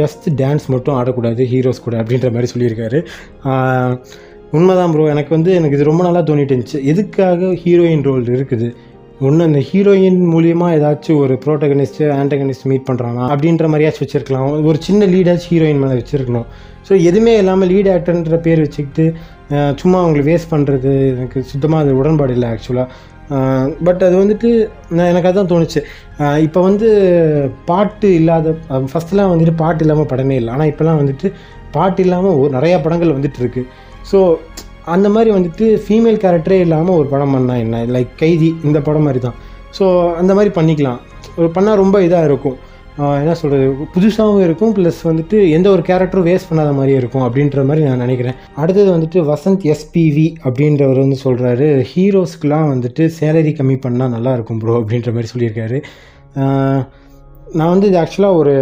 just 0.00 0.26
dance 0.40 0.66
மட்டும் 0.74 0.96
ஆடக்கூடாது 0.98 1.44
ஹீரோஸ் 1.52 1.84
கூட 1.86 1.96
அப்படின்ற 2.02 2.28
மாதிரி 2.34 2.50
சொல்லியிருக்காரு. 2.54 2.98
உண்மைதான் 4.58 4.92
ப்ரோ 4.94 5.04
எனக்கு 5.12 5.30
வந்து 5.36 5.50
எனக்கு 5.58 5.76
இது 5.76 5.84
ரொம்ப 5.88 6.02
நல்லா 6.06 6.20
தோணிட்டு 6.28 6.54
இருந்துச்சு. 6.54 6.78
எதுக்காக 6.92 7.50
ஹீரோயின் 7.64 8.02
ரோல் 8.08 8.24
இருக்குது? 8.36 8.68
ஒன்று 9.26 9.46
அந்த 9.48 9.60
ஹீரோயின் 9.68 10.18
மூலியமாக 10.32 10.76
ஏதாச்சும் 10.76 11.18
ஒரு 11.24 11.34
ப்ரோட்டகனிஸ்ட்டு 11.44 12.06
ஆண்டகனிஸ்ட் 12.20 12.66
மீட் 12.70 12.86
பண்ணுறானா 12.88 13.24
அப்படின்ற 13.32 13.66
மாதிரியாச்சும் 13.72 14.04
வச்சுருக்கலாம். 14.04 14.46
ஒரு 14.68 14.78
சின்ன 14.86 15.06
லீடாச்சும் 15.12 15.52
ஹீரோயின் 15.52 15.82
மேலே 15.82 15.96
வச்சுருக்கணும். 16.00 16.46
ஸோ 16.88 16.92
எதுவுமே 17.08 17.34
இல்லாமல் 17.42 17.70
லீட் 17.72 17.90
ஆக்டர்ன்ற 17.94 18.38
பேர் 18.46 18.62
வச்சுக்கிட்டு 18.64 19.04
சும்மா 19.80 19.98
அவங்களை 20.02 20.22
வேஸ்ட் 20.30 20.52
பண்ணுறது 20.54 20.92
எனக்கு 21.16 21.40
சுத்தமாக 21.52 21.84
அது 21.84 21.92
உடன்பாடு 22.00 22.34
இல்லை 22.36 22.48
ஆக்சுவலாக 22.54 22.88
பட் 23.86 24.02
அது 24.06 24.14
வந்துட்டு 24.22 24.48
நான் 24.96 25.10
எனக்கு 25.10 25.28
அதுதான் 25.30 25.52
தோணுச்சு. 25.52 25.80
இப்போ 26.46 26.60
வந்து 26.68 26.88
பாட்டு 27.70 28.08
இல்லாத 28.20 28.56
ஃபஸ்ட்டெலாம் 28.90 29.32
வந்துட்டு 29.32 29.54
பாட்டு 29.62 29.84
இல்லாமல் 29.84 30.10
படமே 30.12 30.36
இல்லை. 30.40 30.50
ஆனால் 30.56 30.70
இப்போலாம் 30.72 31.00
வந்துட்டு 31.02 31.28
பாட்டு 31.76 32.02
இல்லாமல் 32.06 32.38
ஒரு 32.42 32.50
நிறையா 32.58 32.78
படங்கள் 32.86 33.16
வந்துட்டு 33.18 33.40
இருக்குது 33.42 33.68
ஸோ 34.10 34.18
அந்த 34.94 35.08
மாதிரி 35.14 35.30
வந்துட்டு 35.36 35.66
ஃபீமேல் 35.84 36.20
கேரக்டரே 36.24 36.58
இல்லாமல் 36.66 36.98
ஒரு 37.00 37.08
படம் 37.14 37.34
பண்ணால் 37.34 37.62
என்ன? 37.64 37.78
லைக் 37.94 38.12
கைதி 38.22 38.50
இந்த 38.68 38.78
படம் 38.88 39.06
மாதிரி 39.08 39.22
தான் 39.28 39.38
ஸோ 39.78 39.84
அந்த 40.20 40.32
மாதிரி 40.36 40.52
பண்ணிக்கலாம். 40.58 41.00
ஒரு 41.40 41.48
பண்ணால் 41.56 41.80
ரொம்ப 41.82 41.96
இதாக 42.06 42.28
இருக்கும். 42.30 42.58
என்ன 43.20 43.34
சொல்கிறது 43.40 43.66
புதுசாகவும் 43.92 44.42
இருக்கும் 44.46 44.72
ப்ளஸ் 44.76 44.98
வந்துட்டு 45.08 45.36
எந்த 45.56 45.66
ஒரு 45.74 45.82
கேரக்டரும் 45.88 46.26
வேஸ்ட் 46.28 46.48
பண்ணாத 46.48 46.72
மாதிரியே 46.78 46.98
இருக்கும் 47.00 47.24
அப்படின்ற 47.26 47.62
மாதிரி 47.68 47.82
நான் 47.88 48.02
நினைக்கிறேன். 48.04 48.36
அடுத்தது 48.62 48.88
வந்துட்டு 48.94 49.20
வசந்த் 49.30 49.64
எஸ்பிவி 49.74 50.26
அப்படின்றவர் 50.46 51.00
வந்து 51.04 51.18
சொல்கிறாரு 51.24 51.68
ஹீரோஸ்க்குலாம் 51.92 52.68
வந்துட்டு 52.74 53.04
சேலரி 53.18 53.52
கம்மி 53.60 53.76
பண்ணால் 53.86 54.14
நல்லா 54.16 54.34
இருக்கும் 54.38 54.60
ப்ரோ 54.64 54.74
அப்படின்ற 54.80 55.12
மாதிரி 55.16 55.30
சொல்லியிருக்காரு. 55.34 55.78
நான் 57.58 57.72
வந்து 57.74 57.88
இது 57.90 57.98
ஆக்சுவலாக 58.02 58.40
ஒரு 58.42 58.54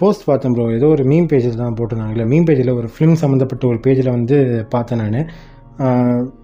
போஸ்ட் 0.00 0.24
பார்த்தேன் 0.28 0.54
ப்ரோ 0.54 0.64
ஏதோ 0.78 0.86
ஒரு 0.94 1.04
மீம் 1.10 1.28
பேஜில் 1.32 1.60
தான் 1.62 1.76
போட்டிருந்தாங்கல்ல. 1.80 2.24
மீம் 2.32 2.46
பேஜில் 2.48 2.76
ஒரு 2.80 2.88
ஃபிலிம் 2.94 3.18
சம்மந்தப்பட்ட 3.24 3.66
ஒரு 3.72 3.78
பேஜில் 3.86 4.14
வந்து 4.16 4.38
பார்த்தேன் 4.74 5.02
நான். 5.04 5.28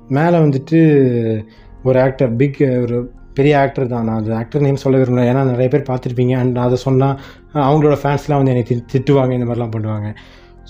மேலே 0.09 0.39
வந்துட்டு 0.39 1.45
ஒரு 1.85 2.01
ஆக்டர் 2.01 2.37
பிக் 2.37 2.81
ஒரு 2.83 3.11
பெரிய 3.35 3.61
ஆக்டர் 3.61 3.87
தான். 3.87 4.05
நான் 4.05 4.19
அந்த 4.19 4.37
ஆக்டர் 4.37 4.63
நேம் 4.63 4.77
சொல்ல 4.77 4.99
விரும்பல. 4.99 5.35
ஏன்னா 5.35 5.45
நிறைய 5.45 5.69
பேர் 5.69 5.83
பார்த்துருப்பீங்க. 5.83 6.37
அண்ட் 6.37 6.53
நான் 6.53 6.65
அதை 6.65 6.77
சொன்னால் 6.77 7.21
அவங்களோட 7.55 7.97
ஃபேன்ஸ்லாம் 8.03 8.43
வந்து 8.43 8.51
என்னை 8.51 8.65
தி- 8.69 8.85
திட்டுவாங்க. 8.93 9.33
இந்த 9.33 9.53
மாதிரிலாம் 9.53 9.71
பண்ணுவாங்க. 9.77 10.15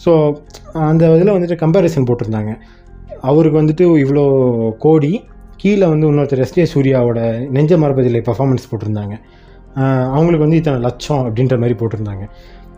ஸோ 0.05 0.37
அந்த 0.73 1.15
இதில் 1.15 1.33
வந்துட்டு 1.33 1.59
கம்பேரிசன் 1.59 2.05
போட்டிருந்தாங்க. 2.05 2.57
அவருக்கு 3.21 3.63
வந்துட்டு 3.63 3.99
இவ்வளோ 4.05 4.77
கோடி. 4.77 5.25
கீழே 5.57 5.87
வந்து 5.87 6.13
இன்னொருத்தர் 6.13 6.45
எஸ்டே 6.45 6.67
சூர்யாவோட 6.75 7.49
நெஞ்ச 7.49 7.77
மரபதியில் 7.77 8.23
பர்ஃபாமன்ஸ் 8.23 8.71
போட்டிருந்தாங்க. 8.71 9.21
அவங்களுக்கு 10.03 10.39
வந்து 10.39 10.57
இத்தனை 10.57 10.81
லட்சம் 10.81 11.19
அப்படின்ற 11.19 11.55
மாதிரி 11.55 11.75
போட்டிருந்தாங்க. 11.75 12.29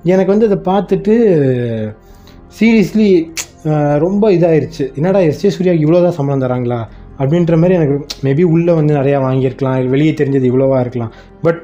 எனக்கு 0.03 0.39
வந்து 0.39 0.61
அதை 0.61 0.75
பார்த்துட்டு 0.75 1.95
சீரியஸ்லி 2.59 3.09
ரொம்ப 4.05 4.25
இதாகிருச்சு 4.37 4.85
என்னடா 4.99 5.21
எஸ்டே 5.29 5.51
சூர்யாவுக்கு 5.57 5.85
இவ்வளோ 5.87 6.01
தான் 6.07 6.17
சம்பளம் 6.19 6.45
தராங்களா? 6.45 6.81
அப்படின்ற 7.21 7.57
மாதிரி 7.63 7.77
எனக்கு 7.79 7.97
மேபி 8.27 8.45
உள்ளே 8.55 8.73
வந்து 8.79 8.93
நிறையா 8.99 9.19
வாங்கியிருக்கலாம். 9.27 9.77
வெளியே 9.95 10.13
தெரிஞ்சது 10.21 10.49
இவ்வளோவா 10.51 10.79
இருக்கலாம். 10.85 11.13
பட் 11.47 11.61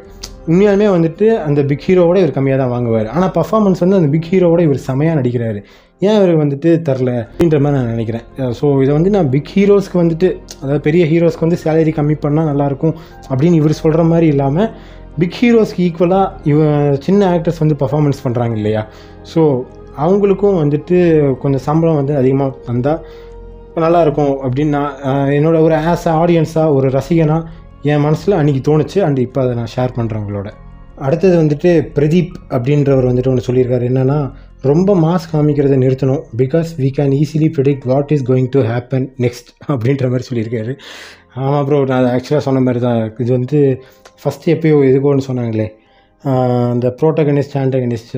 உண்மையாலுமே 0.51 0.87
வந்துட்டு 0.94 1.27
அந்த 1.46 1.61
பிக் 1.70 1.85
ஹீரோவோட 1.87 2.18
இவர் 2.22 2.35
கம்மியாக 2.37 2.59
தான் 2.62 2.72
வாங்குவார். 2.74 3.09
ஆனால் 3.14 3.33
பர்ஃபார்மன்ஸ் 3.38 3.83
வந்து 3.85 3.98
அந்த 4.01 4.09
பிக் 4.14 4.29
ஹீரோவோட 4.33 4.61
இவர் 4.66 4.81
செமையாக 4.88 5.18
நடிக்கிறாரு. 5.20 5.59
ஏன் 6.07 6.16
இவர் 6.18 6.33
வந்துட்டு 6.42 6.70
தரல 6.87 7.11
அப்படின்ற 7.31 7.59
மாதிரி 7.64 7.79
நான் 7.79 7.92
நினைக்கிறேன். 7.94 8.24
ஸோ 8.59 8.66
இதை 8.85 8.92
வந்து 8.98 9.11
நான் 9.16 9.31
பிக் 9.35 9.51
ஹீரோஸ்க்கு 9.55 9.98
வந்துட்டு 10.03 10.29
அதாவது 10.62 10.83
பெரிய 10.87 11.05
ஹீரோஸ்க்கு 11.12 11.46
வந்து 11.46 11.59
சேலரி 11.64 11.92
கம்மி 11.98 12.16
பண்ணால் 12.24 12.48
நல்லாயிருக்கும் 12.51 12.94
அப்படின்னு 13.31 13.59
இவர் 13.62 13.81
சொல்கிற 13.83 14.05
மாதிரி 14.12 14.29
இல்லாமல் 14.35 14.70
பிக் 15.22 15.38
ஹீரோஸ்க்கு 15.40 15.83
ஈக்குவலாக 15.88 16.48
இவ 16.53 16.61
சின்ன 17.09 17.20
ஆக்டர்ஸ் 17.35 17.62
வந்து 17.64 17.79
பர்ஃபார்மன்ஸ் 17.83 18.24
பண்ணுறாங்க 18.27 18.57
இல்லையா? 18.61 18.85
ஸோ 19.33 19.42
அவங்களுக்கும் 20.04 20.61
வந்துட்டு 20.62 20.96
கொஞ்சம் 21.42 21.64
சம்பளம் 21.68 21.98
வந்து 22.00 22.14
அதிகமாக 22.20 22.56
வந்தால் 22.70 23.02
நல்லாயிருக்கும் 23.84 24.34
அப்படின்னு 24.46 24.74
நான் 24.76 25.32
என்னோடய 25.38 25.66
ஒரு 25.66 25.76
ஆஸ் 25.90 26.06
ஆடியன்ஸாக 26.20 26.74
ஒரு 26.76 26.88
ரசிகனாக 26.98 27.50
என் 27.90 28.04
மனசில் 28.06 28.38
அன்றைக்கி 28.38 28.62
தோணுச்சு. 28.68 28.98
அண்ட் 29.06 29.18
இப்போ 29.26 29.38
அதை 29.44 29.52
நான் 29.58 29.72
ஷேர் 29.74 29.96
பண்ணுறேன் 29.98 30.22
உங்களோட. 30.24 30.48
அடுத்தது 31.06 31.34
வந்துட்டு 31.42 31.70
பிரதீப் 31.96 32.32
அப்படின்றவர் 32.56 33.08
வந்துட்டு 33.11 33.30
ஒன்று 33.32 33.46
சொல்லியிருக்காரு. 33.48 33.84
என்னென்னா 33.90 34.18
ரொம்ப 34.70 34.94
மாஸ் 35.04 35.28
காமிக்கிறதை 35.32 35.76
நிறுத்தணும். 35.82 36.22
Because 36.40 36.70
we 36.82 36.88
can 36.96 37.14
easily 37.20 37.48
predict 37.56 37.87
what 37.92 38.12
is 38.14 38.24
going 38.30 38.50
to 38.56 38.62
happen 38.70 39.06
next 39.24 39.50
அப்படின்ற 39.72 40.08
மாதிரி 40.12 40.28
சொல்லியிருக்காரு. 40.30 40.74
ஆமாம் 41.44 41.66
ப்ரோ 41.68 41.78
நான் 41.92 42.11
ஆக்சுவலாக 42.14 42.44
சொன்ன 42.48 42.62
மாதிரி 42.68 42.80
தான் 42.87 43.00
இது 43.24 43.30
வந்து 43.38 43.58
ஃபஸ்ட்டு 44.22 44.52
எப்போயோ 44.54 44.78
எதுக்கோன்னு 44.90 45.28
சொன்னாங்களே. 45.30 45.68
அந்த 46.24 46.87
ப்ரோட்டகனிஸ்ட் 47.00 47.57
ஆண்டகனிஸ்ட் 47.62 48.14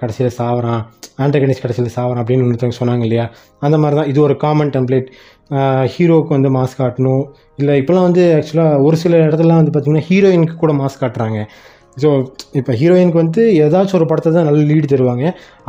கடைசியில் 0.00 0.34
சாவறான் 0.38 0.82
ஆண்டகனிஸ்ட் 1.24 1.62
கடைசியில் 1.64 1.94
சாவறான் 1.96 2.22
அப்படின்னு 2.22 2.46
ஒருத்தவங்க 2.48 2.78
சொன்னாங்க 2.80 3.04
இல்லையா? 3.06 3.24
அந்த 3.66 3.76
மாதிரி 3.82 3.96
தான் 4.00 4.10
இது 4.12 4.20
ஒரு 4.26 4.34
காமன் 4.44 4.72
டெம்ப்ளேட் 4.74 5.08
ஹீரோவுக்கு 5.94 6.36
வந்து 6.36 6.50
மாஸ்க் 6.56 6.80
காட்டணும். 6.82 7.24
இல்லை 7.60 7.74
இப்போலாம் 7.82 8.06
வந்து 8.08 8.24
ஆக்சுவலாக 8.38 8.82
ஒரு 8.86 8.96
சில 9.02 9.16
இடத்துலலாம் 9.28 9.60
வந்து 9.62 9.72
பார்த்திங்கன்னா 9.74 10.06
ஹீரோயினுக்கு 10.10 10.56
கூட 10.62 10.74
மாஸ்க் 10.82 11.02
காட்டுறாங்க. 11.04 11.40
ஸோ 12.02 12.08
இப்போ 12.58 12.72
ஹீரோயினுக்கு 12.80 13.22
வந்து 13.24 13.42
ஏதாச்சும் 13.64 13.98
ஒரு 14.00 14.06
படத்தை 14.10 14.30
தான் 14.32 14.48
நல்ல 14.48 14.60
லீடு 14.70 14.88
தருவாங்க. 14.92 15.24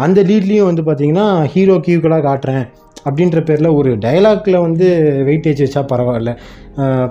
அந்த 0.05 0.19
லீட்லேயும் 0.29 0.69
வந்து 0.71 0.83
பார்த்திங்கன்னா 0.89 1.27
ஹீரோக்கு 1.53 1.93
ஈக்குவலாக 1.95 2.23
காட்டுறேன். 2.29 2.65
அப்படின்ற 3.05 3.39
பேரில் 3.49 3.75
ஒரு 3.79 3.91
டயலாக்ல 4.05 4.57
வந்து 4.65 4.87
வெயிட்டேஜ் 5.29 5.63
வச்சா 5.65 5.81
பரவாயில்ல. 5.91 6.31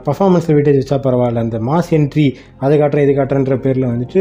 பர்ஃபாமன்ஸில் 0.07 0.57
வெயிட்டேஜ் 0.57 0.81
வச்சா 0.81 0.99
பரவாயில்ல. 1.07 1.43
அந்த 1.47 1.59
மாஸ் 1.69 1.91
என்ட்ரி 1.99 2.27
அதை 2.65 2.75
காட்டுறேன் 2.81 3.07
இது 3.07 3.15
காட்டுறன்ற 3.19 3.57
பேரில் 3.67 3.91
வந்துட்டு 3.93 4.21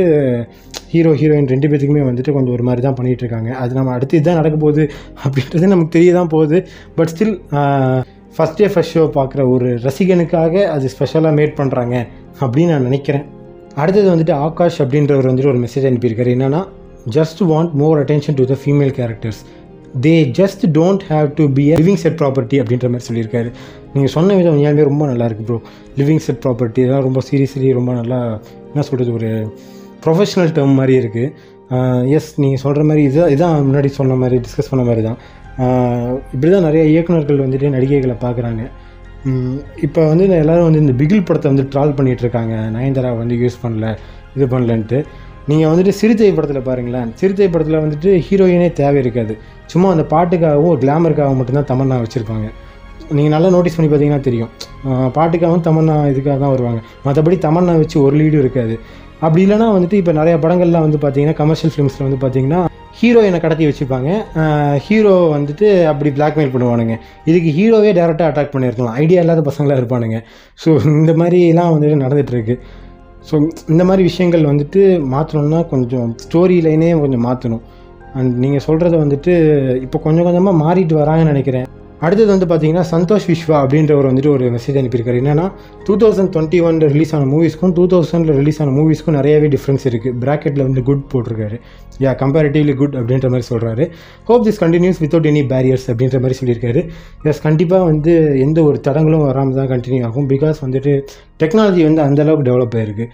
ஹீரோ 0.91 1.12
ஹீரோயின் 1.21 1.49
ரெண்டு 1.53 1.69
பேத்துக்குமே 1.69 2.03
வந்துட்டு 2.10 2.36
கொஞ்சம் 2.36 2.56
ஒரு 2.58 2.65
மாதிரி 2.67 2.84
தான் 2.88 2.97
பண்ணிகிட்டு 2.99 3.23
இருக்காங்க. 3.25 3.49
அது 3.63 3.77
நம்ம 3.80 3.93
அடுத்து 3.97 4.17
இதுதான் 4.19 4.39
நடக்க 4.41 4.58
போகுது 4.65 4.86
அப்படின்றது 5.23 5.71
நமக்கு 5.73 5.95
தெரிய 5.97 6.13
தான் 6.19 6.32
போகுது. 6.36 6.60
But 6.97 7.12
still 7.13 7.36
first 8.38 8.60
day 8.60 8.67
first 8.73 8.95
show 8.95 9.03
பார்க்குற 9.19 9.41
ஒரு 9.53 9.67
ரசிகனுக்காக 9.86 10.63
அது 10.75 10.89
ஸ்பெஷலாக 10.95 11.34
மேட் 11.39 11.56
பண்ணுறாங்க 11.60 11.95
அப்படின்னு 12.43 12.73
நான் 12.75 12.88
நினைக்கிறேன். 12.89 13.25
அடுத்தது 13.82 14.08
வந்துட்டு 14.13 14.36
ஆகாஷ் 14.47 14.80
அப்படின்றவர் 14.84 15.30
வந்துட்டு 15.32 15.51
ஒரு 15.53 15.62
மெசேஜ் 15.65 15.88
அனுப்பியிருக்காரு. 15.89 16.32
என்னன்னா 16.38 16.62
just 17.15 17.41
want 17.51 17.73
more 17.82 17.99
attention 18.03 18.38
to 18.39 18.45
the 18.51 18.56
female 18.62 18.93
characters 18.99 19.41
they 20.06 20.13
just 20.39 20.63
don't 20.78 21.04
have 21.12 21.28
to 21.39 21.43
be 21.58 21.63
living 21.80 22.00
set 22.04 22.17
property 22.21 22.58
அப்படின்ற 22.62 22.88
மாதிரி 22.93 23.08
சொல்லியிருக்காரு. 23.10 23.50
நீங்கள் 23.93 24.13
சொன்ன 24.15 24.36
விதம் 24.39 24.54
உண்மையாலுமே 24.56 24.86
ரொம்ப 24.91 25.04
நல்லாயிருக்கு 25.12 25.45
ப்ரோ 25.50 25.60
லிவிங் 26.00 26.23
செட் 26.28 26.41
ப்ராப்பர்ட்டி 26.45 26.82
இதெல்லாம் 26.84 27.06
ரொம்ப 27.08 27.21
சீரியஸ்லி 27.30 27.69
ரொம்ப 27.80 27.93
நல்லா 28.00 28.19
என்ன 28.71 28.86
சொல்கிறது 28.89 29.13
ஒரு 29.19 29.30
ப்ரொஃபஷனல் 30.06 30.52
டேர்ம் 30.58 30.76
மாதிரி 30.80 30.95
இருக்குது 31.02 32.15
எஸ் 32.17 32.32
நீங்கள் 32.41 32.62
சொல்கிற 32.65 32.84
மாதிரி 32.89 33.04
இதுதான் 33.08 33.32
இதான் 33.36 33.65
முன்னாடி 33.69 33.89
சொன்ன 34.00 34.17
மாதிரி 34.23 34.38
டிஸ்கஸ் 34.45 34.69
பண்ண 34.71 34.84
மாதிரி 34.89 35.02
தான். 35.08 35.17
இப்படி 36.34 36.50
தான் 36.56 36.67
நிறைய 36.67 36.84
இயக்குனர்கள் 36.93 37.43
வந்துட்டு 37.45 37.69
நடிகைகளை 37.76 38.15
பார்க்குறாங்க. 38.26 38.63
இப்போ 39.86 40.02
வந்து 40.12 40.26
இந்த 40.28 40.58
வந்து 40.67 40.84
இந்த 40.84 40.93
பிகில் 41.02 41.26
படத்தை 41.30 41.47
வந்து 41.54 41.65
ட்ரால் 41.71 41.95
பண்ணிகிட்டு 41.97 42.23
இருக்காங்க. 42.26 42.56
நயன்தாரா 42.76 43.12
வந்து 43.21 43.38
யூஸ் 43.43 43.58
பண்ணல 43.63 43.88
இது 44.36 44.45
பண்ணலன்ட்டு. 44.54 45.00
நீங்கள் 45.49 45.69
வந்துட்டு 45.71 45.93
சிறுத்தை 45.99 46.29
படத்தில் 46.38 46.67
பாருங்களேன். 46.69 47.10
சிறுத்தை 47.19 47.47
படத்தில் 47.51 47.81
வந்துட்டு 47.83 48.12
ஹீரோயினே 48.27 48.69
தேவை 48.79 48.97
இருக்காது. 49.03 49.33
சும்மா 49.71 49.88
அந்த 49.95 50.03
பாட்டுக்காகவும் 50.13 50.77
கிளாமருக்காகவும் 50.83 51.39
மட்டும்தான் 51.41 51.67
தமன்னா 51.71 51.97
வச்சுருப்பாங்க. 52.03 52.47
நீங்கள் 53.17 53.33
நல்லா 53.33 53.49
நோட்டீஸ் 53.55 53.77
பண்ணி 53.77 53.89
பார்த்தீங்கன்னா 53.91 54.23
தெரியும். 54.27 54.49
பாட்டுக்காகவும் 55.17 55.65
தமன்னா 55.67 55.95
இதுக்காக 56.13 56.38
தான் 56.43 56.53
வருவாங்க. 56.53 56.79
மற்றபடி 57.05 57.38
தமன்னா 57.45 57.75
வச்சு 57.81 57.97
ஒரு 58.05 58.15
லீடும் 58.21 58.43
இருக்காது. 58.43 58.75
அப்படி 59.25 59.41
இல்லைனா 59.45 59.67
வந்துட்டு 59.75 59.99
இப்போ 60.01 60.13
நிறைய 60.17 60.36
படங்கள்லாம் 60.45 60.86
வந்து 60.88 60.99
பார்த்தீங்கன்னா 61.03 61.38
கமர்ஷியல் 61.39 61.71
ஃபிலிம்ஸில் 61.73 62.05
வந்து 62.07 62.19
பார்த்தீங்கன்னா 62.23 62.60
ஹீரோயினை 62.99 63.39
கடத்தி 63.43 63.65
வச்சுப்பாங்க 63.69 64.10
ஹீரோ 64.88 65.13
வந்துட்டு 65.36 65.67
அப்படி 65.91 66.10
பிளாக்மெயில் 66.17 66.51
பண்ணுவானுங்க. 66.55 66.95
இதுக்கு 67.29 67.49
ஹீரோவே 67.57 67.91
டேரெக்டாக 67.99 68.29
அட்டாக் 68.31 68.53
பண்ணியிருக்கலாம். 68.55 68.97
ஐடியா 69.03 69.21
இல்லாத 69.23 69.43
பசங்களாக 69.49 69.81
இருப்பானுங்க. 69.81 70.19
ஸோ 70.63 70.69
இந்த 70.99 71.13
மாதிரிலாம் 71.21 71.73
வந்துட்டு 71.75 72.03
நடந்துகிட்ருக்கு 72.05 72.55
ஸோ 73.29 73.35
இந்த 73.69 73.83
மாதிரி 73.83 74.03
விஷயங்கள் 74.03 74.49
வந்துட்டு 74.51 74.81
மாற்றணும்னா 75.13 75.61
கொஞ்சம் 75.67 76.09
ஸ்டோரி 76.25 76.57
லைனே 76.65 76.89
கொஞ்சம் 76.99 77.25
மாற்றணும் 77.27 77.63
அண்ட் 78.13 78.33
நீங்கள் 78.43 78.63
சொல்கிறத 78.67 78.95
வந்துட்டு 79.03 79.33
இப்போ 79.85 79.97
கொஞ்சம் 79.99 80.27
கொஞ்சமாக 80.27 80.61
மாறிட்டு 80.63 80.95
வராங்கன்னு 81.01 81.33
நினைக்கிறேன். 81.33 81.67
அடுத்தது 82.05 82.29
வந்து 82.33 82.47
பார்த்தீங்கன்னா 82.49 82.83
சந்தோஷ் 82.91 83.27
விஸ்வா 83.31 83.55
அப்படின்றவர் 83.62 84.07
வந்துட்டு 84.10 84.31
ஒரு 84.33 84.45
மெசேஜ் 84.55 84.77
அனுப்பியிருக்காரு. 84.81 85.19
என்னன்னா 85.21 85.45
டூ 85.86 85.93
தௌசண்ட் 86.03 86.31
டுவெண்ட்டி 86.36 86.60
ஒனில் 86.67 86.88
ரிலீஸ் 86.93 87.13
ஆன 87.15 87.27
மூவிஸ்க்கும் 87.31 87.73
டூ 87.77 87.83
தௌசண்டில் 87.93 88.38
ரிலீஸ் 88.39 88.60
ஆன 88.63 88.73
மூவிஸ்க்கும் 88.77 89.17
நிறையவே 89.19 89.47
டிஃப்ரென்ஸ் 89.55 89.86
இருக்குது 89.89 90.13
ப்ராக்கெட்டில் 90.23 90.65
வந்து 90.67 90.83
குட் 90.89 91.05
போட்டிருக்காரு. 91.13 91.57
யா 92.05 92.12
கம்பேரிட்டிவ்லி 92.21 92.75
குட் 92.81 92.97
அப்படின்ற 92.99 93.29
மாதிரி 93.33 93.47
சொல்கிறாரு 93.51 93.86
hope 94.29 94.43
this 94.47 94.62
continues 94.63 94.99
without 95.03 95.29
any 95.31 95.43
barriers 95.53 95.88
அப்படின்ற 95.93 96.19
மாதிரி 96.25 96.38
சொல்லியிருக்காரு. 96.41 96.83
எஸ் 97.31 97.41
கண்டிப்பாக 97.47 97.83
வந்து 97.91 98.13
எந்த 98.45 98.60
ஒரு 98.63 98.79
தடங்களும் 98.89 99.25
வராமல் 99.29 99.60
தான் 99.62 99.71
கண்டினியூ 99.73 100.03
ஆகும். 100.10 100.29
பிகாஸ் 100.33 100.62
வந்துட்டு 100.65 100.93
டெக்னாலஜி 101.43 101.83
வந்து 101.89 102.03
அந்தளவுக்கு 102.07 102.47
டெவலப் 102.49 102.77
ஆயிருக்கு. 102.81 103.07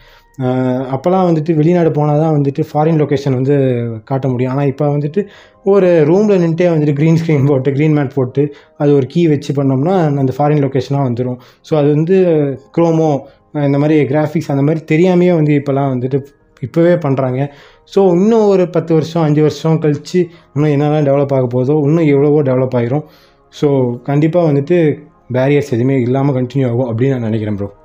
அப்போல்லாம் 0.92 1.28
வந்துட்டு 1.30 1.56
வெளிநாடு 1.56 1.92
போனால் 1.92 2.20
தான் 2.20 2.36
வந்துட்டு 2.38 2.64
ஃபாரின் 2.72 3.00
லொக்கேஷன் 3.02 3.34
வந்து 3.34 3.56
காட்ட 4.04 4.28
முடியும். 4.28 4.52
ஆனால் 4.52 4.66
இப்போ 4.66 4.98
வந்துட்டு 4.98 5.28
ஒரு 5.64 6.06
ரூமில் 6.06 6.42
நின்றுட்டே 6.44 6.70
வந்துட்டு 6.74 6.96
க்ரீன் 7.00 7.16
ஸ்க்ரீன் 7.16 7.46
போட்டு 7.46 7.72
க்ரீன் 7.72 7.98
மேட் 7.98 8.16
போட்டு 8.16 8.56
அது 8.78 8.96
ஒரு 8.96 9.06
கீ 9.06 9.28
வச்சு 9.28 9.54
பண்ணோம்னா 9.54 10.18
அந்த 10.18 10.34
ஃபாரின் 10.38 10.64
லொக்கேஷனாக 10.64 11.04
வந்துடும் 11.10 11.38
ஸோ 11.70 11.76
அது 11.76 11.96
வந்து 11.96 12.18
க்ரோமோ 12.78 13.20
இந்த 13.54 13.78
மாதிரி 13.78 14.06
கிராஃபிக்ஸ் 14.06 14.52
அந்த 14.52 14.62
மாதிரி 14.62 14.86
தெரியாமையே 14.92 15.36
வந்து 15.36 15.54
இப்போல்லாம் 15.54 16.00
வந்துட்டு 16.00 16.20
இப்போவே 16.62 16.96
பண்ணுறாங்க 16.96 17.52
ஸோ 17.96 18.12
இன்னும் 18.12 18.48
ஒரு 18.48 18.70
பத்து 18.70 18.94
வருஷம் 18.94 19.22
அஞ்சு 19.22 19.42
வருஷம் 19.42 19.80
கழித்து 19.80 20.20
இன்னும் 20.56 20.72
என்னெல்லாம் 20.72 21.04
டெவலப் 21.04 21.34
ஆக 21.34 21.48
போதோ 21.58 21.86
இன்னும் 21.86 22.06
எவ்வளவோ 22.06 22.42
டெவலப் 22.42 22.78
ஆகிரும் 22.78 23.06
ஸோ 23.62 24.00
கண்டிப்பாக 24.04 24.52
வந்துட்டு 24.52 25.04
பேரியர்ஸ் 25.34 25.74
எதுவுமே 25.74 26.02
இல்லாமல் 26.02 26.36
கண்டினியூ 26.36 26.70
ஆகும் 26.70 26.90
அப்படின்னு 26.92 27.12
நான் 27.12 27.22
நினைக்கிறேன் 27.22 27.56
ப்ரோ 27.56 27.83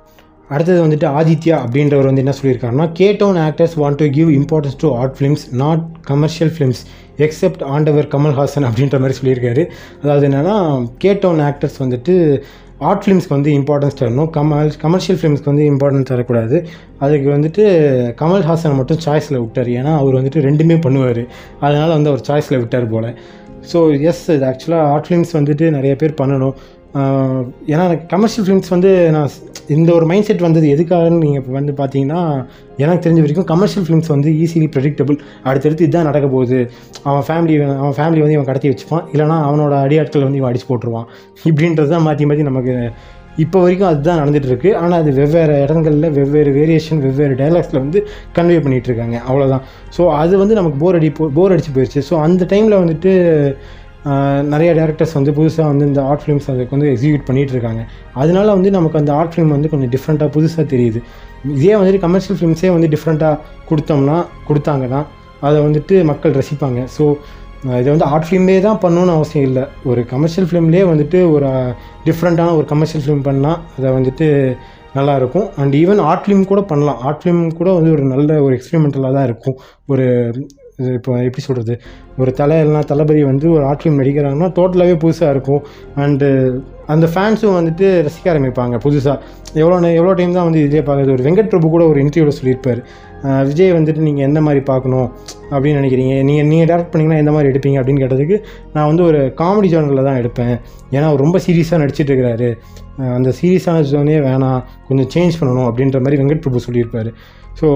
அடுத்தது 0.53 0.79
வந்துட்டு 0.85 1.07
ஆதித்யா 1.19 1.55
அப்படின்றவர் 1.65 2.09
வந்து 2.09 2.23
என்ன 2.23 2.33
சொல்லியிருக்காருன்னா 2.37 2.87
கேட்டோன் 2.99 3.39
actors 3.47 3.75
want 3.81 3.99
to 4.01 4.07
give 4.17 4.29
importance 4.37 4.79
to 4.83 4.89
art 5.01 5.17
films 5.17 5.43
not 5.63 5.83
commercial 6.11 6.53
films 6.55 6.81
accept 7.25 7.63
ஆண்டவர் 7.75 8.07
கமல்ஹாசன் 8.15 8.65
அப்படின்ற 8.69 8.97
மாதிரி 9.03 9.17
சொல்லியிருக்காரு. 9.19 9.63
அதாவது 10.03 10.25
என்னென்னா 10.29 10.55
கேட்டோன் 11.03 11.41
ஆக்டர்ஸ் 11.49 11.77
வந்துட்டு 11.83 12.15
ஆர்ட் 12.89 13.03
ஃபிலிம்ஸ்க்கு 13.03 13.35
வந்து 13.35 13.51
இம்பார்ட்டன்ஸ் 13.59 13.97
தரணும். 14.01 14.29
கமல் 14.37 14.69
கமர்ஷியல் 14.83 15.19
ஃபிலிம்ஸ்க்கு 15.21 15.51
வந்து 15.51 15.65
இம்பார்ட்டன்ஸ் 15.71 16.09
தரக்கூடாது. 16.11 16.57
அதுக்கு 17.05 17.27
வந்துட்டு 17.35 17.63
கமல்ஹாசனை 18.21 18.75
மட்டும் 18.79 19.01
சாய்ஸில் 19.05 19.41
விட்டார். 19.41 19.69
ஏன்னா 19.79 19.93
அவர் 20.01 20.17
வந்துட்டு 20.19 20.45
ரெண்டுமே 20.47 20.77
பண்ணுவார். 20.85 21.23
அதனால் 21.65 21.95
வந்து 21.97 22.11
அவர் 22.13 22.25
சாய்ஸில் 22.29 22.61
விட்டார் 22.63 22.87
போல். 22.93 23.09
ஸோ 23.71 23.79
எஸ் 24.09 24.23
இது 24.35 24.45
ஆக்சுவலாக 24.51 24.91
ஆர்ட் 24.91 25.07
ஃபிலிம்ஸ் 25.07 25.33
வந்துட்டு 25.39 25.65
நிறைய 25.77 25.93
பேர் 26.01 26.19
பண்ணணும். 26.21 26.55
ஏன்னா 26.93 27.03
ஏன்னா 27.73 27.83
கமர்ஷியல் 28.13 28.45
ஃபிலிம்ஸ் 28.45 28.71
வந்து 28.73 28.91
நான் 29.15 29.33
இந்த 29.75 29.93
ஒரு 29.93 30.05
மைண்ட் 30.05 30.27
செட் 30.27 30.45
வந்தது 30.45 30.67
எதுக்காகன்னு 30.75 31.19
நீங்கள் 31.23 31.41
இப்போ 31.41 31.51
வந்து 31.51 31.73
பார்த்தீங்கன்னா 31.81 32.21
எனக்கு 32.77 33.03
தெரிஞ்ச 33.05 33.19
வரைக்கும் 33.23 33.47
கமர்ஷியல் 33.51 33.85
ஃபிலிம்ஸ் 33.87 34.07
வந்து 34.07 34.29
ஈஸிலி 34.43 34.67
ப்ரெடிக்டபிள் 34.75 35.17
அடுத்தடுத்து 35.43 35.85
இதுதான் 35.85 36.09
நடக்க 36.09 36.27
போகுது. 36.27 36.59
அவன் 37.03 37.25
ஃபேமிலி 37.27 37.55
அவன் 37.81 37.95
ஃபேமிலி 37.99 38.21
வந்து 38.23 38.37
இவன் 38.37 38.49
கடத்தி 38.51 38.69
வச்சுப்பான். 38.71 39.05
இல்லைனா 39.13 39.37
அவனோட 39.49 39.75
அடியாட்கள் 39.85 40.25
வந்து 40.27 40.39
இவன் 40.41 40.51
அடிச்சு 40.51 40.69
போட்டுருவான். 40.71 41.07
இப்படின்றது 41.49 41.89
தான் 41.95 42.05
மாற்றி 42.07 42.25
மாற்றி 42.25 42.43
நமக்கு 42.43 42.75
இப்போ 43.37 43.57
வரைக்கும் 43.63 43.89
அதுதான் 43.89 44.19
நடந்துட்டு 44.21 44.71
ஆனால் 44.75 44.99
அது 45.01 45.11
வெவ்வேறு 45.13 45.53
இடங்களில் 45.65 46.11
வெவ்வேறு 46.11 46.51
வேரியேஷன் 46.51 47.01
வெவ்வேறு 47.05 47.35
டைலாக்ஸில் 47.41 47.79
வந்து 47.79 48.07
கன்வே 48.37 48.57
பண்ணிகிட்டு 48.63 48.89
இருக்காங்க. 48.91 49.17
அவ்வளோதான் 49.29 49.63
ஸோ 49.97 50.01
அது 50.21 50.37
வந்து 50.37 50.53
நமக்கு 50.53 50.77
போர் 50.77 50.95
அடி 50.95 51.11
போர் 51.37 51.53
அடிச்சு 51.55 51.75
போயிடுச்சு 51.77 52.01
ஸோ 52.09 52.17
அந்த 52.21 52.45
டைமில் 52.49 52.81
வந்துட்டு 52.81 53.13
நிறைய 54.51 54.69
டேரக்டர்ஸ் 54.79 55.15
வந்து 55.17 55.31
புதுசாக 55.37 55.65
வந்து 55.71 55.85
இந்த 55.89 56.01
ஆர்ட் 56.09 56.21
ஃபிலிம்ஸ் 56.23 56.47
அதுக்கு 56.51 56.75
வந்து 56.75 56.89
எக்ஸிக்யூட் 56.91 57.25
பண்ணிகிட்டு 57.29 57.53
இருக்காங்க 57.55 57.81
அதனால 58.21 58.47
வந்து 58.57 58.69
நமக்கு 58.77 58.99
அந்த 59.01 59.11
ஆர்ட் 59.19 59.33
ஃபிலிம் 59.33 59.51
வந்து 59.55 59.71
கொஞ்சம் 59.71 59.91
டிஃப்ரெண்ட்டாக 59.95 60.29
புதுசாக 60.35 60.65
தெரியுது. 60.73 60.99
இதே 61.57 61.73
வந்துட்டு 61.79 62.01
கமர்ஷியல் 62.05 62.37
ஃபிலிம்ஸே 62.39 62.71
வந்து 62.75 62.89
டிஃப்ரெண்ட்டாக 62.95 63.35
கொடுத்தோம்னா 63.69 64.17
கொடுத்தாங்கன்னா 64.47 65.01
அதை 65.47 65.57
வந்துட்டு 65.67 65.97
மக்கள் 66.11 66.37
ரசிப்பாங்க. 66.39 66.79
ஸோ 66.95 67.03
இதை 67.79 67.87
வந்து 67.93 68.07
ஆர்ட் 68.13 68.27
ஃபிலிமே 68.27 68.55
தான் 68.65 68.81
பண்ணணும்னு 68.83 69.13
அவசியம் 69.17 69.47
இல்லை. 69.49 69.63
ஒரு 69.89 70.01
கமர்ஷியல் 70.11 70.47
ஃபிலிம்லேயே 70.49 70.83
வந்துட்டு 70.91 71.21
ஒரு 71.35 71.49
டிஃப்ரெண்ட்டான 72.07 72.53
ஒரு 72.59 72.67
கமர்ஷியல் 72.73 73.03
ஃபிலிம் 73.05 73.25
பண்ணால் 73.29 73.59
அதை 73.77 73.89
வந்துட்டு 73.97 74.27
நல்லாயிருக்கும். 74.97 75.47
அண்ட் 75.61 75.73
ஈவன் 75.81 75.99
ஆர்ட் 76.09 76.23
ஃபிலிம் 76.25 76.45
கூட 76.51 76.61
பண்ணலாம். 76.71 77.01
ஆர்ட் 77.07 77.21
ஃபிலிம் 77.23 77.41
கூட 77.59 77.69
வந்து 77.79 77.91
ஒரு 77.97 78.05
நல்ல 78.13 78.39
ஒரு 78.45 78.53
எக்ஸ்பெரிமெண்டலாக 78.59 79.13
தான் 79.17 79.27
இருக்கும். 79.29 79.57
ஒரு 79.93 80.07
இது 80.79 80.89
இப்போ 80.99 81.11
எப்படி 81.27 81.43
சொல்கிறது 81.47 81.73
ஒரு 82.21 82.31
தலை 82.39 82.57
இல்லைனா 82.63 82.81
தளபதி 82.91 83.21
வந்து 83.31 83.47
ஒரு 83.55 83.63
ஆர்ட் 83.69 83.81
ஃபிலிம் 83.83 84.01
நடிக்கிறாங்கன்னா 84.01 84.49
டோட்டலாகவே 84.57 84.95
புதுசாக 85.03 85.33
இருக்கும். 85.35 85.61
அண்டு 86.03 86.27
அந்த 86.93 87.05
ஃபேன்ஸும் 87.13 87.57
வந்துட்டு 87.57 87.87
ரசிக்க 88.05 88.27
ஆரம்பிப்பாங்க 88.33 88.75
புதுசாக 88.85 89.17
எவ்வளோ 89.61 89.75
எவ்வளோ 89.99 90.13
டைம் 90.19 90.37
தான் 90.37 90.47
வந்து 90.47 90.61
இதே 90.67 90.81
பார்க்குறது? 90.87 91.13
ஒரு 91.17 91.23
வெங்கட் 91.27 91.51
பிரபு 91.51 91.67
கூட 91.75 91.83
ஒரு 91.91 91.99
இன்டர்வியூவில் 92.03 92.37
சொல்லியிருப்பார். 92.39 92.81
விஜய் 93.49 93.73
வந்துட்டு 93.77 94.01
நீங்கள் 94.07 94.25
எந்த 94.27 94.39
மாதிரி 94.45 94.61
பார்க்கணும்? 94.69 95.07
அப்படின்னு 95.53 95.79
நினைக்கிறீங்க. 95.79 96.13
நீங்கள் 96.27 96.47
நீங்கள் 96.51 96.69
டேரக்ட் 96.71 96.91
பண்ணிங்கன்னா 96.91 97.21
எந்த 97.23 97.31
மாதிரி 97.35 97.49
எடுப்பீங்க? 97.51 97.79
அப்படின்னு 97.81 98.03
கேட்டதுக்கு 98.03 98.37
நான் 98.75 98.89
வந்து 98.91 99.03
ஒரு 99.09 99.19
காமெடி 99.41 99.69
ஜானரில் 99.73 100.07
தான் 100.09 100.19
எடுப்பேன். 100.21 100.55
ஏன்னா 100.95 101.05
அவர் 101.09 101.23
ரொம்ப 101.25 101.39
சீரியஸாக 101.45 101.81
நடிச்சிட்டு 101.83 102.11
இருக்கிறாரு 102.11 102.49
அந்த 103.17 103.29
சீரியஸான 103.39 103.83
ஜோனே 103.91 104.15
வேணாம். 104.29 104.61
கொஞ்சம் 104.87 105.09
சேஞ்ச் 105.15 105.37
பண்ணணும் 105.41 105.67
அப்படின்ற 105.69 105.99
மாதிரி 106.05 106.19
வெங்கட் 106.21 106.43
பிரபு 106.45 106.65
சொல்லியிருப்பார். 106.67 107.11
ஸோ 107.59 107.67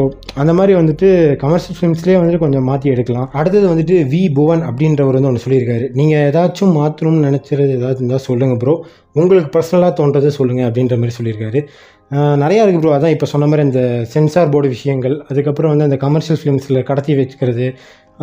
அந்த 0.41 0.51
மாதிரி 0.57 0.73
வந்துட்டு 0.79 1.07
கமர்ஷியல் 1.43 1.77
ஃபிலிம்ஸ்லேயே 1.77 2.17
வந்துட்டு 2.19 2.43
கொஞ்சம் 2.43 2.67
மாற்றி 2.69 2.87
எடுக்கலாம். 2.93 3.27
அடுத்தது 3.39 3.65
வந்துட்டு 3.71 3.95
வி 4.11 4.21
புவன் 4.37 4.61
அப்படின்றவர் 4.69 5.17
வந்து 5.17 5.29
ஒன்று 5.31 5.43
சொல்லியிருக்காரு. 5.45 5.87
நீங்கள் 5.99 6.21
ஏதாச்சும் 6.27 6.75
மாற்றணும்னு 6.79 7.25
நினச்சது 7.29 7.65
ஏதாவது 7.79 7.99
இருந்தால் 8.01 8.25
சொல்லுங்கள் 8.27 8.61
ப்ரோ 8.61 8.75
உங்களுக்கு 9.21 9.49
பர்சனலாக 9.55 9.93
தோன்றதை 9.99 10.31
சொல்லுங்கள் 10.37 10.67
அப்படின்ற 10.69 10.95
மாதிரி 11.01 11.15
சொல்லியிருக்காரு. 11.17 11.61
நிறையா 12.43 12.61
இருக்குது 12.63 12.83
ப்ரோ 12.83 12.93
அதான் 12.97 13.13
இப்போ 13.15 13.27
சொன்ன 13.33 13.47
மாதிரி 13.51 13.65
இந்த 13.69 13.81
சென்சார் 14.13 14.53
போர்டு 14.53 14.69
விஷயங்கள் 14.77 15.15
அதுக்கப்புறம் 15.31 15.71
வந்து 15.73 15.87
அந்த 15.89 15.97
கமர்ஷியல் 16.05 16.39
ஃபிலிம்ஸில் 16.41 16.79
கடத்தி 16.89 17.13
வச்சுக்கிறது 17.19 17.67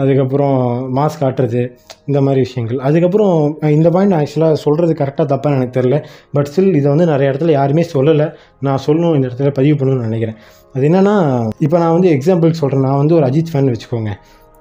அதுக்கப்புறம் 0.02 0.56
மாஸ்க் 0.96 1.22
காட்டுறது 1.22 1.62
இந்த 2.08 2.18
மாதிரி 2.26 2.40
விஷயங்கள். 2.46 2.78
அதுக்கப்புறம் 2.88 3.34
இந்த 3.76 3.88
பாயிண்ட் 3.94 4.16
ஆக்சுவலாக 4.18 4.58
சொல்கிறது 4.64 4.92
கரெக்டாக 5.00 5.26
தப்பாக 5.32 5.58
எனக்கு 5.58 5.76
தெரில 5.78 5.96
பட் 6.36 6.48
ஸ்டில் 6.50 6.78
இதை 6.80 6.88
வந்து 6.92 7.06
நிறைய 7.12 7.30
இடத்துல 7.32 7.52
யாருமே 7.58 7.84
சொல்லலை. 7.94 8.28
நான் 8.66 8.82
சொல்லணும் 8.86 9.16
இந்த 9.18 9.26
இடத்துல 9.28 9.52
பதிவு 9.58 9.76
பண்ணணும்னு 9.80 10.08
நினைக்கிறேன். 10.10 10.38
அது 10.74 10.88
என்னென்னா 10.88 11.14
இப்போ 11.59 11.78
நான் 11.78 11.92
வந்து 11.92 12.11
எக்ஸாம்பிள் 12.11 12.52
சொல்கிறேன் 12.52 12.85
நான் 12.85 12.96
வந்து 12.96 13.14
ஒரு 13.14 13.26
அஜித் 13.26 13.52
ஃபேன் 13.52 13.72
வச்சுக்கோங்க. 13.72 14.12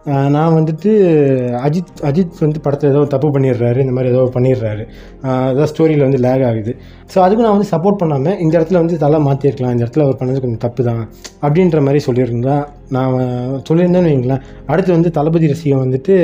நான் 0.06 0.54
வந்துட்டு 0.54 0.91
அஜித் 1.65 1.91
அஜித் 2.02 2.39
வந்து 2.39 2.60
படத்தில் 2.60 2.89
ஏதோ 2.89 3.06
தப்பு 3.06 3.28
பண்ணிடுறாரு 3.28 3.78
இந்த 3.78 3.91
மாதிரி 3.91 4.13
ஏதோ 4.13 4.22
பண்ணிடுறாரு. 4.34 4.84
ஆஹ் 5.24 5.50
ஏதோ 5.50 5.63
ஸ்டோரியில் 5.65 6.00
வந்து 6.00 6.17
லேக் 6.17 6.43
ஆகுது. 6.43 6.76
ஸோ 7.15 7.19
அதுக்கு 7.19 7.43
நான் 7.43 7.58
வந்து 7.58 7.69
சப்போர்ட் 7.72 7.98
பண்ணாமல் 7.98 8.38
இந்த 8.38 8.60
இடத்துல 8.60 8.74
வந்து 8.74 8.98
தலை 8.98 9.19
மாற்றிருக்கலாம் 9.19 9.72
இந்த 9.72 9.86
இடத்துல 9.86 10.02
அவர் 10.02 10.15
பண்ணது 10.15 10.41
கொஞ்சம் 10.41 10.58
தப்பு 10.58 10.84
தான் 10.84 11.10
அப்படின்ற 11.41 11.82
மாதிரி 11.82 12.02
சொல்லியிருந்தா 12.06 12.67
நான் 12.89 13.13
சொல்லியிருந்தேன்னு 13.69 14.12
வைங்களேன். 14.12 14.41
அடுத்து 14.65 14.91
வந்து 14.91 15.12
தளபதி 15.12 15.48
ரசிகன் 15.48 15.84
வந்துட்டு 15.86 16.15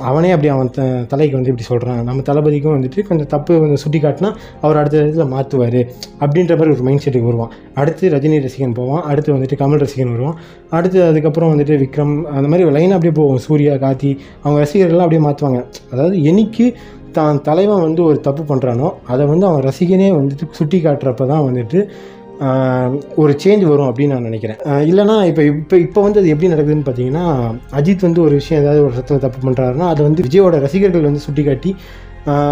அவனே 0.00 0.30
அப்படி 0.30 0.48
அவன் 0.48 0.70
த 0.70 0.82
தலைக்கு 1.06 1.36
வந்து 1.36 1.50
இப்படி 1.50 1.66
சொல்கிறான் 1.68 2.02
நம்ம 2.02 2.22
தளபதிக்கும் 2.22 2.74
வந்துட்டு 2.76 3.02
கொஞ்சம் 3.06 3.26
தப்பு 3.26 3.58
கொஞ்சம் 3.58 3.76
சுட்டி 3.76 3.98
காட்டினா 3.98 4.30
அவர் 4.60 4.76
அடுத்த 4.76 4.98
இதில் 4.98 5.32
மாற்றுவார் 5.34 5.80
அப்படின்ற 6.20 6.56
மாதிரி 6.56 6.74
ஒரு 6.76 6.82
மைண்ட் 6.82 7.04
செட்டுக்கு 7.04 7.26
வருவான். 7.26 7.52
அடுத்து 7.74 8.08
ரஜினி 8.08 8.38
ரசிகன் 8.46 8.72
போவான். 8.72 9.02
அடுத்து 9.02 9.34
வந்துட்டு 9.34 9.58
கமல் 9.62 9.82
ரசிகன் 9.84 10.12
வருவான். 10.12 10.36
அடுத்து 10.70 11.04
அதுக்கப்புறம் 11.04 11.52
வந்துட்டு 11.52 11.76
விக்ரம் 11.78 12.26
அந்த 12.36 12.48
மாதிரி 12.48 12.70
லைன் 12.70 12.90
அப்படியே 12.90 13.14
போவோம் 13.14 13.38
சூர்யா 13.38 13.74
காத்தி 13.74 14.18
அவங்க 14.42 14.58
ரசிகர்கள்லாம் 14.64 15.06
அப்படியே 15.06 15.24
மாற்றுவாங்க 15.28 15.64
அதாவது 15.92 16.22
என்னைக்கு 16.22 16.74
தான் 17.12 17.42
தலைவன் 17.42 17.80
வந்து 17.80 18.04
ஒரு 18.04 18.20
தப்பு 18.20 18.42
பண்ணுறானோ 18.54 18.92
அதை 19.06 19.26
வந்து 19.26 19.46
அவன் 19.46 19.64
ரசிகனே 19.64 20.10
வந்துட்டு 20.16 20.46
சுட்டி 20.50 20.78
காட்டுறப்ப 20.78 21.26
தான் 21.26 21.44
வந்துட்டு 21.44 21.88
ஒரு 23.22 23.32
சேஞ்ச் 23.42 23.64
வரும் 23.72 23.88
அப்படின்னு 23.90 24.14
நான் 24.14 24.28
நினைக்கிறேன். 24.30 24.60
இல்லைனா 24.90 25.16
இப்போ 25.30 25.42
இப்போ 25.50 25.76
இப்போ 25.76 26.00
வந்து 26.02 26.20
அது 26.20 26.32
எப்படி 26.34 26.52
நடக்குதுன்னு 26.54 26.86
பார்த்தீங்கன்னா 26.88 27.26
அஜித் 27.80 28.06
வந்து 28.08 28.20
ஒரு 28.22 28.34
விஷயம் 28.40 28.62
ஏதாவது 28.62 28.82
ஒரு 28.86 28.94
இடத்துல 28.96 29.20
தப்பு 29.26 29.40
பண்ணுறாருன்னா 29.46 29.88
அதை 29.92 30.02
வந்து 30.08 30.24
விஜயோட 30.28 30.58
ரசிகர்கள் 30.66 31.08
வந்து 31.10 31.24
சுட்டி 31.26 31.44
காட்டி 31.44 31.72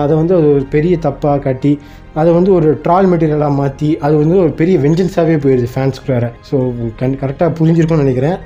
அதை 0.03 0.15
வந்து 0.17 0.35
அது 0.39 0.47
ஒரு 0.55 0.65
பெரிய 0.71 0.95
தப்பாக 1.07 1.39
காட்டி 1.39 1.73
அதை 2.21 2.31
வந்து 2.37 2.51
ஒரு 2.57 2.69
ட்ரால் 2.85 3.09
மெட்டீரியலாக 3.11 3.59
மாற்றி 3.59 3.89
அது 4.07 4.15
வந்து 4.23 4.37
ஒரு 4.45 4.51
பெரிய 4.61 4.77
வெஞ்சன்ஸாகவே 4.85 5.37
போயிடுது 5.45 5.69
ஃபேன்ஸ்குள்ளார 5.75 6.27
ஸோ 6.49 6.57
கண் 7.01 7.17
கரெக்டாக 7.23 7.51
புரிஞ்சிருக்கும்னு 7.59 8.05
நினைக்கிறேன். 8.05 8.37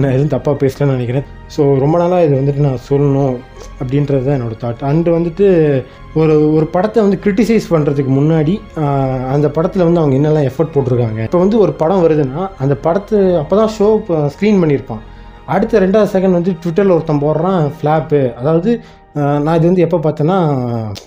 நான் 0.00 0.14
எதுவும் 0.16 0.32
தப்பாக 0.34 0.56
பேசலன்னு 0.62 0.96
நினைக்கிறேன். 0.96 1.26
ஸோ 1.54 1.62
ரொம்ப 1.84 1.96
நாளாக 2.02 2.26
இது 2.26 2.34
வந்துட்டு 2.40 2.66
நான் 2.68 2.84
சொல்லணும் 2.88 3.34
அப்படின்றது 3.80 4.24
தான் 4.28 4.36
என்னோடய 4.38 4.60
தாட் 4.64 4.86
அண்டு 4.90 5.10
வந்துட்டு 5.16 5.46
ஒரு 6.20 6.36
ஒரு 6.56 6.66
படத்தை 6.74 7.00
வந்து 7.06 7.18
கிரிட்டிசைஸ் 7.24 7.72
பண்ணுறதுக்கு 7.74 8.12
முன்னாடி 8.20 8.54
அந்த 9.34 9.46
படத்தில் 9.56 9.86
வந்து 9.88 10.02
அவங்க 10.02 10.16
என்னெல்லாம் 10.18 10.48
எஃபர்ட் 10.50 10.74
போட்டிருக்காங்க. 10.76 11.20
இப்போ 11.28 11.40
வந்து 11.44 11.58
ஒரு 11.64 11.74
படம் 11.82 12.04
வருதுன்னா 12.06 12.42
அந்த 12.64 12.76
படத்தை 12.86 13.20
அப்போ 13.42 13.56
தான் 13.60 13.72
ஷோ 13.78 13.88
ஸ்க்ரீன் 14.34 14.62
பண்ணியிருப்பான். 14.62 15.04
அடுத்த 15.54 15.80
ரெண்டாவது 15.84 16.12
செகண்ட் 16.14 16.38
வந்து 16.38 16.52
ட்விட்டரில் 16.62 16.94
ஒருத்தன் 16.96 17.24
போடுறான் 17.24 17.62
ஃப்ளாப்பு 17.76 18.20
அதாவது 18.40 18.70
நான் 19.44 19.56
இது 19.58 19.68
வந்து 19.70 19.84
எப்போ 19.84 19.98
பார்த்தேன்னா 20.06 20.38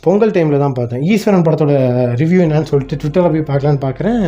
பொங்கல் 0.05 0.33
டைமில் 0.35 0.63
தான் 0.63 0.75
பார்த்தேன். 0.77 1.01
ஈஸ்வரன் 1.13 1.45
படத்தோட 1.47 1.73
ரிவ்யூ 2.21 2.39
என்னன்னு 2.45 2.69
சொல்லிட்டு 2.71 2.99
ட்விட்டரில் 3.01 3.33
போய் 3.33 3.49
பார்க்கலான்னு 3.49 3.81
பார்க்குறேன். 3.87 4.23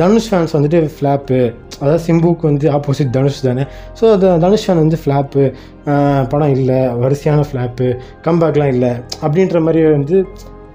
தனுஷ் 0.00 0.28
ஃபேன்ஸ் 0.30 0.54
வந்துட்டு 0.56 0.78
ஃப்ளாப்பு 0.94 1.38
அதாவது 1.80 2.00
சிம்புக்கு 2.06 2.44
வந்து 2.50 2.66
ஆப்போசிட் 2.76 3.12
தனுஷ் 3.16 3.38
தானே. 3.48 3.64
ஸோ 3.98 4.04
அது 4.14 4.26
தனுஷ் 4.44 4.64
ஃபேன் 4.66 4.82
வந்து 4.84 4.98
ஃப்ளாப்பு 5.02 5.42
படம் 6.32 6.54
இல்லை 6.56 6.80
வரிசையான 7.02 7.44
ஃப்ளாப்பு 7.50 7.86
கம்பேக்லாம் 8.26 8.72
இல்லை. 8.74 8.92
அப்படின்ற 9.24 9.60
மாதிரி 9.66 9.82
வந்து 9.96 10.18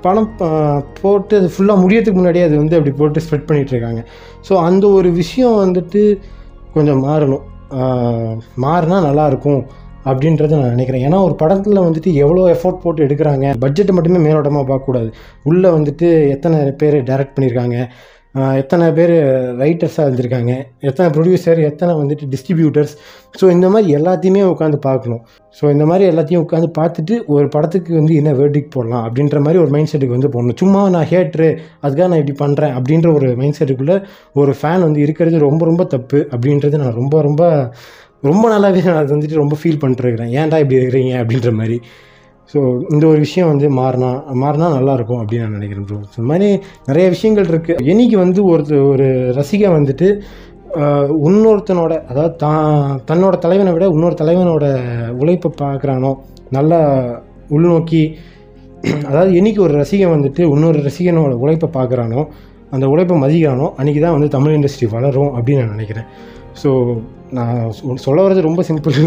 படம் 0.06 0.32
போட்டு 1.02 1.36
அது 1.42 1.50
ஃபுல்லாக 1.56 1.84
முடியறதுக்கு 1.84 2.20
முன்னாடியே 2.22 2.48
அது 2.48 2.56
வந்து 2.64 2.78
அப்படி 2.80 2.94
போட்டு 3.02 3.26
ஸ்ப்ரெட் 3.26 3.48
பண்ணிகிட்டு 3.50 3.76
இருக்காங்க. 3.76 4.02
ஸோ 4.48 4.56
அந்த 4.70 4.86
ஒரு 5.00 5.12
விஷயம் 5.22 5.60
வந்துட்டு 5.66 6.04
கொஞ்சம் 6.78 7.04
மாறணும். 7.08 7.44
மாறினா 8.66 8.98
நல்லாயிருக்கும் 9.08 9.62
அப்படின்றத 10.10 10.58
நான் 10.62 10.74
நினைக்கிறேன். 10.76 11.04
ஏன்னா 11.08 11.20
ஒரு 11.28 11.36
படத்தில் 11.42 11.86
வந்துட்டு 11.86 12.10
எவ்வளோ 12.24 12.42
எஃபோர்ட் 12.56 12.82
போட்டு 12.84 13.06
எடுக்கிறாங்க 13.06 13.46
பட்ஜெட்டை 13.64 13.94
மட்டுமே 13.98 14.20
மேலோட்டமாக 14.26 14.66
பார்க்கக்கூடாது. 14.72 15.10
உள்ளே 15.52 15.70
வந்துட்டு 15.78 16.10
எத்தனை 16.36 16.58
பேர் 16.82 16.98
டைரக்ட் 17.10 17.36
பண்ணியிருக்காங்க 17.36 17.78
எத்தனை 18.36 18.86
பேர் 18.92 19.14
ரைட்டர்ஸாக 19.62 20.06
இருந்திருக்காங்க 20.08 20.54
எத்தனை 20.80 21.08
ப்ரொடியூசர் 21.16 21.60
எத்தனை 21.68 21.92
வந்துட்டு 22.00 22.26
டிஸ்ட்ரிபியூட்டர்ஸ் 22.34 22.94
ஸோ 23.40 23.46
இந்த 23.56 23.68
மாதிரி 23.70 23.88
எல்லாத்தையுமே 23.98 24.42
உட்காந்து 24.54 24.78
பார்க்கணும். 24.88 25.22
ஸோ 25.58 25.64
இந்த 25.72 25.86
மாதிரி 25.86 26.06
எல்லாத்தையும் 26.12 26.44
உட்காந்து 26.46 26.70
பார்த்துட்டு 26.80 27.16
ஒரு 27.26 27.46
படத்துக்கு 27.48 27.92
வந்து 27.94 28.14
என்ன 28.16 28.32
வேர்டிக் 28.34 28.74
போடலாம் 28.76 29.04
அப்படின்ற 29.08 29.40
மாதிரி 29.40 29.62
ஒரு 29.64 29.72
மைண்ட் 29.76 29.92
செட்டுக்கு 29.92 30.18
வந்து 30.18 30.32
போடணும். 30.34 30.58
சும்மா 30.62 30.82
நான் 30.96 31.08
ஹேட்ரு 31.12 31.50
அதுக்காக 31.84 32.08
நான் 32.08 32.22
இப்படி 32.24 32.38
பண்ணுறேன் 32.44 32.74
அப்படின்ற 32.80 33.10
ஒரு 33.14 33.30
மைண்ட் 33.42 33.60
செட்டுக்குள்ளே 33.60 33.98
ஒரு 34.34 34.54
ஃபேன் 34.62 34.86
வந்து 34.88 35.00
இருக்கிறது 35.00 35.40
ரொம்ப 35.48 35.66
ரொம்ப 35.66 35.86
தப்பு 35.96 36.22
அப்படின்றது 36.32 36.82
நான் 36.84 36.98
ரொம்ப 37.02 37.22
ரொம்ப 37.22 37.44
ரொம்ப 38.22 38.44
நல்லாவே 38.56 38.82
நான் 38.86 39.02
அது 39.04 39.16
வந்துட்டு 39.16 39.42
ரொம்ப 39.44 39.56
ஃபீல் 39.62 39.82
பண்ணிட்டுருக்கிறேன் 39.82 40.34
ஏன்டா 40.42 40.60
இப்படி 40.64 40.80
இருக்கிறீங்க 40.82 41.14
அப்படின்ற 41.24 41.52
மாதிரி. 41.62 41.80
ஸோ 42.54 42.60
இந்த 42.90 43.04
ஒரு 43.08 43.20
விஷயம் 43.20 43.48
வந்து 43.48 43.68
மாறினா 43.70 44.10
மாறினா 44.36 44.68
நல்லாயிருக்கும் 44.76 45.22
அப்படின்னு 45.22 45.46
நான் 45.46 45.58
நினைக்கிறேன் 45.60 45.86
ப்ரோ 45.86 46.00
இந்த 46.10 46.26
மாதிரி 46.28 46.50
நிறைய 46.86 47.06
விஷயங்கள் 47.10 47.46
இருக்குது 47.46 47.86
என்னைக்கு 47.86 48.18
வந்து 48.18 48.42
ஒருத்தர் 48.46 48.86
ஒரு 48.86 49.08
ரசிகை 49.34 49.70
வந்துட்டு 49.70 50.10
இன்னொருத்தனோட 51.26 51.94
அதாவது 52.06 52.36
தான் 52.36 53.02
தன்னோட 53.06 53.36
தலைவனை 53.38 53.74
விட 53.74 53.86
இன்னொரு 53.88 54.16
தலைவனோட 54.16 54.66
உழைப்பை 55.18 55.52
பார்க்குறானோ 55.62 56.12
நல்லா 56.52 56.80
உள்நோக்கி 57.50 58.04
அதாவது 59.08 59.32
என்றைக்கு 59.36 59.62
ஒரு 59.62 59.74
ரசிகன் 59.78 60.14
வந்துட்டு 60.16 60.42
இன்னொரு 60.54 60.80
ரசிகனோட 60.80 61.34
உழைப்பை 61.36 61.70
பார்க்குறானோ 61.70 62.22
அந்த 62.70 62.86
உழைப்பை 62.88 63.18
மதிக்கிறானோ 63.18 63.68
அன்றைக்கி 63.78 64.00
தான் 64.00 64.12
வந்து 64.12 64.28
தமிழ் 64.28 64.56
இண்டஸ்ட்ரி 64.56 64.88
வளரும் 64.88 65.32
அப்படின்னு 65.38 65.62
நான் 65.62 65.76
நினைக்கிறேன். 65.76 66.08
ஸோ 66.64 66.70
நான் 67.38 67.72
சொல்ல 68.06 68.18
வர்றது 68.26 68.48
ரொம்ப 68.48 68.64
simple 68.70 68.98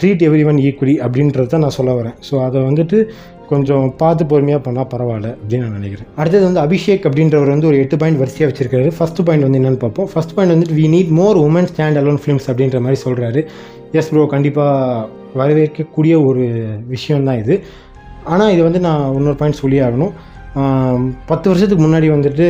treat 0.00 0.22
every 0.28 0.42
one 0.50 0.60
equally 0.68 0.94
அப்படின்றது 1.06 1.48
தான் 1.54 1.64
நான் 1.66 1.76
சொல்ல 1.78 1.94
வரேன். 2.00 2.16
ஸோ 2.28 2.34
அதை 2.46 2.60
வந்துட்டு 2.68 2.98
கொஞ்சம் 3.50 3.84
பார்த்து 4.02 4.22
பொறுமையாக 4.30 4.60
பண்ணால் 4.66 4.88
பரவாயில்ல 4.92 5.28
அப்படின்னு 5.40 5.64
நான் 5.66 5.76
நினைக்கிறேன். 5.78 6.08
அடுத்தது 6.20 6.44
வந்து 6.48 6.62
அபிஷேக் 6.64 7.04
அப்படின்றவர் 7.08 7.52
வந்து 7.54 7.68
ஒரு 7.70 7.78
எட்டு 7.82 7.96
பாயிண்ட் 8.02 8.20
வரிசையாக 8.22 8.48
வச்சிருக்காரு. 8.50 8.88
ஃபர்ஸ்ட் 8.96 9.20
பாயிண்ட் 9.26 9.46
வந்து 9.46 9.58
என்னென்னு 9.60 9.82
பார்ப்போம். 9.84 10.08
ஃபர்ஸ்ட் 10.12 10.34
பாயிண்ட் 10.36 10.54
வந்துட்டு 10.54 10.78
we 10.80 10.86
need 10.94 11.12
more 11.20 11.38
women 11.46 11.68
standalone 12.02 12.20
films 12.22 12.48
அப்படின்ற 12.52 12.80
மாதிரி 12.86 13.00
சொல்கிறாரு 13.06 13.42
எஸ் 14.00 14.10
ப்ரோ 14.12 14.24
கண்டிப்பாக 14.34 15.08
வரவேற்கக்கூடிய 15.40 16.14
ஒரு 16.28 16.44
விஷயந்தான் 16.94 17.40
இது. 17.42 17.56
ஆனால் 18.34 18.52
இது 18.54 18.62
வந்து 18.68 18.80
நான் 18.86 19.04
இன்னொரு 19.18 19.38
பாயிண்ட் 19.42 19.60
சொல்லி 19.62 19.80
ஆகணும். 19.88 20.14
பத்து 21.30 21.46
வருஷத்துக்கு 21.50 21.84
முன்னாடி 21.86 22.08
வந்துட்டு 22.16 22.46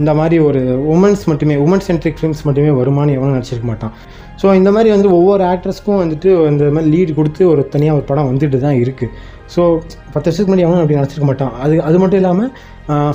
இந்த 0.00 0.12
மாதிரி 0.18 0.36
ஒரு 0.48 0.60
உமன்ஸ் 0.94 1.24
மட்டுமே 1.30 1.56
உமன் 1.64 1.84
சென்ட்ரிக் 1.88 2.18
ஃபிலிம்ஸ் 2.18 2.42
மட்டுமே 2.48 2.70
வருமானு 2.80 3.16
எவனும் 3.18 3.36
நினச்சிருக்க 3.36 3.68
மாட்டான். 3.72 3.94
ஸோ 4.40 4.46
இந்த 4.58 4.70
மாதிரி 4.74 4.90
வந்து 4.94 5.08
ஒவ்வொரு 5.16 5.42
ஆக்ட்ரஸ்க்கும் 5.52 6.00
வந்துட்டு 6.02 6.30
இந்த 6.50 6.70
மாதிரி 6.74 6.90
லீட் 6.92 7.16
கொடுத்து 7.18 7.42
ஒரு 7.52 7.62
தனியாக 7.74 7.98
ஒரு 7.98 8.04
படம் 8.10 8.28
வந்துட்டு 8.30 8.58
தான் 8.66 8.78
இருக்குது 8.82 9.12
ஸோ 9.54 9.62
பத்து 10.12 10.26
வருஷத்துக்கு 10.28 10.50
முன்னாடி 10.50 10.66
அவனும் 10.66 10.82
அப்படி 10.82 10.98
நினச்சிருக்க 10.98 11.28
மாட்டான். 11.30 11.52
அது 11.64 11.74
அது 11.88 11.96
மட்டும் 12.02 12.20
இல்லாமல் 12.20 12.50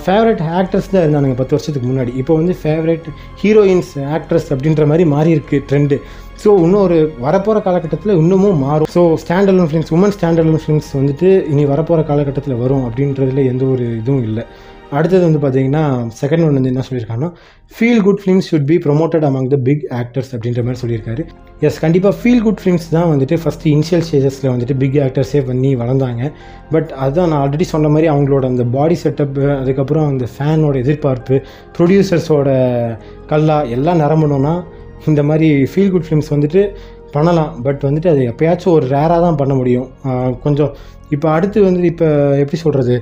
ஃபேவரட் 0.04 0.42
ஆக்ட்ரஸ் 0.60 0.92
தான் 0.92 1.04
இருந்தானுங்க 1.06 1.36
பத்து 1.40 1.56
வருஷத்துக்கு 1.56 1.88
முன்னாடி. 1.92 2.12
இப்போ 2.22 2.34
வந்து 2.40 2.54
ஃபேவரட் 2.62 3.08
ஹீரோயின்ஸ் 3.42 3.92
ஆக்ட்ரஸ் 4.18 4.48
அப்படின்ற 4.56 4.86
மாதிரி 4.92 5.06
மாறி 5.16 5.32
இருக்கு 5.38 5.58
ட்ரெண்டு 5.72 5.98
ஸோ 6.44 6.52
இன்னும் 6.66 6.84
ஒரு 6.86 6.98
வரப்போகிற 7.26 7.60
காலகட்டத்தில் 7.68 8.18
இன்னமும் 8.22 8.62
மாறும். 8.68 8.90
So 8.96 9.02
standalone 9.24 9.70
films 9.72 9.92
women 9.98 10.16
standalone 10.18 10.62
films 10.64 10.90
வந்துட்டு 11.00 11.30
இனி 11.52 11.66
வரப்போகிற 11.74 12.04
காலகட்டத்தில் 12.12 12.62
வரும் 12.64 12.86
அப்படின்றதுல 12.90 13.44
எந்த 13.54 13.66
ஒரு 13.74 13.86
இதுவும் 14.02 14.26
இல்லை. 14.30 14.46
அடுத்தது 14.98 15.24
வந்து 15.28 15.40
பார்த்தீங்கன்னா 15.44 15.84
செகண்ட் 16.20 16.44
ஒன் 16.46 16.56
வந்து 16.58 16.72
என்ன 16.74 16.84
சொல்லியிருக்காங்கன்னா 16.88 17.30
feel 17.76 18.02
good 18.08 18.20
films 18.24 18.48
should 18.52 18.68
be 18.72 18.76
promoted 18.86 19.26
among 19.30 19.48
the 19.54 19.58
big 19.68 19.84
actors 20.00 20.32
அப்படின்ற 20.36 20.62
மாதிரி 20.68 20.80
சொல்லியிருக்காரு. 20.84 21.24
எஸ் 21.68 21.80
கண்டிப்பாக 21.84 22.16
ஃபீல் 22.22 22.42
குட் 22.46 22.62
ஃபிலிம்ஸ் 22.64 22.88
தான் 22.96 23.10
வந்துட்டு 23.14 23.36
ஃபஸ்ட்டு 23.44 23.72
இனிஷியல் 23.76 24.04
ஸ்டேஜஸில் 24.08 24.50
வந்துட்டு 24.54 24.78
பிக் 24.84 24.98
ஆக்டர்ஸே 25.06 25.42
பண்ணி 25.50 25.72
வளர்ந்தாங்க. 25.82 26.32
பட் 26.74 26.90
அதுதான் 27.06 27.30
நான் 27.34 27.42
ஆல்ரெடி 27.44 27.68
சொன்ன 27.74 27.92
மாதிரி 27.96 28.10
அவங்களோட 28.14 28.46
அந்த 28.54 28.66
பாடி 28.78 28.98
செட்டப்பு 29.04 29.46
அதுக்கப்புறம் 29.62 30.08
அந்த 30.14 30.28
ஃபேனோட 30.36 30.76
எதிர்பார்ப்பு 30.86 31.38
ப்ரொடியூசர்ஸோட 31.78 32.50
கல்லா 33.32 33.60
எல்லாம் 33.78 34.02
நிரம்பணும்னா 34.06 34.56
இந்த 35.12 35.24
மாதிரி 35.30 35.50
ஃபீல் 35.72 35.94
குட் 35.96 36.08
ஃபிலிம்ஸ் 36.10 36.34
வந்துட்டு 36.36 36.64
பண்ணலாம். 37.16 37.52
பட் 37.66 37.82
வந்துட்டு 37.88 38.10
அது 38.14 38.22
எப்பயாச்சும் 38.32 38.76
ஒரு 38.78 38.86
ரேராக 38.94 39.20
தான் 39.26 39.40
பண்ண 39.42 39.54
முடியும். 39.60 39.88
கொஞ்சம் 40.46 40.72
இப்போ 41.16 41.28
அடுத்து 41.38 41.60
வந்து 41.68 41.90
இப்போ 41.94 42.08
எப்படி 42.44 42.58
சொல்கிறது 42.64 42.96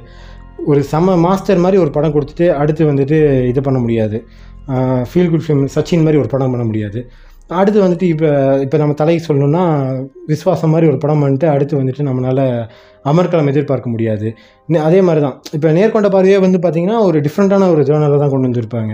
ஒரு 0.72 0.82
செம 0.92 1.16
மாஸ்டர் 1.26 1.64
மாதிரி 1.66 1.78
ஒரு 1.84 1.92
படம் 1.98 2.16
கொடுத்துட்டு 2.16 2.48
அடுத்து 2.62 2.84
வந்துட்டு 2.92 3.18
இது 3.52 3.62
பண்ண 3.68 3.80
முடியாது. 3.86 4.18
ஃபீல் 5.10 5.32
குட் 5.32 5.46
ஃபிலிம் 5.46 5.64
சச்சின் 5.76 6.06
மாதிரி 6.06 6.20
ஒரு 6.24 6.30
படம் 6.34 6.54
பண்ண 6.54 6.66
முடியாது. 6.70 7.00
அடுத்து 7.60 7.80
வந்துட்டு 7.86 8.06
இப்போ 8.14 8.30
இப்போ 8.66 8.78
நம்ம 8.82 8.94
தலைக்கு 9.00 9.24
சொல்லணும்னா 9.28 9.64
விஸ்வாசம் 10.30 10.72
மாதிரி 10.74 10.86
ஒரு 10.92 11.00
படம் 11.04 11.22
பண்ணிட்டு 11.24 11.48
அடுத்து 11.54 11.74
வந்துட்டு 11.80 12.04
நம்மளால் 12.10 12.46
அமர்கலம் 13.12 13.50
எதிர்பார்க்க 13.52 13.94
முடியாது. 13.94 14.28
அதே 14.88 15.00
மாதிரி 15.08 15.22
தான் 15.26 15.36
இப்போ 15.56 15.70
நேர்கொண்ட 15.78 16.10
பார்வையே 16.14 16.38
வந்து 16.46 16.60
பார்த்திங்கன்னா 16.66 17.00
ஒரு 17.08 17.18
டிஃப்ரெண்ட்டான 17.26 17.70
ஒரு 17.74 17.82
ஜேர்னலில் 17.90 18.24
தான் 18.24 18.34
கொண்டு 18.34 18.50
வந்திருப்பாங்க. 18.50 18.94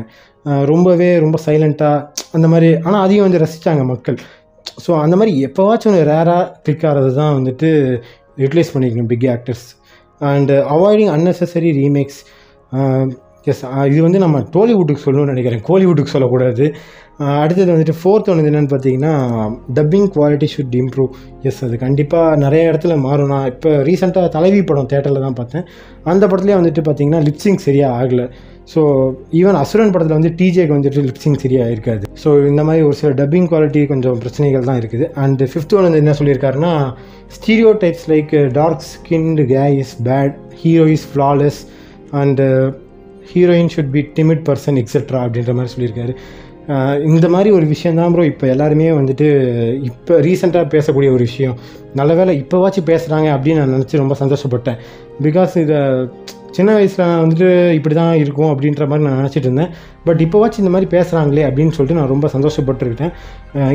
ரொம்பவே 0.72 1.10
ரொம்ப 1.26 1.40
சைலண்ட்டாக 1.46 2.26
அந்த 2.38 2.48
மாதிரி 2.54 2.70
ஆனால் 2.86 3.02
அதையும் 3.06 3.28
வந்து 3.28 3.44
ரசித்தாங்க 3.46 3.84
மக்கள். 3.94 4.18
ஸோ 4.86 4.92
அந்த 5.04 5.16
மாதிரி 5.20 5.34
எப்போவாச்சும் 5.48 5.92
ஒன்று 5.92 6.08
ரேராக 6.12 6.44
கிளிக் 6.64 6.88
ஆகிறது 6.90 7.12
தான் 7.22 7.36
வந்துட்டு 7.40 7.70
யூட்டிலைஸ் 8.44 8.74
பண்ணிக்கணும் 8.76 9.12
big 9.14 9.28
actors 9.36 9.68
and 10.20 10.56
avoiding 10.76 11.12
unnecessary 11.16 11.72
remakes 11.82 12.22
yes 13.44 13.66
இது 13.86 14.02
வந்து 14.02 14.20
நம்ம 14.20 14.40
டோலிவுட்டுக்கு 14.40 15.04
சொல்லணும்னு 15.06 15.34
நினைக்கிறேன். 15.34 15.62
கோலிவுட்டுக்கு 15.68 16.14
சொல்லக்கூடாது. 16.16 16.76
Uh, 17.20 17.40
அடுத்தது 17.40 17.74
வந்துட்டு 17.74 17.94
ஃபோர்த் 18.04 18.30
ஒன்று 18.30 18.50
என்னென்னு 18.50 18.72
பார்த்தீங்கன்னா 18.74 19.14
dubbing 19.74 20.08
quality 20.16 20.48
should 20.58 20.76
improve 20.82 21.08
yes 21.42 21.66
அது 21.66 21.78
கண்டிப்பாக 21.78 22.36
நிறைய 22.36 22.72
இடத்துல 22.72 23.00
மாறும். 23.00 23.28
நான் 23.28 23.46
இப்போ 23.46 23.70
ரீசெண்டாக 23.70 24.28
தலைவி 24.28 24.64
படம் 24.64 24.88
தேட்டரில் 24.88 25.20
தான் 25.20 25.34
பார்த்தேன். 25.34 25.66
அந்த 26.04 26.28
படத்துலேயே 26.28 26.58
வந்துட்டு 26.62 26.84
பார்த்தீங்கன்னா 26.90 27.28
லிப்ஸிங் 27.28 27.56
சரியாக 27.56 28.04
ஆகலை. 28.04 28.30
ஸோ 28.72 28.82
ஈவன் 29.40 29.58
அசுரன் 29.62 29.94
படத்தில் 29.94 30.18
வந்து 30.18 30.32
டிஜேக்கு 30.40 30.76
வந்துட்டு 30.76 31.06
லிப்ஸிங் 31.08 31.40
சரியாக 31.44 31.76
இருக்காது. 31.76 32.04
ஸோ 32.24 32.32
இந்த 32.50 32.64
மாதிரி 32.68 32.84
ஒரு 32.88 32.98
சில 33.00 33.12
டப்பிங் 33.22 33.48
குவாலிட்டி 33.52 33.82
கொஞ்சம் 33.92 34.20
பிரச்சனைகள் 34.24 34.68
தான் 34.70 34.80
இருக்குது. 34.82 35.06
அண்ட் 35.24 35.42
ஃபிஃப்த் 35.52 35.76
ஒன் 35.78 35.88
வந்து 35.88 36.02
என்ன 36.04 36.16
சொல்லியிருக்காருன்னா 36.20 36.74
stereotypes 37.84 38.06
like 38.14 38.34
dark 38.60 38.86
skinned 38.92 39.46
guy 39.54 39.64
is 39.84 39.96
bad 40.10 40.36
hero 40.64 40.86
is 40.98 41.08
flawless 41.14 41.60
and 42.22 42.46
heroine 43.32 43.72
should 43.76 43.92
be 43.96 44.04
timid 44.20 44.46
person 44.50 44.80
et cetera 44.84 45.22
அப்படின்ற 45.26 45.54
மாதிரி 45.58 45.74
சொல்லியிருக்காரு. 45.76 46.16
Uh, 46.74 46.96
இந்த 47.10 47.28
மாதிரி 47.34 47.50
ஒரு 47.58 47.66
விஷயம் 47.66 48.00
தான் 48.00 48.12
ப்ரோ 48.14 48.24
இப்போ 48.32 48.46
எல்லாருமே 48.54 48.88
வந்துட்டு 48.98 49.28
இப்போ 49.88 50.14
ரீசெண்டாக 50.26 50.66
பேசக்கூடிய 50.74 51.10
ஒரு 51.16 51.24
விஷயம். 51.30 51.56
நல்ல 52.00 52.12
வேலை 52.20 52.34
இப்போவாச்சும் 52.42 52.88
பேசுகிறாங்க 52.90 53.28
அப்படின்னு 53.36 53.62
நான் 53.62 53.74
நினச்சி 53.78 54.02
ரொம்ப 54.02 54.16
சந்தோஷப்பட்டேன். 54.20 54.78
பிகாஸ் 55.26 55.54
இதை 55.64 55.80
சின்ன 56.58 56.70
வயசில் 56.78 57.04
நான் 57.06 57.22
வந்துட்டு 57.24 57.48
இப்படி 57.78 57.96
தான் 58.00 58.14
இருக்கும் 58.24 58.50
அப்படின்ற 58.52 58.86
மாதிரி 58.90 59.06
நான் 59.08 59.20
நினச்சிட்டு 59.22 59.48
இருந்தேன். 59.48 59.72
பட் 60.08 60.22
இப்போவாச்சும் 60.26 60.62
இந்த 60.64 60.72
மாதிரி 60.76 60.88
பேசுகிறாங்களே 60.96 61.44
அப்படின்னு 61.50 61.74
சொல்லிட்டு 61.78 62.00
நான் 62.00 62.12
ரொம்ப 62.14 62.30
சந்தோஷப்பட்டுருக்கேன் 62.36 63.14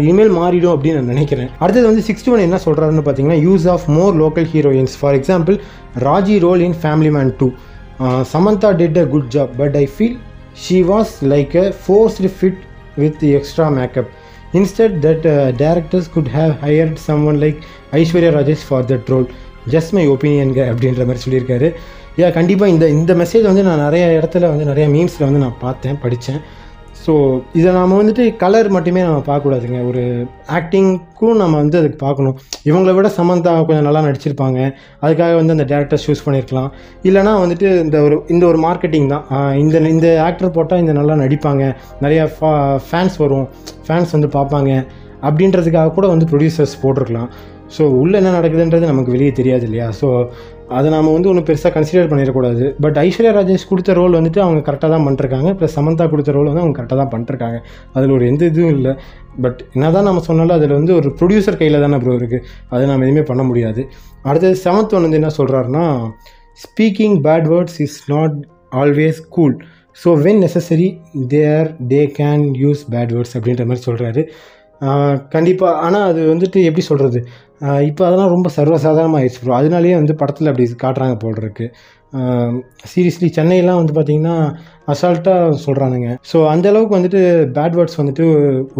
இனிமேல் 0.06 0.32
மாறிடும் 0.38 0.74
அப்படின்னு 0.74 0.98
நான் 1.00 1.12
நினைக்கிறேன். 1.14 1.50
அடுத்தது 1.62 1.86
வந்து 1.90 2.04
சிக்ஸ்டி 2.08 2.32
ஒன் 2.34 2.44
என்ன 2.46 2.58
சொல்கிறாருன்னு 2.66 3.04
பார்த்தீங்கன்னா 3.06 3.38
use 3.48 3.66
of 3.74 3.86
more 3.98 4.14
local 4.22 4.48
heroines 4.54 4.96
for 5.00 5.16
example 5.20 5.58
Raji 6.08 6.36
role 6.46 6.64
in 6.68 6.78
Family 6.82 7.12
Man 7.16 7.32
two 7.40 7.48
Samantha 8.34 8.72
did 8.82 9.00
a 9.04 9.06
good 9.14 9.30
job 9.36 9.54
but 9.62 9.78
I 9.82 9.86
feel 9.94 10.18
she 10.66 10.78
was 10.92 11.14
like 11.34 11.56
a 11.64 11.66
forced 11.84 12.30
fit 12.36 12.60
with 13.02 13.24
extra 13.38 13.66
makeup 13.78 14.10
instead 14.58 14.96
that 15.06 15.26
directors 15.62 16.08
could 16.14 16.30
have 16.36 16.52
hired 16.66 16.98
someone 17.30 17.38
like 17.44 17.58
Aishwarya 18.00 18.32
Rajesh 18.38 18.64
for 18.68 18.86
that 18.92 19.10
role 19.14 19.28
just 19.74 19.92
my 19.96 20.04
ஒப்பீனியன்க 20.14 20.60
அப்படின்ற 20.72 21.04
மாதிரி 21.08 21.22
சொல்லியிருக்காரு. 21.24 21.68
யா 22.22 22.26
கண்டிப்பாக 22.38 22.72
இந்த 22.74 22.84
இந்த 22.96 23.12
message 23.22 23.46
வந்து 23.50 23.62
நான் 23.68 23.84
நிறைய 23.86 24.04
இடத்துல 24.18 24.48
வந்து 24.50 24.66
நிறைய 24.72 24.86
மீம்ஸில் 24.96 25.26
வந்து 25.28 25.42
நான் 25.44 25.62
பார்த்தேன் 25.64 25.98
படித்தேன் 26.04 26.42
ஸோ 27.04 27.14
இதை 27.58 27.70
நாம் 27.76 27.90
வந்துட்டு 28.00 28.24
கலர் 28.42 28.68
மட்டுமே 28.74 29.00
நம்ம 29.06 29.22
பார்க்கக்கூடாதுங்க. 29.26 29.78
ஒரு 29.88 30.02
ஆக்டிங்க்கும் 30.58 31.40
நம்ம 31.40 31.54
வந்து 31.62 31.76
அதுக்கு 31.80 31.98
பார்க்கணும். 32.04 32.36
இவங்களை 32.68 32.92
விட 32.98 33.08
சமந்தா 33.16 33.52
கொஞ்சம் 33.68 33.86
நல்லா 33.88 34.02
நடிச்சிருப்பாங்க. 34.06 34.58
அதுக்காக 35.04 35.34
வந்து 35.40 35.54
அந்த 35.56 35.66
டேரக்டர் 35.72 36.02
சூஸ் 36.04 36.24
பண்ணியிருக்கலாம் 36.26 36.70
இல்லைனா 37.08 37.32
வந்துட்டு 37.42 37.68
இந்த 37.84 37.98
ஒரு 38.06 38.18
இந்த 38.34 38.44
ஒரு 38.50 38.60
மார்க்கெட்டிங் 38.66 39.08
தான். 39.14 39.26
இந்த 39.62 39.82
இந்த 39.94 40.10
ஆக்டர் 40.28 40.54
போட்டால் 40.58 40.82
இந்த 40.84 40.94
நல்லா 41.00 41.16
நடிப்பாங்க. 41.24 41.64
நிறையா 42.04 42.26
ஃபா 42.36 42.52
ஃபேன்ஸ் 42.88 43.18
வரும். 43.24 43.46
ஃபேன்ஸ் 43.88 44.14
வந்து 44.18 44.30
பார்ப்பாங்க. 44.38 44.72
அப்படின்றதுக்காக 45.28 45.92
கூட 45.98 46.06
வந்து 46.14 46.28
ப்ரொடியூசர்ஸ் 46.32 46.80
போட்டிருக்கலாம். 46.84 47.30
ஸோ 47.74 47.84
உள்ளே 48.00 48.16
என்ன 48.20 48.32
நடக்குதுன்றது 48.38 48.90
நமக்கு 48.90 49.14
வெளியே 49.14 49.30
தெரியாது 49.38 49.64
இல்லையா? 49.68 49.86
ஸோ 50.00 50.08
அதை 50.78 50.88
நாம் 50.94 51.10
வந்து 51.14 51.28
ஒன்றும் 51.30 51.46
பெருசாக 51.48 51.72
கன்சிடர் 51.76 52.08
பண்ணிடக்கூடாது. 52.10 52.64
பட் 52.84 52.98
ஐஸ்வர்யா 53.04 53.32
ராஜேஷ் 53.36 53.66
கொடுத்த 53.70 53.92
ரோல் 53.98 54.16
வந்துட்டு 54.18 54.40
அவங்க 54.44 54.60
கரெக்டாக 54.68 54.90
தான் 54.94 55.04
பண்ணிருக்காங்க. 55.06 55.50
ப்ளஸ் 55.58 55.76
சமந்தா 55.78 56.06
கொடுத்த 56.12 56.32
ரோல் 56.36 56.48
வந்து 56.50 56.62
அவங்க 56.64 56.76
கரெக்டாக 56.78 56.98
தான் 57.02 57.12
பண்ணிருக்காங்க. 57.14 57.58
அதில் 57.96 58.14
ஒரு 58.16 58.26
எந்த 58.32 58.44
இதுவும் 58.52 58.74
இல்லை. 58.76 58.94
பட் 59.44 59.60
என்ன 59.76 59.90
தான் 59.96 60.08
நம்ம 60.08 60.22
சொன்னாலும் 60.28 60.56
அதில் 60.58 60.74
வந்து 60.78 60.94
ஒரு 61.00 61.10
ப்ரொடியூசர் 61.20 61.60
கையில் 61.60 61.84
தானே 61.84 61.98
ப்ரோ 62.04 62.16
இருக்குது 62.20 62.44
அதை 62.70 62.82
நம்ம 62.90 63.06
எதுவுமே 63.06 63.24
பண்ண 63.30 63.44
முடியாது. 63.50 63.84
அடுத்தது 64.22 64.56
செவன்த் 64.64 64.94
ஒன் 64.96 65.06
வந்து 65.06 65.20
என்ன 65.22 65.30
சொல்கிறாருன்னா 65.38 65.86
speaking 66.64 67.16
bad 67.28 67.48
words 67.52 67.78
is 67.86 67.98
not 68.14 68.36
always 68.82 69.20
cool 69.28 69.56
so 70.04 70.10
when 70.26 70.40
necessary 70.44 70.88
there 71.34 71.68
they 71.92 72.02
can 72.20 72.44
use 72.62 72.82
bad 72.94 73.12
words 73.16 73.36
அப்படின்ற 73.38 73.64
மாதிரி 73.70 73.86
சொல்கிறாரு 73.88 74.22
கண்டிப்பாக 75.34 75.80
ஆனால் 75.86 76.06
அது 76.10 76.20
வந்துட்டு 76.32 76.58
எப்படி 76.68 76.84
சொல்கிறது 76.90 77.20
இப்போ 77.88 78.02
அதெல்லாம் 78.06 78.32
ரொம்ப 78.34 78.48
சர்வசாதாரணமாக 78.56 79.20
ஆயிடுச்சு 79.20 79.42
ப்ரோ 79.42 79.54
அதனாலேயே 79.58 79.94
வந்து 80.00 80.14
படத்தில் 80.20 80.50
அப்படி 80.50 80.64
காட்டுறாங்க 80.82 81.16
போல் 81.22 81.38
இருக்கு. 81.42 81.66
சீரியஸ்லி 82.90 83.28
சென்னையெல்லாம் 83.36 83.78
வந்து 83.80 83.94
பார்த்திங்கன்னா 83.96 84.34
அசால்ட்டாக 84.92 85.54
சொல்கிறானுங்க 85.64 86.08
ஸோ 86.30 86.38
அந்த 86.50 86.66
அளவுக்கு 86.72 86.96
வந்துட்டு 86.98 87.20
பேட் 87.56 87.76
வேர்ட்ஸ் 87.78 87.98
வந்துட்டு 88.00 88.24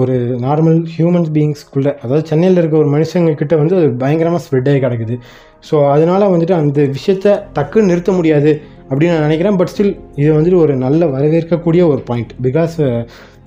ஒரு 0.03 0.17
நார்மல் 0.45 0.79
ஹியூமன் 0.97 1.27
பீயிங்ஸ்குள்ளே 1.37 1.93
அதாவது 2.03 2.25
சென்னையில் 2.31 2.61
இருக்க 2.63 2.77
ஒரு 2.83 2.91
மனுஷங்கக்கிட்ட 2.95 3.57
வந்து 3.63 3.77
அது 3.81 3.89
பயங்கரமாக 4.03 4.43
ஸ்ப்ரெட் 4.47 4.71
ஆகி 4.73 4.83
கிடக்குது. 4.87 5.17
ஸோ 5.69 5.77
அதனால் 5.95 6.33
வந்துட்டு 6.35 6.57
அந்த 6.61 6.81
விஷயத்த 6.97 7.37
டக்குன்னு 7.59 7.91
நிறுத்த 7.93 8.13
முடியாது 8.19 8.53
அப்படின்னு 8.91 9.15
நான் 9.15 9.27
நினைக்கிறேன். 9.29 9.59
பட் 9.61 9.73
ஸ்டில் 9.73 9.95
இது 10.23 10.31
வந்துட்டு 10.39 10.59
ஒரு 10.65 10.75
நல்ல 10.87 11.07
வரவேற்கக்கூடிய 11.17 11.83
ஒரு 11.93 12.03
பாயிண்ட் 12.11 12.35
பிகாஸ் 12.47 12.77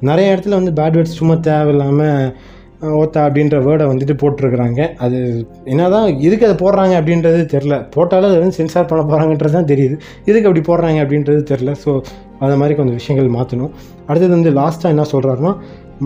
நிறைய 0.09 0.33
இடத்துல 0.33 0.57
வந்து 0.59 0.73
பேட் 0.79 0.95
வேர்ட்ஸ் 0.97 1.19
சும்மா 1.19 1.35
தேவையில்லாமல் 1.47 2.29
ஓத்தா 3.01 3.19
அப்படின்ற 3.27 3.57
வேர்டை 3.67 3.85
வந்துட்டு 3.91 4.15
போட்டிருக்கிறாங்க. 4.21 4.81
அது 5.03 5.19
என்ன 5.71 5.87
தான் 5.93 6.07
எதுக்கு 6.27 6.45
அதை 6.47 6.55
போடுறாங்க 6.63 6.93
அப்படின்றது 6.99 7.39
தெரில 7.53 7.75
போட்டாலும் 7.95 8.29
அது 8.31 8.39
வந்து 8.39 8.57
சென்சார் 8.59 8.89
பண்ண 8.89 9.03
போகிறாங்கன்றது 9.03 9.55
தான் 9.57 9.69
தெரியுது. 9.71 9.95
எதுக்கு 10.29 10.47
அப்படி 10.49 10.63
போடுறாங்க 10.69 10.99
அப்படின்றது 11.05 11.41
தெரில 11.51 11.73
ஸோ 11.83 11.91
அந்த 12.43 12.55
மாதிரி 12.61 12.75
கொஞ்சம் 12.79 12.99
விஷயங்கள் 13.01 13.35
மாற்றணும் 13.37 13.73
அடுத்தது 14.07 14.33
வந்து 14.37 14.53
லாஸ்ட்டாக 14.59 14.93
என்ன 14.95 15.05
சொல்கிறாருன்னா 15.13 15.53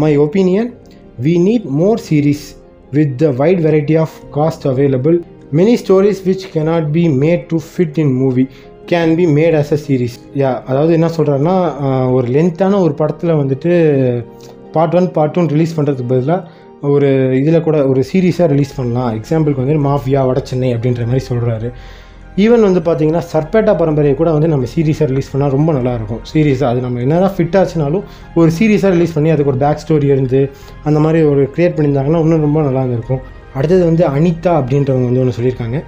my 0.04 0.14
opinion 0.26 0.70
we 1.26 1.36
need 1.48 1.68
more 1.82 2.02
series 2.08 2.46
with 2.92 3.16
the 3.24 3.28
wide 3.42 3.62
variety 3.68 3.98
of 4.04 4.16
cast 4.38 4.68
available 4.74 5.18
many 5.60 5.74
stories 5.82 6.22
which 6.28 6.46
cannot 6.54 6.89
be 6.92 7.04
made 7.24 7.44
to 7.52 7.58
fit 7.70 8.00
in 8.04 8.14
movie 8.14 8.46
can 8.90 9.14
be 9.16 9.26
made 9.38 9.56
as 9.60 9.72
a 9.74 9.80
series 9.86 10.16
ya 10.42 10.52
அதாவது 10.70 10.92
என்ன 10.94 11.08
சொல்கிறாருன்னா 11.18 11.56
ஒரு 12.12 12.28
லென்த்தான 12.28 12.80
ஒரு 12.82 12.94
படத்தில் 12.94 13.40
வந்துட்டு 13.42 13.72
பார்ட் 14.76 14.96
ஒன் 14.96 15.12
பார்ட் 15.12 15.34
டூன் 15.38 15.50
release 15.56 15.78
பண்ணுறதுக்கு 15.78 16.12
பதிலாக 16.14 16.90
ஒரு 16.94 17.10
இதில் 17.40 17.64
கூட 17.64 17.78
ஒரு 17.86 18.02
சீரீஸாக 18.12 18.48
ரிலீஸ் 18.54 18.78
பண்ணலாம். 18.78 19.10
எக்ஸாம்பிளுக்கு 19.18 19.64
வந்து 19.64 19.76
மாஃபியா 19.88 20.22
வட 20.28 20.40
சென்னை 20.52 20.70
அப்படின்ற 20.76 21.06
மாதிரி 21.06 21.26
சொல்கிறாரு 21.30 21.70
ஈவன் 22.44 22.66
வந்து 22.68 22.82
பார்த்தீங்கன்னா 22.86 23.24
சர்பேட்டா 23.32 23.74
பரம்பரையை 23.82 24.16
கூட 24.16 24.30
வந்து 24.32 24.48
நம்ம 24.48 24.68
சீரீஸாக 24.74 25.08
ரிலீஸ் 25.12 25.32
பண்ணால் 25.34 25.54
ரொம்ப 25.56 25.72
நல்லாயிருக்கும் 25.78 26.22
சீரீஸாக 26.32 26.70
அது 26.72 26.80
நம்ம 26.86 27.02
என்னதான் 27.06 27.34
ஃபிட் 27.38 27.58
ஆச்சுனாலும் 27.62 28.04
ஒரு 28.36 28.52
சீரீஸாக 28.58 28.92
ரிலீஸ் 28.96 29.16
பண்ணி 29.16 29.30
அதுக்கு 29.34 29.52
ஒரு 29.54 29.60
பேக் 29.64 29.82
ஸ்டோரி 29.84 30.08
இருந்து 30.16 30.42
அந்த 30.84 31.00
மாதிரி 31.00 31.22
ஒரு 31.32 31.44
க்ரியேட் 31.56 31.76
பண்ணியிருந்தாங்கன்னா 31.78 32.22
இன்னும் 32.26 32.46
ரொம்ப 32.48 32.62
நல்லா 32.62 32.80
இருந்திருக்கும். 32.80 33.22
அடுத்தது 33.58 33.84
வந்து 33.90 34.04
அனிதா 34.16 34.52
அப்படின்றவங்க 34.60 35.08
வந்து 35.10 35.22
ஒன்று 35.24 35.38
சொல்லியிருக்காங்க. 35.38 35.80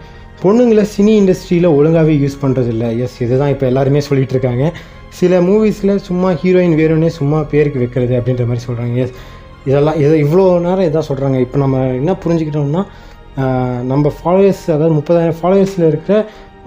பொண்ணுங்களை 0.43 0.83
சினி 0.95 1.13
இண்டஸ்ட்ரியில் 1.21 1.67
ஒழுங்காகவே 1.75 2.15
யூஸ் 2.19 2.41
பண்ணுறதில்ல 2.41 2.85
எஸ் 2.97 3.17
இதுதான் 3.21 3.49
இப்போ 3.49 3.65
எல்லாருமே 3.65 3.99
சொல்லிகிட்டு 3.99 4.35
இருக்காங்க 4.37 4.65
சில 5.09 5.39
மூவிஸில் 5.41 5.93
சும்மா 5.99 6.29
ஹீரோயின் 6.33 6.75
வேணும்னே 6.75 7.09
சும்மா 7.11 7.39
பேருக்கு 7.51 7.79
வைக்கிறது 7.79 8.13
அப்படின்ற 8.19 8.45
மாதிரி 8.45 8.65
சொல்கிறாங்க 8.67 8.95
எஸ் 8.95 9.15
இதெல்லாம் 9.65 9.95
இதை 9.95 10.15
இவ்வளோ 10.19 10.45
நேரம் 10.59 10.87
இதான் 10.87 11.07
சொல்கிறாங்க 11.07 11.37
இப்போ 11.39 11.57
நம்ம 11.57 11.83
என்ன 11.93 12.15
புரிஞ்சுக்கிட்டோம்னா 12.23 12.83
நம்ம 13.83 14.11
ஃபாலோவர்ஸ் 14.17 14.65
அதாவது 14.67 14.95
முப்பதாயிரம் 14.95 15.37
ஃபாலோவர்ஸில் 15.41 15.87
இருக்கிற 15.87 16.15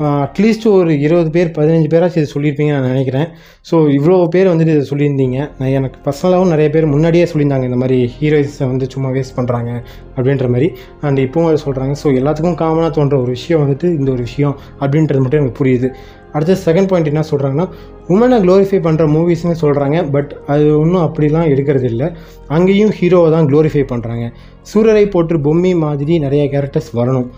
அட்லீஸ்ட் 0.05 0.64
ஒரு 0.76 0.92
இருபது 1.05 1.30
பேர் 1.34 1.51
பதினஞ்சு 1.59 1.88
பேராச்சும் 1.92 2.20
இது 2.22 2.32
சொல்லியிருப்பீங்கன்னு 2.32 2.78
நான் 2.78 2.92
நினைக்கிறேன். 2.94 3.28
ஸோ 3.68 3.76
இவ்வளோ 3.99 4.16
பேர் 4.34 4.51
வந்துட்டு 4.51 4.72
இதை 4.74 4.82
சொல்லியிருந்தீங்க. 4.90 5.38
நான் 5.59 5.72
எனக்கு 5.78 5.99
பர்சனலாகவும் 6.07 6.53
நிறைய 6.55 6.68
பேர் 6.74 6.86
முன்னாடியே 6.94 7.26
சொல்லியிருந்தாங்க 7.30 7.66
இந்த 7.70 7.78
மாதிரி 7.82 7.99
ஹீரோயிஸை 8.16 8.66
வந்து 8.72 8.86
சும்மா 8.94 9.11
வேஸ்ட் 9.14 9.36
பண்ணுறாங்க 9.38 9.70
அப்படின்ற 10.16 10.49
மாதிரி. 10.55 10.68
அண்ட் 11.07 11.20
இப்போவும் 11.24 11.49
அதை 11.51 11.61
சொல்கிறாங்க 11.64 11.94
ஸோ 12.03 12.11
எல்லாத்துக்கும் 12.20 12.59
காமனாக 12.62 12.90
தோன்ற 12.99 13.16
ஒரு 13.22 13.30
விஷயம் 13.36 13.62
வந்துட்டு 13.64 13.88
இந்த 13.99 14.11
ஒரு 14.16 14.22
விஷயம் 14.28 14.55
அப்படின்றது 14.82 15.22
மட்டும் 15.24 15.42
எனக்கு 15.42 15.59
புரியுது. 15.62 15.90
அடுத்த 16.34 16.59
செகண்ட் 16.66 16.90
பாயிண்ட் 16.90 17.11
என்ன 17.12 17.24
சொல்கிறாங்கன்னா 17.30 17.66
உமனை 18.14 18.38
க்ளோரிஃபை 18.44 18.80
பண்ணுற 18.86 19.05
மூவிஸ்னு 19.16 19.57
சொல்கிறாங்க 19.64 19.99
பட் 20.16 20.32
அது 20.55 20.66
ஒன்றும் 20.82 21.05
அப்படிலாம் 21.07 21.49
எடுக்கிறது 21.53 21.88
இல்லை. 21.92 22.09
அங்கேயும் 22.57 22.92
ஹீரோவை 22.99 23.30
தான் 23.36 23.49
க்ளோரிஃபை 23.53 23.84
பண்ணுறாங்க 23.92 24.26
சூரரை 24.72 25.07
போட்டு 25.14 25.38
பொம்மி 25.47 25.72
மாதிரி 25.86 26.14
நிறைய 26.26 26.44
கேரக்டர்ஸ் 26.55 26.92
வரணும். 27.01 27.28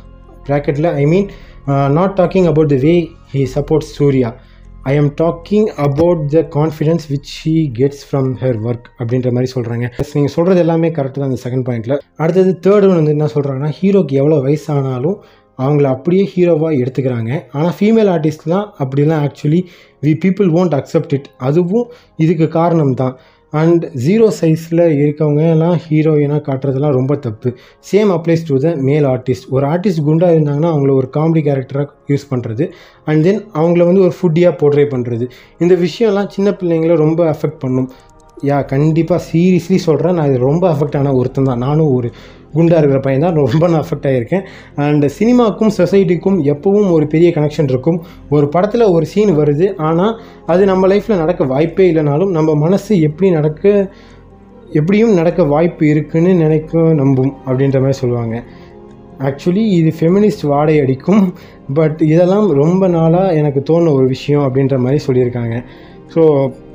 ப்ராக்கெட்டில் 0.48 0.90
I 1.00 1.06
mean 1.12 1.28
not 1.68 2.16
talking 2.20 2.44
about 2.44 2.68
the 2.68 2.74
way 2.74 3.10
he 3.32 3.46
supports 3.54 3.90
Suriya 3.92 4.34
I 4.82 4.96
am 4.96 5.14
talking 5.20 5.66
about 5.66 6.28
the 6.28 6.40
confidence 6.40 7.10
which 7.10 7.32
he 7.42 7.70
gets 7.78 8.12
from 8.12 8.36
her 8.40 8.58
work 8.62 8.86
அப்படின்ற 8.98 9.32
மாதிரி 9.32 9.52
சொல்கிறாங்க 9.54 9.90
நீங்கள் 10.14 10.34
சொல்கிறது 10.34 10.60
எல்லாமே 10.60 10.88
கரெக்டு 10.88 11.12
தான் 11.12 11.30
அந்த 11.30 11.40
செகண்ட் 11.44 11.66
பாயிண்டில் 11.68 11.98
அடுத்தது 12.16 12.58
தேர்ட் 12.62 12.86
ஒன் 12.88 12.94
வந்து 12.94 13.10
என்ன 13.10 13.28
சொல்கிறாங்கன்னா 13.34 13.72
ஹீரோக்கு 13.80 14.12
எவ்வளோ 14.12 14.36
வயசானாலும் 14.36 15.18
அவங்கள 15.58 15.82
அப்படியே 15.82 16.30
ஹீரோவாக 16.34 16.76
எடுத்துக்கிறாங்க. 16.78 17.44
ஆனால் 17.52 17.72
ஃபீமேல் 17.80 18.10
ஆர்டிஸ்ட்லாம் 18.10 18.66
அப்படிலாம் 18.78 19.28
actually 19.28 19.66
we 20.02 20.14
people 20.24 20.50
won't 20.50 20.74
accept 20.74 21.12
it 21.12 21.26
அதுவும் 21.38 21.90
இதுக்கு 22.16 22.48
காரணம் 22.48 22.94
தான் 22.94 23.18
அண்ட் 23.52 23.84
ஜீரோ 24.06 24.26
சைஸில் 24.40 24.82
இருக்கவங்க 25.02 25.42
எல்லாம் 25.52 25.76
ஹீரோயினாக 25.84 26.40
காட்டுறதெல்லாம் 26.48 26.96
ரொம்ப 26.98 27.12
தப்பு. 27.26 27.50
சேம் 27.90 28.10
அப்ளைஸ் 28.16 28.44
டு 28.48 28.56
த 28.64 28.74
மேல் 28.88 29.06
ஆர்டிஸ்ட் 29.12 29.46
ஒரு 29.54 29.66
ஆர்டிஸ்ட் 29.72 30.02
குண்டாக 30.08 30.34
இருந்தாங்கன்னா 30.36 30.70
அவங்கள 30.74 30.92
ஒரு 31.00 31.08
காமெடி 31.16 31.42
கேரக்டராக 31.48 31.88
யூஸ் 32.12 32.28
பண்ணுறது 32.32 32.66
அண்ட் 33.04 33.24
தென் 33.28 33.40
அவங்கள 33.60 33.84
வந்து 33.90 34.04
ஒரு 34.08 34.14
ஃபுட்டியாக 34.18 34.54
போர்ட்ரே 34.62 34.86
பண்ணுறது 34.94 35.26
இந்த 35.64 35.76
விஷயம்லாம் 35.86 36.30
சின்ன 36.36 36.50
பிள்ளைங்கள 36.60 36.96
ரொம்ப 37.06 37.20
அஃபெக்ட் 37.34 37.62
பண்ணும். 37.64 37.88
யா 38.48 38.58
கண்டிப்பாக 38.72 39.20
சீரியஸ்லி 39.30 39.78
சொல்கிறேன் 39.84 40.16
நான் 40.18 40.28
இது 40.30 40.38
ரொம்ப 40.50 40.64
அஃபெக்ட் 40.74 40.98
ஆன 40.98 41.14
ஒருத்தன் 41.20 41.48
தான். 41.50 41.64
நானும் 41.66 41.94
ஒரு 41.94 42.08
குண்டாக 42.56 42.80
இருக்கிற 42.80 43.00
பையன் 43.06 43.24
தான். 43.24 43.38
ரொம்ப 43.54 43.64
நான் 43.72 43.82
அஃபெக்ட் 43.84 44.06
ஆகியிருக்கேன் 44.10 44.44
அண்ட் 44.84 45.04
சினிமாக்கும் 45.18 45.72
சொசைட்டிக்கும் 45.78 46.38
எப்பவும் 46.52 46.90
ஒரு 46.96 47.06
பெரிய 47.14 47.30
கனெக்ஷன் 47.38 47.70
இருக்கும். 47.72 47.98
ஒரு 48.36 48.46
படத்தில் 48.54 48.92
ஒரு 48.96 49.06
சீன் 49.12 49.32
வருது 49.40 49.66
ஆனால் 49.88 50.14
அது 50.52 50.62
நம்ம 50.72 50.88
லைஃப்பில் 50.92 51.22
நடக்க 51.24 51.44
வாய்ப்பே 51.54 51.86
இல்லைனாலும் 51.92 52.32
நம்ம 52.38 52.54
மனசு 52.64 53.00
எப்படி 53.08 53.30
நடக்க 53.38 53.72
எப்படியும் 54.78 55.12
நடக்க 55.18 55.44
வாய்ப்பு 55.52 55.84
இருக்குன்னு 55.92 56.32
நினைக்கும் 56.44 56.90
நம்பும் 57.02 57.34
அப்படின்ற 57.46 57.78
மாதிரி 57.84 58.00
சொல்லுவாங்க. 58.02 58.36
ஆக்சுவலி 59.28 59.62
இது 59.76 59.90
ஃபெமினிஸ்ட் 59.98 60.44
வாடை 60.52 60.74
அடிக்கும். 60.82 61.22
பட் 61.78 62.00
இதெல்லாம் 62.12 62.48
ரொம்ப 62.62 62.88
நாளாக 62.96 63.36
எனக்கு 63.40 63.60
தோணுன 63.70 63.92
ஒரு 63.98 64.06
விஷயம் 64.14 64.44
அப்படின்ற 64.46 64.76
மாதிரி 64.84 65.00
சொல்லியிருக்காங்க. 65.06 65.56
ஸோ 66.14 66.22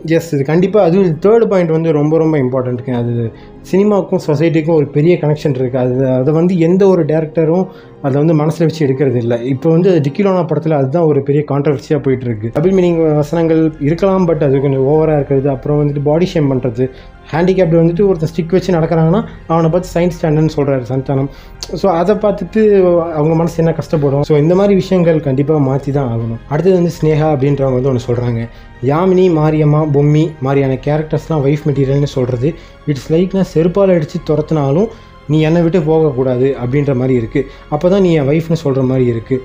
எஸ் 0.05 0.33
இது 0.35 0.43
கண்டிப்பாக 0.43 0.87
அது 0.87 0.97
தேர்ட் 1.25 1.45
பாயிண்ட் 1.45 1.71
வந்து 1.71 1.91
ரொம்ப 1.91 2.17
ரொம்ப 2.17 2.37
இம்பார்ட்டண்ட்டுங்க 2.37 2.95
அது 2.95 3.31
சினிமாவுக்கும் 3.71 4.23
சொசைட்டிக்கும் 4.27 4.77
ஒரு 4.79 4.87
பெரிய 4.87 5.17
கனெக்ஷன் 5.21 5.55
இருக்குது 5.59 5.83
அது 5.85 6.09
அதை 6.11 6.33
வந்து 6.33 6.57
எந்த 6.57 6.87
ஒரு 6.87 7.05
டேரக்டரும் 7.05 7.65
அதை 8.01 8.13
வந்து 8.13 8.33
மனசில் 8.33 8.67
வச்சு 8.67 8.87
எடுக்கிறது 8.87 9.15
இல்லை. 9.15 9.37
இப்போ 9.45 9.69
வந்து 9.69 10.01
டிக்கிலோனா 10.05 10.47
படத்தில் 10.47 10.71
அதுதான் 10.71 11.03
ஒரு 11.03 11.21
பெரிய 11.21 11.43
கான்ட்ரவர்சியாக 11.51 11.99
போயிட்டு 12.01 12.25
இருக்கு. 12.25 12.51
டபுள் 12.53 12.71
மீனிங் 12.71 13.15
வசனங்கள் 13.15 13.61
இருக்கலாம் 13.79 14.25
பட் 14.25 14.43
அது 14.43 14.59
கொஞ்சம் 14.59 14.87
ஓவராக 14.87 15.19
இருக்கிறது. 15.19 15.49
அப்புறம் 15.49 15.79
வந்துட்டு 15.81 16.03
பாடி 16.03 16.27
ஷேம் 16.33 16.51
பண்ணுறது 16.53 16.89
ஹேண்டிகேப்டு 17.36 17.79
வந்துட்டு 17.81 18.03
ஒருத்தன் 18.09 18.31
ஸ்டிக் 18.31 18.55
வச்சு 18.57 18.75
நடக்கிறாங்கன்னா 18.77 19.21
அவனை 19.53 19.69
பார்த்து 19.73 19.91
சயின்ஸ் 19.95 20.17
ஸ்டாண்டர்ட்னு 20.17 20.55
சொல்கிறாரு 20.57 20.86
சந்தானம். 20.91 21.29
ஸோ 21.81 21.88
அதை 21.99 22.13
பார்த்துட்டு 22.25 22.61
அவங்க 23.17 23.34
மனசு 23.41 23.55
என்ன 23.63 23.71
கஷ்டப்படும்? 23.79 24.23
ஸோ 24.29 24.34
இந்த 24.43 24.53
மாதிரி 24.59 24.73
விஷயங்கள் 24.81 25.19
கண்டிப்பாக 25.27 25.61
மாற்றி 25.69 25.91
தான் 25.97 26.09
ஆகணும். 26.13 26.41
அடுத்தது 26.51 26.75
வந்து 26.79 26.93
ஸ்னேகா 26.99 27.27
அப்படின்றவங்க 27.34 27.77
வந்து 27.79 27.91
ஒன்று 27.91 28.07
சொல்கிறாங்க 28.09 28.41
யாமினி 28.91 29.25
மாரியம்மா 29.39 29.81
பொம்மி 29.95 30.25
மாதிரியான 30.45 30.77
கேரக்டர்ஸ்லாம் 30.86 31.43
ஒய்ஃப் 31.47 31.65
மெட்டீரியல்னு 31.69 32.11
சொல்கிறது 32.17 32.49
இட்ஸ் 32.91 33.09
லைக் 33.15 33.36
நான் 33.39 33.51
செருப்பால் 33.55 33.95
அடித்து 33.95 34.19
துரத்துனாலும் 34.29 34.89
நீ 35.31 35.38
என்னை 35.47 35.59
விட்டு 35.65 35.79
போகக்கூடாது 35.89 36.47
அப்படின்ற 36.61 36.93
மாதிரி 37.01 37.13
இருக்குது 37.21 37.47
அப்போ 37.75 37.88
தான் 37.93 38.03
நீ 38.05 38.09
என் 38.19 38.29
ஒய்ஃப்னு 38.31 38.63
சொல்கிற 38.63 38.81
மாதிரி 38.89 39.05
இருக்குது 39.13 39.43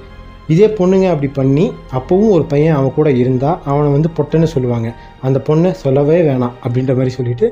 இதே 0.54 0.66
பொண்ணுங்க 0.78 1.06
அப்படி 1.12 1.28
பண்ணி 1.38 1.64
அப்போவும் 1.98 2.32
ஒரு 2.36 2.44
பையன் 2.52 2.76
அவன் 2.78 2.94
கூட 2.98 3.08
இருந்தால் 3.22 3.56
அவனை 3.70 3.88
வந்து 3.94 4.10
பொட்டன்னு 4.18 4.48
சொல்லுவாங்க. 4.52 4.88
அந்த 5.26 5.38
பொண்ணை 5.48 5.70
சொல்லவே 5.82 6.16
வேணாம் 6.28 6.54
அப்படின்ற 6.64 6.92
மாதிரி 6.98 7.12
சொல்லிட்டு 7.16 7.46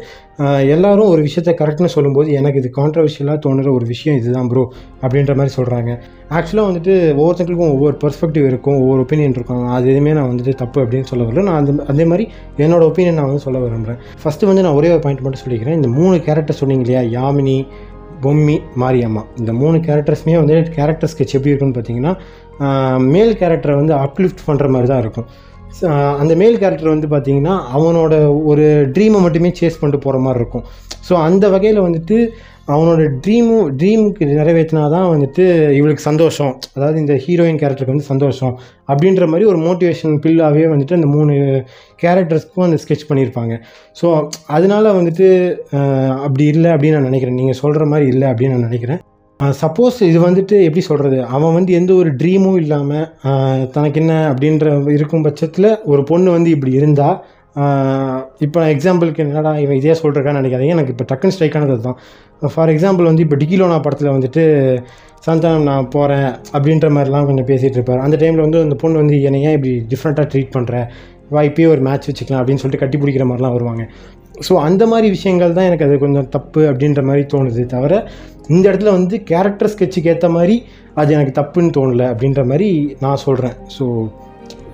எல்லாரும் 0.74 1.10
ஒரு 1.14 1.20
விஷயத்த 1.26 1.52
கரெக்ட்னு 1.60 1.90
சொல்லும்போது 1.94 2.28
எனக்கு 2.38 2.60
இது 2.62 2.70
கான்ட்ரவர்ஷியலாக 2.78 3.38
தோணுற 3.46 3.68
ஒரு 3.78 3.86
விஷயம் 3.92 4.18
இதுதான் 4.20 4.48
ப்ரோ 4.52 4.62
அப்படின்ற 5.02 5.34
மாதிரி 5.40 5.54
சொல்கிறாங்க 5.58 5.90
ஆக்சுவலாக 6.36 6.68
வந்துட்டு 6.70 6.94
ஒவ்வொருத்தங்களுக்கும் 7.18 7.74
ஒவ்வொரு 7.74 7.96
பெர்ஸ்பெக்டிவ் 8.04 8.46
இருக்கும் 8.52 8.78
ஒவ்வொரு 8.82 9.02
ஒப்பீனியன் 9.04 9.36
இருக்கும். 9.38 9.64
அது 9.76 9.84
எதுவுமே 9.92 10.14
நான் 10.18 10.30
வந்துட்டு 10.32 10.54
தப்பு 10.62 10.78
அப்படின்னு 10.84 11.10
சொல்ல 11.10 11.26
வரல. 11.26 11.44
நான் 11.48 11.60
அந்த 11.62 11.84
அதே 11.94 12.06
மாதிரி 12.12 12.26
என்னோட 12.64 12.84
ஒப்பீனியன் 12.90 13.18
நான் 13.20 13.30
வந்து 13.32 13.44
சொல்ல 13.46 13.60
விரும்புகிறேன் 13.66 14.00
ஃபஸ்ட்டு 14.22 14.48
வந்து 14.52 14.64
நான் 14.66 14.78
ஒரே 14.80 14.90
ஒரு 14.94 15.02
பாயிண்ட் 15.04 15.24
மட்டும் 15.26 15.44
சொல்லிக்கிறேன். 15.44 15.78
இந்த 15.80 15.90
மூணு 15.98 16.16
கேரக்டர் 16.28 16.60
சொன்னீங்க 16.62 16.84
இல்லையா? 16.86 17.04
யாமினி 17.18 17.58
பொம்மி 18.24 18.54
மாரியம்மா. 18.82 19.22
இந்த 19.40 19.52
மூணு 19.60 19.76
கேரக்டர்ஸுமே 19.86 20.34
வந்து 20.42 20.54
கேரக்டர் 20.76 21.10
ஸ்கெட்ச் 21.12 21.34
எப்படி 21.36 21.52
இருக்குன்னு 21.52 21.76
பார்த்தீங்கன்னா 21.78 22.12
மேல் 23.14 23.32
கேரக்டரை 23.42 23.76
வந்து 23.80 23.94
அப்லிஃப்ட் 24.06 24.46
பண்ணுற 24.48 24.68
மாதிரி 24.74 24.90
தான் 24.92 25.04
இருக்கும். 25.04 25.28
அந்த 26.22 26.32
மேல் 26.40 26.60
கேரக்டர் 26.60 26.94
வந்து 26.94 27.08
பார்த்திங்கன்னா 27.14 27.54
அவனோட 27.76 28.14
ஒரு 28.50 28.66
ட்ரீமை 28.96 29.18
மட்டுமே 29.24 29.50
சேஸ் 29.58 29.80
பண்ணிட்டு 29.80 30.04
போகிற 30.04 30.18
மாதிரி 30.26 30.40
இருக்கும். 30.42 30.66
ஸோ 31.06 31.14
அந்த 31.28 31.44
வகையில் 31.54 31.86
வந்துட்டு 31.86 32.16
அவனோட 32.74 33.02
ட்ரீமும் 33.24 33.66
ட்ரீமுக்கு 33.80 34.24
நிறைவேற்றினா 34.38 34.84
தான் 34.94 35.08
வந்துட்டு 35.12 35.44
இவளுக்கு 35.78 36.02
சந்தோஷம். 36.08 36.54
அதாவது 36.76 36.96
இந்த 37.02 37.14
ஹீரோயின் 37.24 37.60
கேரக்டருக்கு 37.62 37.94
வந்து 37.94 38.08
சந்தோஷம். 38.12 38.54
அப்படின்ற 38.92 39.26
மாதிரி 39.32 39.46
ஒரு 39.52 39.60
மோட்டிவேஷன் 39.66 40.14
பில்லாகவே 40.24 40.64
வந்துட்டு 40.72 40.98
அந்த 40.98 41.10
மூணு 41.16 41.34
கேரக்டர்ஸ்க்கும் 42.04 42.66
அந்த 42.68 42.78
ஸ்கெட்ச் 42.84 43.08
பண்ணியிருப்பாங்க. 43.10 43.56
ஸோ 44.00 44.06
அதனால 44.56 44.94
வந்துட்டு 45.00 45.28
அப்படி 46.26 46.46
இல்லை 46.54 46.72
அப்படின்னு 46.76 46.98
நான் 46.98 47.10
நினைக்கிறேன். 47.10 47.38
நீங்கள் 47.42 47.60
சொல்கிற 47.62 47.86
மாதிரி 47.92 48.08
இல்லை 48.14 48.28
அப்படின்னு 48.32 48.56
நான் 48.56 48.68
நினைக்கிறேன். 48.70 49.02
சப்போஸ் 49.40 49.96
இது 50.08 50.18
வந்துட்டு 50.26 50.56
எப்படி 50.66 50.82
சொல்கிறது 50.90 51.16
அவன் 51.36 51.56
வந்து 51.56 51.72
எந்த 51.78 51.90
ஒரு 52.00 52.10
ட்ரீமும் 52.20 52.58
இல்லாமல் 52.60 53.66
தனக்கு 53.74 53.98
என்ன 54.02 54.12
அப்படின்ற 54.30 54.68
இருக்கும் 54.96 55.24
பட்சத்தில் 55.26 55.68
ஒரு 55.92 56.02
பொண்ணு 56.10 56.28
வந்து 56.36 56.50
இப்படி 56.56 56.72
இருந்தால் 56.78 57.16
இப்போ 58.44 58.56
நான் 58.60 58.72
எக்ஸாம்பிளுக்கு 58.76 59.22
என்னடா 59.24 59.52
இவன் 59.64 59.78
இதே 59.80 59.94
சொல்கிறக்கான்னு 60.00 60.40
நினைக்காதீங்க. 60.40 60.76
எனக்கு 60.76 60.94
இப்போ 60.94 61.06
டக்குன்னு 61.10 61.34
ஸ்ட்ரைக் 61.36 61.56
ஆனது 61.58 61.76
தான் 61.86 61.98
ஃபார் 62.54 62.72
எக்ஸாம்பிள் 62.74 63.10
வந்து 63.10 63.24
இப்போ 63.26 63.36
டிகிலோனா 63.42 63.78
படத்தில் 63.86 64.14
வந்துட்டு 64.16 64.42
சந்தானம் 65.26 65.68
நான் 65.70 65.90
போகிறேன் 65.94 66.28
அப்படின்ற 66.56 66.88
மாதிரிலாம் 66.96 67.28
கொஞ்சம் 67.30 67.48
பேசிகிட்டு 67.52 67.78
இருப்பார். 67.78 68.02
அந்த 68.06 68.16
டைமில் 68.22 68.44
வந்து 68.46 68.60
அந்த 68.66 68.76
பொண்ணு 68.82 69.02
வந்து 69.02 69.16
என்னை 69.28 69.40
ஏன் 69.48 69.56
இப்படி 69.58 69.72
டிஃப்ரெண்ட்டாக 69.92 70.28
ட்ரீட் 70.32 70.54
பண்ணுற 70.56 70.76
வா 71.34 71.40
இப்பயே 71.50 71.68
ஒரு 71.74 71.82
மேட்ச் 71.88 72.08
வச்சுக்கலாம் 72.10 72.42
அப்படின்னு 72.42 72.62
சொல்லிட்டு 72.62 72.84
கட்டி 72.84 72.98
பிடிக்கிற 73.02 73.24
மாதிரிலாம் 73.30 73.56
வருவாங்க. 73.56 73.84
ஸோ 74.46 74.54
அந்த 74.68 74.82
மாதிரி 74.90 75.06
விஷயங்கள் 75.16 75.56
தான் 75.56 75.66
எனக்கு 75.68 75.84
அது 75.86 75.94
கொஞ்சம் 76.04 76.26
தப்பு 76.34 76.62
அப்படின்ற 76.70 77.02
மாதிரி 77.08 77.22
தோணுது 77.32 77.62
தவிர 77.74 77.92
இந்த 78.48 78.64
இடத்துல 78.70 78.90
வந்து 78.90 79.22
கேரக்டர் 79.22 79.72
ஸ்கெட்சுக்கு 79.74 80.12
ஏற்ற 80.14 80.28
மாதிரி 80.28 80.56
அது 80.94 81.12
எனக்கு 81.12 81.34
தப்புன்னு 81.40 81.74
தோணலை 81.76 82.06
அப்படின்ற 82.12 82.44
மாதிரி 82.46 82.96
நான் 83.00 83.24
சொல்கிறேன் 83.26 83.56
ஸோ 83.78 83.86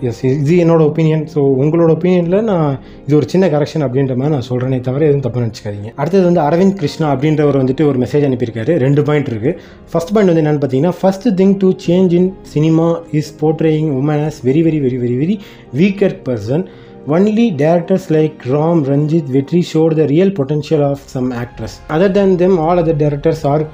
எஸ் 0.08 0.20
இது 0.24 0.54
என்னோடய 0.64 0.88
ஒப்பீனியன் 0.90 1.24
ஸோ 1.34 1.40
உங்களோட 1.62 1.90
ஒப்பீனியனில் 1.96 2.42
நான் 2.42 2.78
இது 3.06 3.16
ஒரு 3.16 3.26
சின்ன 3.28 3.48
கரெக்ஷன் 3.48 3.84
அப்படின்ற 3.86 4.14
மாதிரி 4.16 4.34
நான் 4.34 4.48
சொல்கிறேனே 4.48 4.80
தவிர 4.80 5.06
எதுவும் 5.06 5.24
தப்பு 5.26 5.42
நினச்சிக்காதீங்க. 5.44 5.90
அடுத்தது 5.96 6.24
வந்து 6.24 6.40
அரவிந்த் 6.40 6.78
கிருஷ்ணா 6.80 7.06
அப்படின்றவர் 7.14 7.58
வந்துட்டு 7.62 7.86
ஒரு 7.90 7.98
மெசேஜ் 7.98 8.26
அனுப்பியிருக்காரு. 8.28 8.72
ரெண்டு 8.76 9.02
பாயிண்ட் 9.02 9.28
இருக்குது 9.32 9.56
ஃபர்ஸ்ட் 9.92 10.12
பாயிண்ட் 10.14 10.30
வந்து 10.32 10.42
என்னென்னு 10.44 10.62
பார்த்தீங்கன்னா 10.64 10.94
first 11.00 11.28
thing 11.40 11.54
to 11.56 11.70
change 11.86 12.14
in 12.20 12.28
cinema 12.54 12.88
is 13.12 13.32
portraying 13.42 13.90
women 14.00 14.24
as 14.28 14.40
very 14.48 14.62
very 14.68 14.80
very 14.86 14.98
very 15.04 15.18
very 15.22 15.36
weaker 15.80 16.16
person 16.28 16.64
only 17.10 17.44
directors 17.62 18.04
like 18.14 18.42
Ram 18.52 18.80
Ranjith 18.90 19.30
Vetri 19.36 19.60
showed 19.70 19.94
the 20.00 20.02
real 20.12 20.30
potential 20.36 20.84
of 20.88 21.02
some 21.12 21.30
actress 21.40 21.74
other 21.94 22.12
than 22.16 22.34
them 22.42 22.54
all 22.66 22.80
other 22.82 22.98
directors 23.00 23.42
are 23.52 23.64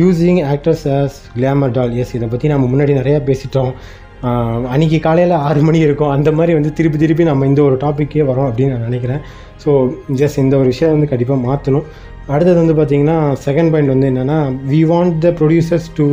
using 0.00 0.38
actors 0.52 0.84
as 0.98 1.16
glamour 1.36 1.72
doll 1.76 1.94
yes 2.02 2.12
இதை 2.18 2.26
பற்றி 2.34 2.48
நம்ம 2.52 2.66
முன்னாடி 2.72 2.92
நிறையா 3.00 3.18
பேசிட்டோம். 3.28 3.72
அன்றைக்கி 4.26 4.68
அன்னைக்கு 4.74 4.98
காலையில் 5.06 5.34
ஆறு 5.46 5.60
மணி 5.68 5.78
இருக்கும். 5.86 6.12
அந்த 6.16 6.30
மாதிரி 6.38 6.52
வந்து 6.58 6.70
திருப்பி 6.78 6.98
திருப்பி 7.02 7.24
நம்ம 7.30 7.46
இந்த 7.50 7.60
ஒரு 7.68 7.76
டாப்பிக்கே 7.84 8.24
வரோம் 8.30 8.48
அப்படின்னு 8.50 8.74
நான் 8.74 8.88
நினைக்கிறேன். 8.90 9.22
ஸோ 9.62 9.70
ஜஸ்ட் 10.20 10.40
இந்த 10.44 10.54
ஒரு 10.60 10.68
விஷயம் 10.72 10.94
வந்து 10.96 11.10
கண்டிப்பாக 11.12 11.40
மாற்றணும் 11.48 11.86
அடுத்தது 12.34 12.58
வந்து 12.62 12.76
பார்த்திங்கன்னா 12.80 13.18
செகண்ட் 13.46 13.72
பாயிண்ட் 13.72 13.92
வந்து 13.94 14.10
என்னென்னா 14.12 14.38
we 14.72 14.80
want 14.92 15.18
the 15.26 15.32
producers 15.40 15.90
to 15.98 16.06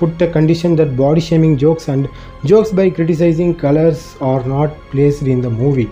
put 0.00 0.22
a 0.26 0.28
condition 0.36 0.76
that 0.80 0.94
body 1.02 1.24
shaming 1.28 1.56
jokes 1.64 1.88
and 1.94 2.06
jokes 2.50 2.74
by 2.80 2.86
colors 2.98 3.40
colours 3.64 4.04
are 4.30 4.44
not 4.54 4.74
in 4.92 5.32
in 5.34 5.42
the 5.46 5.50
movie 5.62 5.86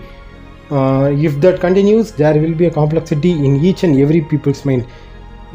if 1.27 1.37
that 1.43 1.59
continues 1.65 2.09
there 2.21 2.39
will 2.43 2.57
be 2.61 2.65
a 2.69 2.73
complexity 2.79 3.33
in 3.49 3.59
each 3.69 3.83
and 3.87 3.97
every 4.05 4.21
peoples 4.31 4.63
mind. 4.69 4.85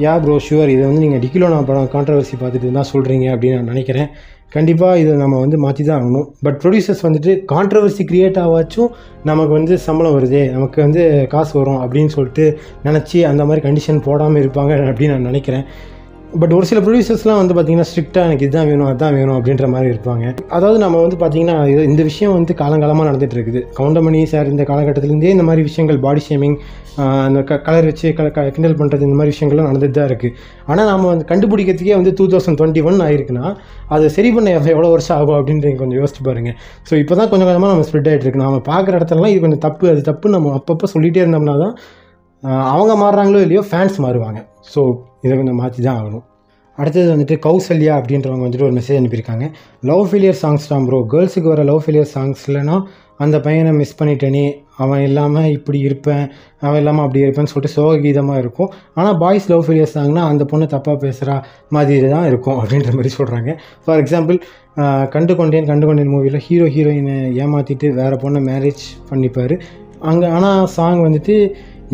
Ya 0.03 0.13
bro 0.25 0.35
sure 0.45 0.71
இதை 0.75 0.85
வந்து 0.89 1.03
நீங்கள் 1.05 1.21
டிக்கிலோனா 1.25 1.57
படம் 1.71 1.91
controversy 1.95 2.37
பார்த்துட்டு 2.43 2.69
தான் 2.77 2.89
சொல்கிறீங்க 2.93 3.27
அப்படின்னு 3.33 3.59
நான் 3.59 3.73
நினைக்கிறேன். 3.73 4.09
கண்டிப்பாக 4.55 5.01
இதை 5.03 5.13
நம்ம 5.23 5.37
வந்து 5.43 5.59
மாற்றி 5.65 5.83
தான் 5.89 5.99
ஆகணும். 5.99 6.25
பட் 6.45 6.57
ப்ரொடியூசர்ஸ் 6.63 7.05
வந்துட்டு 7.07 7.33
கான்ட்ரவர்சி 7.53 8.03
க்ரியேட் 8.11 8.39
ஆகாச்சும் 8.45 8.91
நமக்கு 9.31 9.53
வந்து 9.59 9.75
சம்பளம் 9.87 10.17
வருதே 10.17 10.43
நமக்கு 10.57 10.79
வந்து 10.87 11.03
காசு 11.35 11.53
வரும் 11.61 11.81
அப்படின்னு 11.85 12.13
சொல்லிட்டு 12.17 12.47
நினச்சி 12.89 13.21
அந்த 13.31 13.45
மாதிரி 13.51 13.63
கண்டிஷன் 13.69 14.01
போடாமல் 14.09 14.43
இருப்பாங்க 14.45 14.73
அப்படின்னு 14.91 15.15
நான் 15.17 15.31
நினைக்கிறேன். 15.31 15.65
பட் 16.41 16.53
ஒரு 16.53 16.67
சில 16.69 16.81
ப்ரொடியூசர்ஸ்லாம் 16.81 17.39
வந்து 17.41 17.55
பார்த்தீங்கன்னா 17.55 17.87
ஸ்ட்ரிக்டாக 17.89 18.27
எனக்கு 18.29 18.45
இதுதான் 18.47 18.69
வேணும் 18.69 18.87
அதுதான் 18.87 19.15
வேணும் 19.15 19.37
அப்படின்ற 19.39 19.67
மாதிரி 19.73 19.89
இருப்பாங்க. 19.93 20.25
அதாவது 20.49 20.79
நம்ம 20.79 21.01
வந்து 21.01 21.17
பார்த்தீங்கன்னா 21.17 21.57
இது- 21.73 21.85
இந்த 21.85 22.03
விஷயம் 22.03 22.33
வந்து 22.33 22.53
காலங்காலமாக 22.61 23.07
நடந்துட்டு 23.09 23.37
இருக்குது. 23.39 23.61
கவுண்டமணி 23.79 24.25
சார் 24.25 24.47
இந்த 24.47 24.63
காலகட்டத்திலேருந்தே 24.63 25.33
இந்த 25.37 25.43
மாதிரி 25.43 25.63
விஷயங்கள் 25.63 25.99
பாடி 25.99 26.23
ஷேமிங் 26.29 26.57
அந்த 27.27 27.43
க 27.43 27.59
கலர் 27.67 27.85
வச்சு 27.85 28.15
க 28.15 28.29
க- 28.37 28.49
கிண்டல் 28.55 28.79
பண்ணுறது 28.81 29.07
இந்த 29.09 29.17
மாதிரி 29.19 29.33
விஷயங்கள்லாம் 29.35 29.69
நடந்துட்டு 29.71 29.99
தான் 29.99 30.09
இருக்குது 30.11 30.35
ஆனால் 30.67 30.89
நம்ம 30.93 31.07
வந்து 31.07 31.25
கண்டுபிடிக்கிறதுக்கே 31.31 31.95
வந்து 32.01 32.15
டூ 32.19 32.27
தௌசண்ட் 32.27 32.59
டுவெண்ட்டி 32.61 32.83
ஒன் 32.89 33.05
ஆயிருக்குன்னா 33.09 33.47
அதை 33.89 34.09
சரி 34.17 34.33
பண்ண 34.33 34.51
எவ்வளோ 34.75 34.89
வருஷம் 34.89 35.17
ஆகும் 35.19 35.39
அப்படின்றத 35.39 35.77
கொஞ்சம் 35.77 36.01
யோசிச்சு 36.03 36.25
பாருங்க. 36.25 36.53
ஸோ 36.91 36.99
இப்போ 37.03 37.15
தான் 37.15 37.31
கொஞ்சம் 37.31 37.49
கொஞ்சமாக 37.49 37.73
நம்ம 37.75 37.87
ஸ்ப்ரெட் 37.91 38.11
ஆகிட்டு 38.11 38.27
இருக்கு. 38.27 38.45
நம்ம 38.45 38.63
பார்க்குற 38.73 38.93
இடத்துலலாம் 39.01 39.33
இது 39.35 39.41
கொஞ்சம் 39.41 39.65
தப்பு 39.69 39.91
அது 39.95 40.03
தப்பு 40.11 40.29
நம்ம 40.29 40.61
அப்பப்போ 40.61 40.89
சொல்லிகிட்டே 40.95 41.23
இருந்தோம்னா 41.25 41.57
தான் 41.65 41.75
அவங்க 42.73 42.93
மாறுறாங்களோ 43.05 43.41
இல்லையோ 43.47 43.65
ஃபேன்ஸ் 43.71 43.99
மாறுவாங்க. 44.05 44.39
ஸோ 44.75 44.83
இதை 45.25 45.33
கொஞ்சம் 45.39 45.61
மாற்றி 45.63 45.81
தான் 45.87 45.99
ஆகணும். 46.01 46.25
அடுத்தது 46.79 47.09
வந்துட்டு 47.15 47.37
கௌசல்யா 47.47 47.95
அப்படின்றவங்க 48.01 48.45
வந்துட்டு 48.47 48.67
ஒரு 48.69 48.77
மெசேஜ் 48.77 48.99
அனுப்பியிருக்காங்க. 49.01 49.47
லவ் 49.89 50.05
ஃபெயிலியர் 50.11 50.39
சாங்ஸ் 50.43 50.69
தான் 50.73 50.85
ப்ரோ 50.89 50.99
கேர்ள்ஸுக்கு 51.13 51.49
வர 51.53 51.63
லவ் 51.71 51.81
ஃபெயிலியர் 51.85 52.13
சாங்ஸ் 52.15 52.45
இல்லைனா 52.49 52.77
அந்த 53.25 53.37
பையனை 53.47 53.73
மிஸ் 53.81 53.99
பண்ணிட்டேனே 53.99 54.45
அவன் 54.83 55.03
இல்லாமல் 55.09 55.51
இப்படி 55.57 55.79
இருப்பேன் 55.89 56.25
அவன் 56.67 56.81
இல்லாமல் 56.83 57.05
அப்படி 57.07 57.21
இருப்பேன்னு 57.25 57.51
சொல்லிட்டு 57.53 57.75
சோககீதமாக 57.77 58.43
இருக்கும். 58.43 58.71
ஆனால் 58.99 59.19
பாய்ஸ் 59.23 59.47
லவ் 59.53 59.65
ஃபெயிலியர் 59.67 59.93
சாங்னா 59.97 60.23
அந்த 60.31 60.45
பொண்ணு 60.53 60.67
தப்பாக 60.75 60.97
பேசுகிறா 61.05 61.37
மாதிரி 61.77 62.09
தான் 62.15 62.27
இருக்கும் 62.31 62.59
அப்படின்ற 62.61 62.93
மாதிரி 62.99 63.13
சொல்கிறாங்க 63.19 63.53
ஃபார் 63.85 64.03
எக்ஸாம்பிள் 64.05 64.39
கண்டு 65.15 65.33
கொண்டேன் 65.41 65.69
கண்டு 65.71 65.87
கொண்டேன் 65.91 66.13
மூவியில் 66.15 66.43
ஹீரோ 66.47 66.69
ஹீரோயினை 66.77 67.17
ஏமாற்றிட்டு 67.45 67.89
வேறு 68.01 68.19
பொண்ணை 68.25 68.43
மேரேஜ் 68.51 68.85
பண்ணிப்பார். 69.11 69.57
அங்கே 70.11 70.29
ஆனால் 70.37 70.63
சாங் 70.77 71.03
வந்துட்டு 71.07 71.37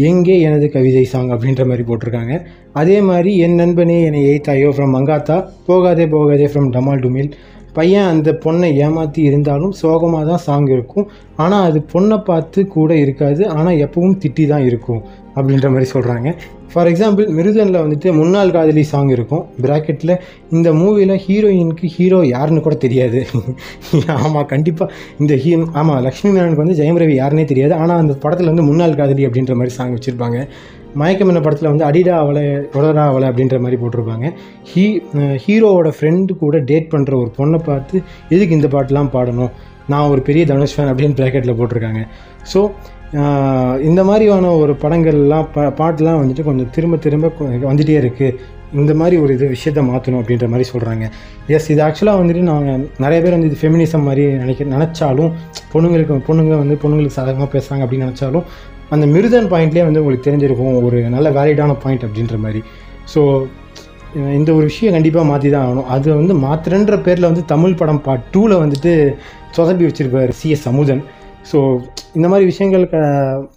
எங்கே 0.06 0.34
எனது 0.40 0.66
கவிதை 0.70 1.04
சாங் 1.04 1.30
அப்படின்ற 1.34 1.62
மாதிரி 1.66 1.84
போட்டிருக்காங்க. 1.88 2.34
அதே 2.80 2.96
மாதிரி 3.00 3.30
என் 3.44 3.56
நண்பனே 3.60 3.96
என்னை 4.08 4.20
எய்த்தாயோ 4.30 4.68
ஃப்ரம் 4.74 4.94
மங்காத்தா 4.96 5.36
போகாதே 5.66 6.06
போகாதே 6.06 6.46
ஃப்ரம் 6.46 6.68
டமால் 6.76 7.02
டுமில். 7.04 7.30
பையன் 7.78 8.10
அந்த 8.12 8.30
பொண்ணை 8.44 8.68
ஏமாற்றி 8.86 9.22
இருந்தாலும் 9.30 9.74
சோகமாக 9.80 10.24
தான் 10.30 10.44
சாங் 10.48 10.68
இருக்கும். 10.76 11.08
ஆனால் 11.44 11.66
அது 11.70 11.80
பொண்ணை 11.92 12.18
பார்த்து 12.28 12.60
கூட 12.76 12.92
இருக்காது. 13.04 13.42
ஆனால் 13.58 13.80
எப்பவும் 13.86 14.20
திட்டி 14.22 14.46
தான் 14.52 14.66
இருக்கும் 14.70 15.02
அப்படின்ற 15.38 15.66
மாதிரி 15.72 15.88
சொல்கிறாங்க 15.96 16.28
ஃபார் 16.72 16.88
எக்ஸாம்பிள் 16.90 17.28
மிருதனில் 17.36 17.80
வந்துட்டு 17.82 18.08
முன்னாள் 18.18 18.52
காதலி 18.54 18.82
சாங் 18.90 19.12
இருக்கும். 19.16 19.44
ப்ராக்கெட்டில் 19.64 20.12
இந்த 20.56 20.68
மூவியில் 20.80 21.14
ஹீரோயினுக்கு 21.24 21.86
ஹீரோ 21.94 22.18
யாருன்னு 22.32 22.64
கூட 22.66 22.76
தெரியாது. 22.84 23.20
ஆமாம் 24.24 24.48
கண்டிப்பாக 24.52 24.92
இந்த 25.22 25.34
ஹீ 25.44 25.52
ஆமாம் 25.80 26.02
லக்ஷ்மி 26.06 26.30
மேனனுக்கு 26.34 26.64
வந்து 26.64 26.78
ஜெயம் 26.80 27.00
ரவி 27.02 27.14
யாருன்னே 27.20 27.44
தெரியாது. 27.52 27.74
ஆனால் 27.82 28.02
அந்த 28.04 28.16
படத்தில் 28.24 28.50
வந்து 28.52 28.66
முன்னாள் 28.70 28.98
காதலி 29.00 29.24
அப்படின்ற 29.28 29.54
மாதிரி 29.60 29.74
சாங் 29.78 29.94
வச்சுருப்பாங்க. 29.96 30.40
மயக்கம் 31.00 31.30
என்ன 31.32 31.40
படத்தில் 31.44 31.70
வந்து 31.70 31.86
அடிடா 31.88 32.14
அவளை 32.24 32.44
உடரா 32.78 33.04
அவளை 33.12 33.26
அப்படின்ற 33.30 33.56
மாதிரி 33.64 33.78
போட்டிருப்பாங்க. 33.82 34.26
ஹீ 34.70 34.84
ஹீரோவோட 35.44 35.90
ஃப்ரெண்டு 35.96 36.32
கூட 36.42 36.58
டேட் 36.70 36.92
பண்ணுற 36.94 37.12
ஒரு 37.22 37.30
பொண்ணை 37.38 37.60
பார்த்து 37.70 37.96
எதுக்கு 38.34 38.58
இந்த 38.58 38.70
பாட்டெலாம் 38.74 39.10
பாடணும்? 39.16 39.52
நான் 39.92 40.10
ஒரு 40.12 40.22
பெரிய 40.28 40.44
தனுஷ் 40.52 40.76
ஃபேன் 40.76 40.92
அப்படின்னு 40.92 41.18
ப்ராக்கெட்டில் 41.20 41.58
போட்டிருக்காங்க. 41.60 42.02
ஸோ 42.52 42.62
இந்த 43.88 44.00
மாதிரியான 44.08 44.50
ஒரு 44.62 44.72
படங்கள்லாம் 44.82 45.46
ப 45.54 45.68
பாட்டெலாம் 45.80 46.18
வந்துட்டு 46.22 46.44
கொஞ்சம் 46.48 46.70
திரும்ப 46.76 46.96
திரும்ப 47.04 47.28
வந்துகிட்டே 47.70 47.96
இருக்குது 48.02 48.56
இந்த 48.80 48.94
மாதிரி 49.00 49.16
ஒரு 49.24 49.32
இது 49.36 49.46
விஷயத்தை 49.54 49.82
மாற்றணும் 49.90 50.20
அப்படின்ற 50.22 50.46
மாதிரி 50.52 50.66
சொல்கிறாங்க 50.72 51.04
எஸ் 51.56 51.68
இது 51.74 51.80
ஆக்சுவலாக 51.86 52.20
வந்துட்டு 52.20 52.42
நாங்கள் 52.50 52.82
நிறைய 53.04 53.18
பேர் 53.22 53.36
வந்து 53.36 53.48
இது 53.50 53.60
ஃபெமினிசம் 53.62 54.04
மாதிரி 54.08 54.24
நினைக்க 54.42 54.64
நினச்சாலும் 54.74 55.30
பொண்ணுங்களுக்கு 55.72 56.16
பொண்ணுங்க 56.28 56.56
வந்து 56.62 56.76
பொண்ணுங்களுக்கு 56.82 57.18
சாதகமாக 57.18 57.50
பேசுகிறாங்க 57.54 57.84
அப்படின்னு 57.86 58.08
நினச்சாலும் 58.08 58.44
அந்த 58.94 59.04
மிருதன் 59.14 59.50
பாயிண்ட்லேயே 59.52 59.86
வந்து 59.88 60.02
உங்களுக்கு 60.02 60.26
தெரிஞ்சிருக்கும் 60.28 60.76
ஒரு 60.88 61.00
நல்ல 61.16 61.30
வேலிடான 61.38 61.76
பாயிண்ட் 61.84 62.06
அப்படின்ற 62.08 62.36
மாதிரி. 62.44 62.62
ஸோ 63.14 63.22
இந்த 64.38 64.50
ஒரு 64.58 64.64
விஷயம் 64.70 64.94
கண்டிப்பாக 64.96 65.26
மாற்றி 65.30 65.48
தான் 65.54 65.64
ஆகணும். 65.66 65.88
அது 65.94 66.08
வந்து 66.20 66.34
மாத்திரன்ற 66.44 66.96
பேரில் 67.06 67.30
வந்து 67.30 67.42
தமிழ் 67.52 67.78
படம் 67.80 68.02
பார்ட் 68.06 68.28
டூவில் 68.34 68.62
வந்துட்டு 68.62 68.92
சொதப்பி 69.56 69.84
வச்சிருப்பார் 69.88 70.32
சிஎஸ் 70.40 70.66
அமுதன். 70.70 71.02
ஸோ 71.50 71.58
இந்த 72.16 72.26
மாதிரி 72.30 72.44
விஷயங்கள் 72.50 72.84
க 72.92 72.96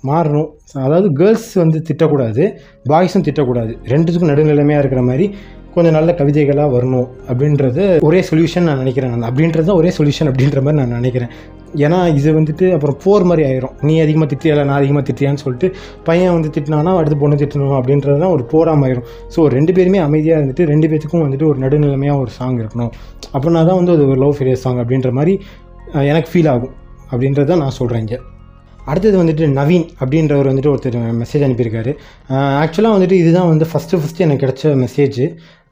மாறணும். 0.10 0.50
அதாவது 0.86 1.08
கேர்ள்ஸ் 1.20 1.50
வந்து 1.62 1.78
திட்டக்கூடாது 1.88 2.44
பாய்ஸும் 2.92 3.26
திட்டக்கூடாது. 3.28 3.74
ரெண்டுத்துக்கும் 3.94 4.32
நடுநிலைமையாக 4.32 4.84
இருக்கிற 4.84 5.04
மாதிரி. 5.10 5.28
கொஞ்சம் 5.76 5.96
நல்ல 5.98 6.12
கவிதைகளாக 6.20 6.70
வரணும் 6.76 7.08
அப்படின்றது 7.32 7.84
ஒரே 8.08 8.20
சொல்யூஷன் 8.30 8.66
நான் 8.70 8.82
நினைக்கிறேன் 8.84 9.12
நான். 9.14 9.28
அப்படின்றது 9.30 9.66
தான் 9.70 9.80
ஒரே 9.82 9.92
சொல்யூஷன் 9.98 10.30
அப்படின்ற 10.32 10.62
மாதிரி 10.66 10.80
நான் 10.82 10.98
நினைக்கிறேன். 11.00 11.32
ஏன்னா 11.86 12.00
இது 12.20 12.30
வந்துட்டு 12.38 12.66
அப்புறம் 12.76 12.98
போர் 13.04 13.28
மாதிரி 13.30 13.44
ஆயிரும். 13.50 13.76
நீ 13.88 13.94
அதிகமாக 14.06 14.28
திட்டியால 14.32 14.66
நான் 14.70 14.80
அதிகமாக 14.80 15.06
திட்டியான்னு 15.10 15.44
சொல்லிட்டு 15.44 15.68
பையன் 16.08 16.34
வந்து 16.38 16.52
திட்டினானா 16.56 16.94
அடுத்து 17.02 17.18
பொண்ணு 17.24 17.38
திட்டணும் 17.44 17.78
அப்படின்றது 17.80 18.18
தான் 18.24 18.34
ஒரு 18.38 18.46
போராம 18.54 18.86
ஆயிரும். 18.88 19.08
ஸோ 19.36 19.48
ரெண்டு 19.58 19.74
பேருமே 19.78 20.02
அமைதியாக 20.08 20.40
இருந்துட்டு 20.42 20.66
ரெண்டு 20.74 20.90
பேத்துக்கும் 20.92 21.24
வந்துட்டு 21.26 21.48
ஒரு 21.52 21.60
நடுநிலைமையாக 21.66 22.24
ஒரு 22.26 22.34
சாங் 22.40 22.60
இருக்கணும். 22.64 22.92
அப்படின்னா 23.36 23.64
தான் 23.70 23.80
வந்து 23.82 23.96
அது 23.96 24.06
ஒரு 24.12 24.20
லவ் 24.26 24.36
ஃபெரியர் 24.40 24.62
சாங் 24.66 24.82
அப்படின்ற 24.84 25.12
மாதிரி 25.20 25.36
எனக்கு 26.12 26.32
ஃபீல் 26.34 26.52
ஆகும். 26.56 26.76
அப்படின்றத 27.14 27.58
நான் 27.64 27.78
சொல்கிறேன் 27.80 28.04
இங்கே. 28.06 28.20
அடுத்தது 28.92 29.16
வந்துட்டு 29.22 29.46
நவீன் 29.58 29.84
அப்படின்றவர் 30.02 30.48
வந்துட்டு 30.50 30.72
ஒருத்தர் 30.74 30.96
மெசேஜ் 31.24 31.44
அனுப்பியிருக்காரு. 31.48 31.92
ஆக்சுவலாக 32.62 32.96
வந்துட்டு 32.96 33.18
இதுதான் 33.24 33.50
வந்து 33.52 33.66
ஃபஸ்ட்டு 33.72 34.00
ஃபஸ்ட்டு 34.02 34.24
எனக்கு 34.26 34.44
கிடச்ச 34.46 34.72
மெசேஜ் 34.84 35.20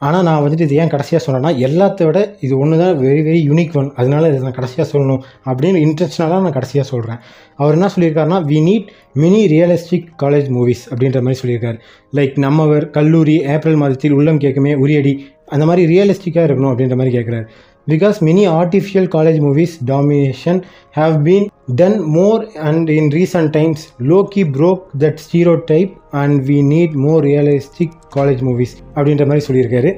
ஆனால் 0.02 0.24
நான் 0.24 0.44
வந்துட்டு 0.44 0.66
இது 0.68 0.76
ஏன் 0.76 0.92
கடைசியாக 0.94 1.22
சொன்னேன்னா 1.26 1.52
எல்லாத்த 1.68 2.06
விட 2.06 2.20
இது 2.40 2.54
ஒன்று 2.58 2.76
தான் 2.78 2.94
வெரி 2.98 3.22
வெரி 3.28 3.40
யூனிக் 3.50 3.74
ஒன் 3.80 3.90
அதனால 3.96 4.28
இதை 4.28 4.40
நான் 4.40 4.58
கடைசியாக 4.60 4.86
சொல்லணும் 4.92 5.22
அப்படின்னு 5.50 5.80
இன்டென்ஷனலாக 5.86 6.46
நான் 6.46 6.58
கடைசியாக 6.58 6.88
சொல்கிறேன் 6.90 7.20
அவர் 7.56 7.76
என்ன 7.78 7.90
சொல்லியிருக்காருன்னா 7.96 8.40
we 8.52 8.60
need 8.68 8.88
mini 9.22 9.42
realistic 9.56 10.08
college 10.24 10.48
movies 10.58 10.84
அப்படின்ற 10.92 11.22
மாதிரி 11.26 11.40
சொல்லியிருக்காரு. 11.42 11.78
லைக் 12.18 12.38
நம்மவர் 12.46 12.86
கல்லூரி 12.90 13.36
ஏப்ரல் 13.56 13.82
மாதத்தில் 13.82 14.12
உள்ளம் 14.12 14.40
கேட்குமே 14.40 14.74
உரியடி 14.84 15.14
அந்த 15.46 15.66
மாதிரி 15.66 15.84
ரியலிஸ்டிக்காக 15.94 16.48
இருக்கணும் 16.48 16.72
அப்படின்ற 16.72 16.96
மாதிரி 16.96 17.14
கேட்குறாரு. 17.18 17.46
because 17.89 18.23
many 18.23 18.47
artificial 18.47 19.07
college 19.07 19.41
movies 19.41 19.77
domination 19.79 20.65
have 20.91 21.23
been 21.25 21.51
done 21.75 22.03
more 22.03 22.47
and 22.57 22.89
in 22.89 23.11
recent 23.11 23.53
times 23.53 23.93
low-key 23.99 24.45
broke 24.45 24.91
that 24.95 25.19
stereotype 25.19 25.95
and 26.13 26.47
we 26.49 26.63
need 26.63 26.95
more 26.95 27.21
realistic 27.23 27.91
college 28.17 28.43
movies 28.49 28.73
அப்படின்ற 28.97 29.25
மாதிரி 29.31 29.47
சொல்லியிருக்காரு 29.49 29.93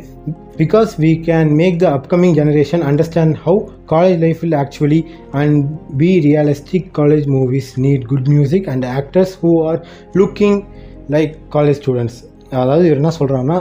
because 0.62 0.90
we 1.04 1.10
can 1.28 1.46
make 1.62 1.74
the 1.82 1.88
upcoming 1.96 2.32
generation 2.38 2.80
understand 2.90 3.32
how 3.44 3.54
college 3.92 4.18
life 4.24 4.38
will 4.42 4.54
actually 4.62 5.00
and 5.40 5.52
be 6.02 6.10
realistic 6.28 6.84
college 6.98 7.26
movies 7.36 7.66
need 7.86 8.08
good 8.12 8.26
music 8.36 8.62
and 8.72 8.84
actors 8.98 9.32
who 9.40 9.52
are 9.70 9.78
looking 10.20 10.56
like 11.14 11.32
college 11.54 11.78
students 11.82 12.16
அதாவது 12.61 12.85
இவர் 12.89 13.01
என்ன 13.01 13.11
சொல்கிறாங்கன்னா 13.19 13.57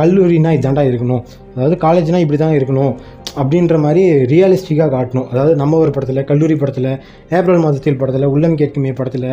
கல்லூரினா 0.00 0.52
இதாண்டா 0.58 0.84
இருக்கணும். 0.90 1.22
அதாவது 1.56 1.76
காலேஜ்னால் 1.86 2.24
இப்படி 2.24 2.40
தான் 2.44 2.56
இருக்கணும். 2.58 2.94
அப்படின்ற 3.40 3.76
மாதிரி 3.84 4.02
ரியலிஸ்டிக்காக 4.32 4.90
காட்டணும். 4.96 5.28
அதாவது 5.32 5.54
நம்ம 5.62 5.78
ஒரு 5.84 5.92
படத்தில் 5.96 6.26
கல்லூரி 6.30 6.56
படத்தில் 6.62 6.90
ஏப்ரல் 7.38 7.64
மாதத்தில் 7.64 8.00
படத்தில் 8.02 8.32
உள்ளம் 8.36 8.60
கேட்குமே 8.62 8.94
படத்தில் 9.00 9.30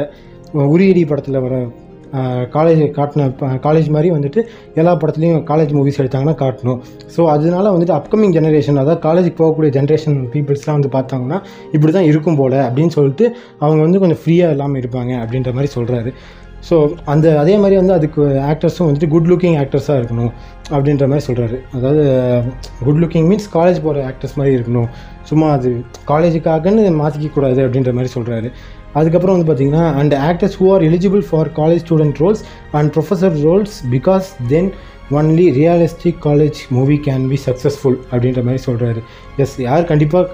உரியடி 0.73 1.05
படத்தில் 1.11 1.43
வர 1.45 1.55
காலேஜ் 2.55 2.81
காட்டின 2.95 3.27
காலேஜ் 3.65 3.89
மாதிரி 3.95 4.09
வந்துட்டு 4.15 4.39
எல்லா 4.79 4.93
படத்துலையும் 5.01 5.43
காலேஜ் 5.49 5.71
மூவிஸ் 5.77 5.99
எடுத்தாங்கன்னா 6.01 6.33
காட்டணும். 6.41 6.79
ஸோ 7.15 7.21
அதனால 7.33 7.71
வந்துட்டு 7.75 7.95
அப்கமிங் 7.97 8.33
ஜெனரேஷன் 8.37 8.79
அதாவது 8.81 9.01
காலேஜுக்கு 9.05 9.39
போகக்கூடிய 9.41 9.71
ஜென்ரேஷன் 9.77 10.17
பீப்புள்ஸ்லாம் 10.33 10.77
வந்து 10.79 10.91
பார்த்தாங்கன்னா 10.97 11.37
இப்படி 11.75 11.91
தான் 11.97 12.09
இருக்கும் 12.11 12.39
போல் 12.41 12.57
அப்படின்னு 12.65 12.93
சொல்லிட்டு 12.97 13.27
அவங்க 13.63 13.81
வந்து 13.85 14.01
கொஞ்சம் 14.03 14.21
ஃப்ரீயாக 14.23 14.55
இல்லாமல் 14.55 14.81
இருப்பாங்க 14.81 15.13
அப்படின்ற 15.23 15.53
மாதிரி 15.57 15.71
சொல்கிறாரு 15.77 16.11
ஸோ 16.69 16.75
அந்த 17.05 17.39
அதே 17.39 17.57
மாதிரி 17.57 17.75
வந்து 17.75 17.93
அதுக்கு 17.93 18.21
ஆக்டர்ஸும் 18.51 18.87
வந்துட்டு 18.87 19.07
குட் 19.07 19.29
லுக்கிங் 19.31 19.57
ஆக்டர்ஸாக 19.63 19.99
இருக்கணும் 20.01 20.31
அப்படின்ற 20.69 21.07
மாதிரி 21.07 21.25
சொல்கிறாரு 21.27 21.57
அதாவது 21.73 22.03
குட் 22.85 23.01
லுக்கிங் 23.03 23.27
மீன்ஸ் 23.29 23.49
காலேஜ் 23.53 23.79
போகிற 23.83 24.03
ஆக்டர்ஸ் 24.11 24.35
மாதிரி 24.35 24.53
இருக்கணும். 24.57 24.89
சும்மா 25.29 25.51
அது 25.51 25.69
காலேஜுக்காகன்னு 26.07 26.93
மாற்றிக்க 27.01 27.31
கூடாது 27.33 27.59
அப்படின்ற 27.65 27.93
மாதிரி 27.93 28.13
சொல்கிறாரு 28.13 28.51
அதுக்கப்புறம் 28.93 29.35
வந்து 29.35 29.49
பார்த்தீங்கன்னா 29.49 29.83
and 29.99 30.13
actors 30.29 30.55
who 30.61 30.65
are 30.73 30.81
eligible 30.81 31.23
for 31.29 31.49
college 31.59 31.83
student 31.85 32.17
roles 32.19 32.41
and 32.71 32.91
professor 32.95 33.35
roles 33.43 33.75
because 33.91 34.27
then 34.47 34.69
only 35.11 35.45
realistic 35.59 36.19
college 36.23 36.59
movie 36.69 36.97
can 37.07 37.27
be 37.27 37.37
successful 37.45 37.97
அப்படின்ற 38.11 38.43
மாதிரி 38.43 38.63
சொல்கிறாரு 38.65 39.01
எஸ் 39.37 39.59
யார் 39.59 39.83
கண்டிப்பாக 39.83 40.27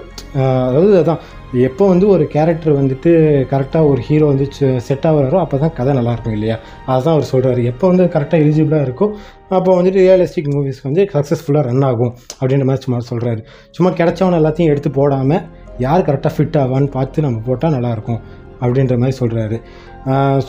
அதாவது 0.68 0.92
அதான் 1.02 1.20
எப்போ 1.66 1.86
வந்து 1.88 2.08
ஒரு 2.08 2.24
கேரக்டர் 2.26 2.78
வந்துட்டு 2.78 3.10
கரெக்டாக 3.52 3.88
ஒரு 3.90 4.00
ஹீரோ 4.00 4.26
வந்து 4.26 4.46
செட் 4.86 5.06
ஆகுறாரோ 5.10 5.38
அப்போ 5.42 5.58
தான் 5.58 5.72
கதை 5.78 5.92
நல்லாயிருக்கும் 5.98 6.32
இல்லையா? 6.32 6.56
அதுதான் 6.86 7.14
அவர் 7.16 7.30
சொல்கிறாரு 7.32 7.64
எப்போ 7.64 7.84
வந்து 7.88 8.04
கரெக்டாக 8.04 8.42
எலிஜிபிளாக 8.44 8.86
இருக்கோ 8.86 9.06
அப்போ 9.48 9.70
வந்துட்டு 9.80 10.00
ரியலிஸ்டிக் 10.08 10.50
மூவிஸ் 10.54 10.82
வந்து 10.82 11.08
சக்ஸஸ்ஃபுல்லாக 11.14 11.64
ரன் 11.68 11.86
ஆகும் 11.90 12.12
அப்படின்ற 12.40 12.64
மாதிரி 12.70 12.84
சும்மா 12.86 12.98
சொல்கிறாரு 13.10 13.40
சும்மா 13.70 13.90
கிடைச்சவன 13.90 14.38
எல்லாத்தையும் 14.40 14.72
எடுத்து 14.72 14.90
போடாமல் 14.90 15.42
யார் 15.78 16.06
கரெக்டாக 16.08 16.32
ஃபிட் 16.36 16.58
ஆவான்னு 16.62 16.90
பார்த்து 16.96 17.26
நம்ம 17.26 17.40
போட்டால் 17.46 17.74
நல்லாயிருக்கும் 17.76 18.20
அப்படின்ற 18.60 18.98
மாதிரி 18.98 19.16
சொல்கிறாரு 19.22 19.58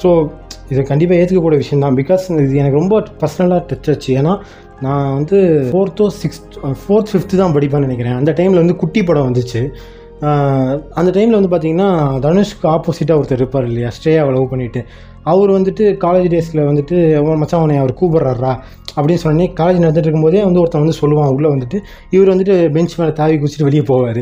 ஸோ 0.02 0.30
இது 0.72 0.82
கண்டிப்பாக 0.90 1.20
ஏற்றுக்கக்கூடிய 1.22 1.60
விஷயம் 1.62 1.84
தான். 1.84 1.96
பிகாஸ் 2.00 2.24
இது 2.46 2.56
எனக்கு 2.62 2.80
ரொம்ப 2.82 2.96
பர்சனலாக 3.22 3.62
டச் 3.70 3.90
ஆச்சு. 3.92 4.10
ஏன்னா 4.20 4.34
நான் 4.86 5.14
வந்து 5.14 5.38
ஃபோர்த்தோ 5.72 6.06
சிக்ஸ்த் 6.22 6.58
ஃபோர்த் 6.82 7.10
ஃபிஃப்த்து 7.12 7.40
தான் 7.42 7.56
படிப்பேன்னு 7.56 7.88
நினைக்கிறேன். 7.88 8.18
அந்த 8.20 8.32
டைமில் 8.40 8.62
வந்து 8.64 8.76
குட்டி 8.76 9.04
படம் 9.04 9.34
வந்துச்சு. 9.34 9.72
அந்த 10.94 11.12
டைமில் 11.12 11.38
வந்து 11.40 11.52
பார்த்தீங்கன்னா 11.52 11.90
தனுஷ்க்கு 12.20 12.68
ஆப்போசிட்டாக 12.68 13.20
ஒருத்தர் 13.20 13.42
இருப்பார் 13.42 13.66
இல்லையா? 13.66 13.90
ஸ்ட்ரேயாவை 13.90 14.32
லவ் 14.34 14.52
பண்ணிவிட்டு 14.52 14.82
அவர் 15.32 15.56
வந்துட்டு 15.58 15.86
காலேஜ் 16.06 16.34
டேஸில் 16.36 16.68
வந்துட்டு 16.72 16.98
மச்சான் 17.44 17.62
அவனை 17.62 17.80
அவர் 17.84 18.00
கூப்பிட்றாரா 18.02 18.54
அப்படின்னு 18.98 19.22
சொன்னே 19.24 19.46
காலேஜ் 19.58 19.82
நடந்துட்டு 19.84 20.08
இருக்கும்போதே 20.08 20.40
வந்து 20.46 20.60
ஒருத்தன் 20.62 20.82
வந்து 20.84 20.96
சொல்லுவான் 21.02 21.34
உள்ளே 21.36 21.50
வந்துட்டு. 21.52 21.78
இவர் 22.16 22.32
வந்துட்டு 22.32 22.56
பெஞ்ச் 22.76 22.96
மேலே 23.00 23.12
தாவி 23.20 23.36
குச்சிட்டு 23.42 23.68
வெளியே 23.68 23.84
போவார். 23.90 24.20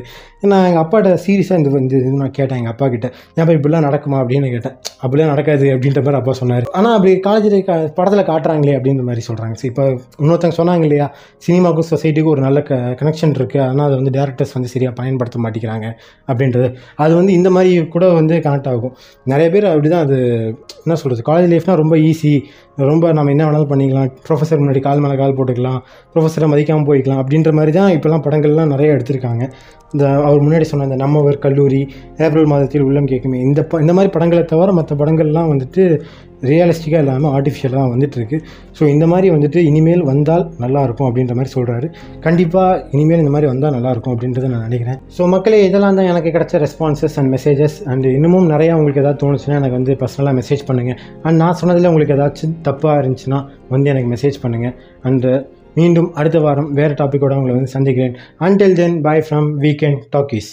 நான் 0.51 0.66
எங்கள் 0.70 0.82
அப்பாட்ட 0.82 1.12
சீரியஸாக 1.26 1.60
இந்த 1.60 1.70
இந்த 1.84 1.93
இது 1.99 2.10
நான் 2.22 2.34
கேட்டேன் 2.38 2.60
எங்கள் 2.62 2.74
அப்பா 2.74 2.88
கிட்ட 2.95 3.08
போய் 3.47 3.58
இப்படிலாம் 3.60 3.86
நடக்குமா? 3.88 4.18
அப்படின்னு 4.24 4.49
கேட்டேன். 4.55 4.76
அப்படிலாம் 5.03 5.32
நடக்காது 5.34 5.66
அப்படின்ற 5.76 6.01
மாதிரி 6.05 6.20
அப்பா 6.20 6.34
சொன்னார். 6.41 6.66
ஆனால் 6.80 6.95
அப்படி 6.97 7.12
காலேஜில் 7.28 7.64
கா 7.70 7.76
படத்தில் 7.99 8.24
காட்டுறாங்களே 8.32 8.76
அப்படின்ற 8.80 9.05
மாதிரி 9.10 9.24
சொல்கிறாங்க 9.30 9.55
சரி 9.62 9.72
இப்போ 9.74 9.86
இன்னொருத்தவங்க 10.22 10.58
சொன்னாங்க 10.62 10.86
இல்லையா 10.89 11.08
சினிமாவுக்கும் 11.47 11.89
சொசைட்டிக்கும் 11.93 12.34
ஒரு 12.36 12.43
நல்ல 12.47 12.62
க 12.70 12.82
கனெக்ஷன் 13.01 13.36
இருக்குது 13.39 13.64
ஆனால் 13.70 13.86
அதை 13.88 13.95
வந்து 14.01 14.14
டேரக்டர்ஸ் 14.18 14.53
வந்து 14.58 14.72
சரியாக 14.74 14.95
பயன்படுத்த 14.99 15.39
மாட்டேங்கிறாங்க 15.45 15.88
அப்படின்றது. 16.30 16.70
அது 17.05 17.16
வந்து 17.20 17.34
இந்த 17.39 17.51
மாதிரி 17.58 17.74
கூட 17.95 18.05
வந்து 18.20 18.38
கனெக்ட் 18.47 18.70
ஆகும். 18.74 18.95
நிறைய 19.34 19.49
பேர் 19.55 19.72
அப்படி 19.74 19.91
தான் 19.95 20.05
அது 20.08 20.20
என்ன 20.86 20.97
சொல்கிறது 21.02 21.26
காலேஜ் 21.30 21.52
லைஃப்னால் 21.54 21.80
ரொம்ப 21.84 21.95
ஈஸி 22.10 22.34
ரொம்ப 22.91 23.12
நம்ம 23.18 23.32
என்ன 23.34 23.43
வேணாலும் 23.48 23.72
பண்ணிக்கலாம். 23.72 24.10
ப்ரொஃபஸர் 24.28 24.62
முன்னாடி 24.64 24.82
கால் 24.88 25.04
மேலே 25.06 25.16
கால் 25.22 25.36
போட்டுக்கலாம். 25.38 25.80
ப்ரொஃபஸரை 26.14 26.50
மதிக்காமல் 26.54 26.88
போய்க்கலாம். 26.89 27.22
அப்படின்ற 27.24 27.52
மாதிரி 27.60 27.72
தான் 27.78 27.91
இப்போல்லாம் 27.98 28.26
படங்கள்லாம் 28.28 28.72
நிறைய 28.74 28.95
எடுத்திருக்காங்க. 28.98 29.43
இந்த 29.93 30.06
அவர் 30.28 30.45
முன்னாடி 30.45 30.66
சொன்ன 30.70 30.86
இந்த 30.89 30.98
நம்மவர் 31.04 31.38
கல்லூரி 31.45 31.82
ஏப்ரல் 32.26 32.50
மாதத்தில் 32.54 32.86
உள்ளம் 32.88 33.10
கேட்குமே. 33.12 33.38
இந்த 33.50 33.62
ப 33.64 33.80
இந்த 33.84 33.93
மாதிரி 33.93 34.12
படங்களை 34.16 34.43
தவிர 34.54 34.74
மற்ற 34.80 34.95
படங்கள்லாம் 35.02 35.52
வந்துட்டு 35.54 35.84
ரியலிஸ்டிக்காக 36.41 37.01
இல்லாமல் 37.03 37.31
ஆர்டிஃபிஷியலாக 37.31 37.81
தான் 37.81 37.93
ஸோ 38.79 38.83
இந்த 38.88 39.07
மாதிரி 39.07 39.27
வந்துட்டு 39.35 39.57
இனிமேல் 39.57 40.03
வந்தால் 40.03 40.45
நல்லாயிருக்கும் 40.59 41.07
அப்படின்ற 41.09 41.33
மாதிரி 41.35 41.51
சொல்கிறாரு 41.55 41.88
கண்டிப்பாக 42.19 42.88
இனிமேல் 42.91 43.19
இந்த 43.19 43.31
மாதிரி 43.31 43.47
வந்தால் 43.51 43.73
நல்லாயிருக்கும் 43.73 44.15
அப்படின்றத 44.15 44.47
நான் 44.47 44.65
நினைக்கிறேன். 44.67 44.99
ஸோ 45.17 45.27
மக்களே 45.27 45.65
இதெல்லாம் 45.65 45.95
தான் 45.95 46.05
எனக்கு 46.05 46.29
கிடச்ச 46.29 46.67
ரெஸ்பான்சஸ் 46.67 47.15
அண்ட் 47.15 47.33
மெசேஜஸ் 47.35 47.77
அண்ட் 47.85 48.05
இன்னமும் 48.05 48.49
நிறையா 48.49 48.73
உங்களுக்கு 48.73 49.01
ஏதாவது 49.01 49.21
தோணுச்சுன்னா 49.25 49.57
எனக்கு 49.61 49.77
வந்து 49.79 49.93
பர்சனலாக 49.93 50.35
மெசேஜ் 50.41 50.63
பண்ணுங்கள் 50.67 50.97
அண்ட் 51.23 51.38
நான் 51.38 51.53
சொன்னதில் 51.53 51.85
உங்களுக்கு 51.85 52.17
ஏதாச்சும் 52.17 52.55
தப்பாக 52.69 53.01
இருந்துச்சுன்னா 53.01 53.41
வந்து 53.69 53.89
எனக்கு 53.89 54.11
மெசேஜ் 54.15 54.43
பண்ணுங்கள் 54.43 54.75
அண்டு 55.03 55.31
மீண்டும் 55.73 56.13
அடுத்த 56.13 56.39
வாரம் 56.39 56.73
வேறு 56.73 56.93
டாப்பிக்கோட 56.93 57.33
உங்களை 57.35 57.55
வந்து 57.55 57.75
சந்திக்கிறேன். 57.75 58.15
Until 58.39 58.73
then 58.73 59.01
bye 59.01 59.17
from 59.19 59.49
Weekend 59.65 60.01
Talkies 60.15 60.49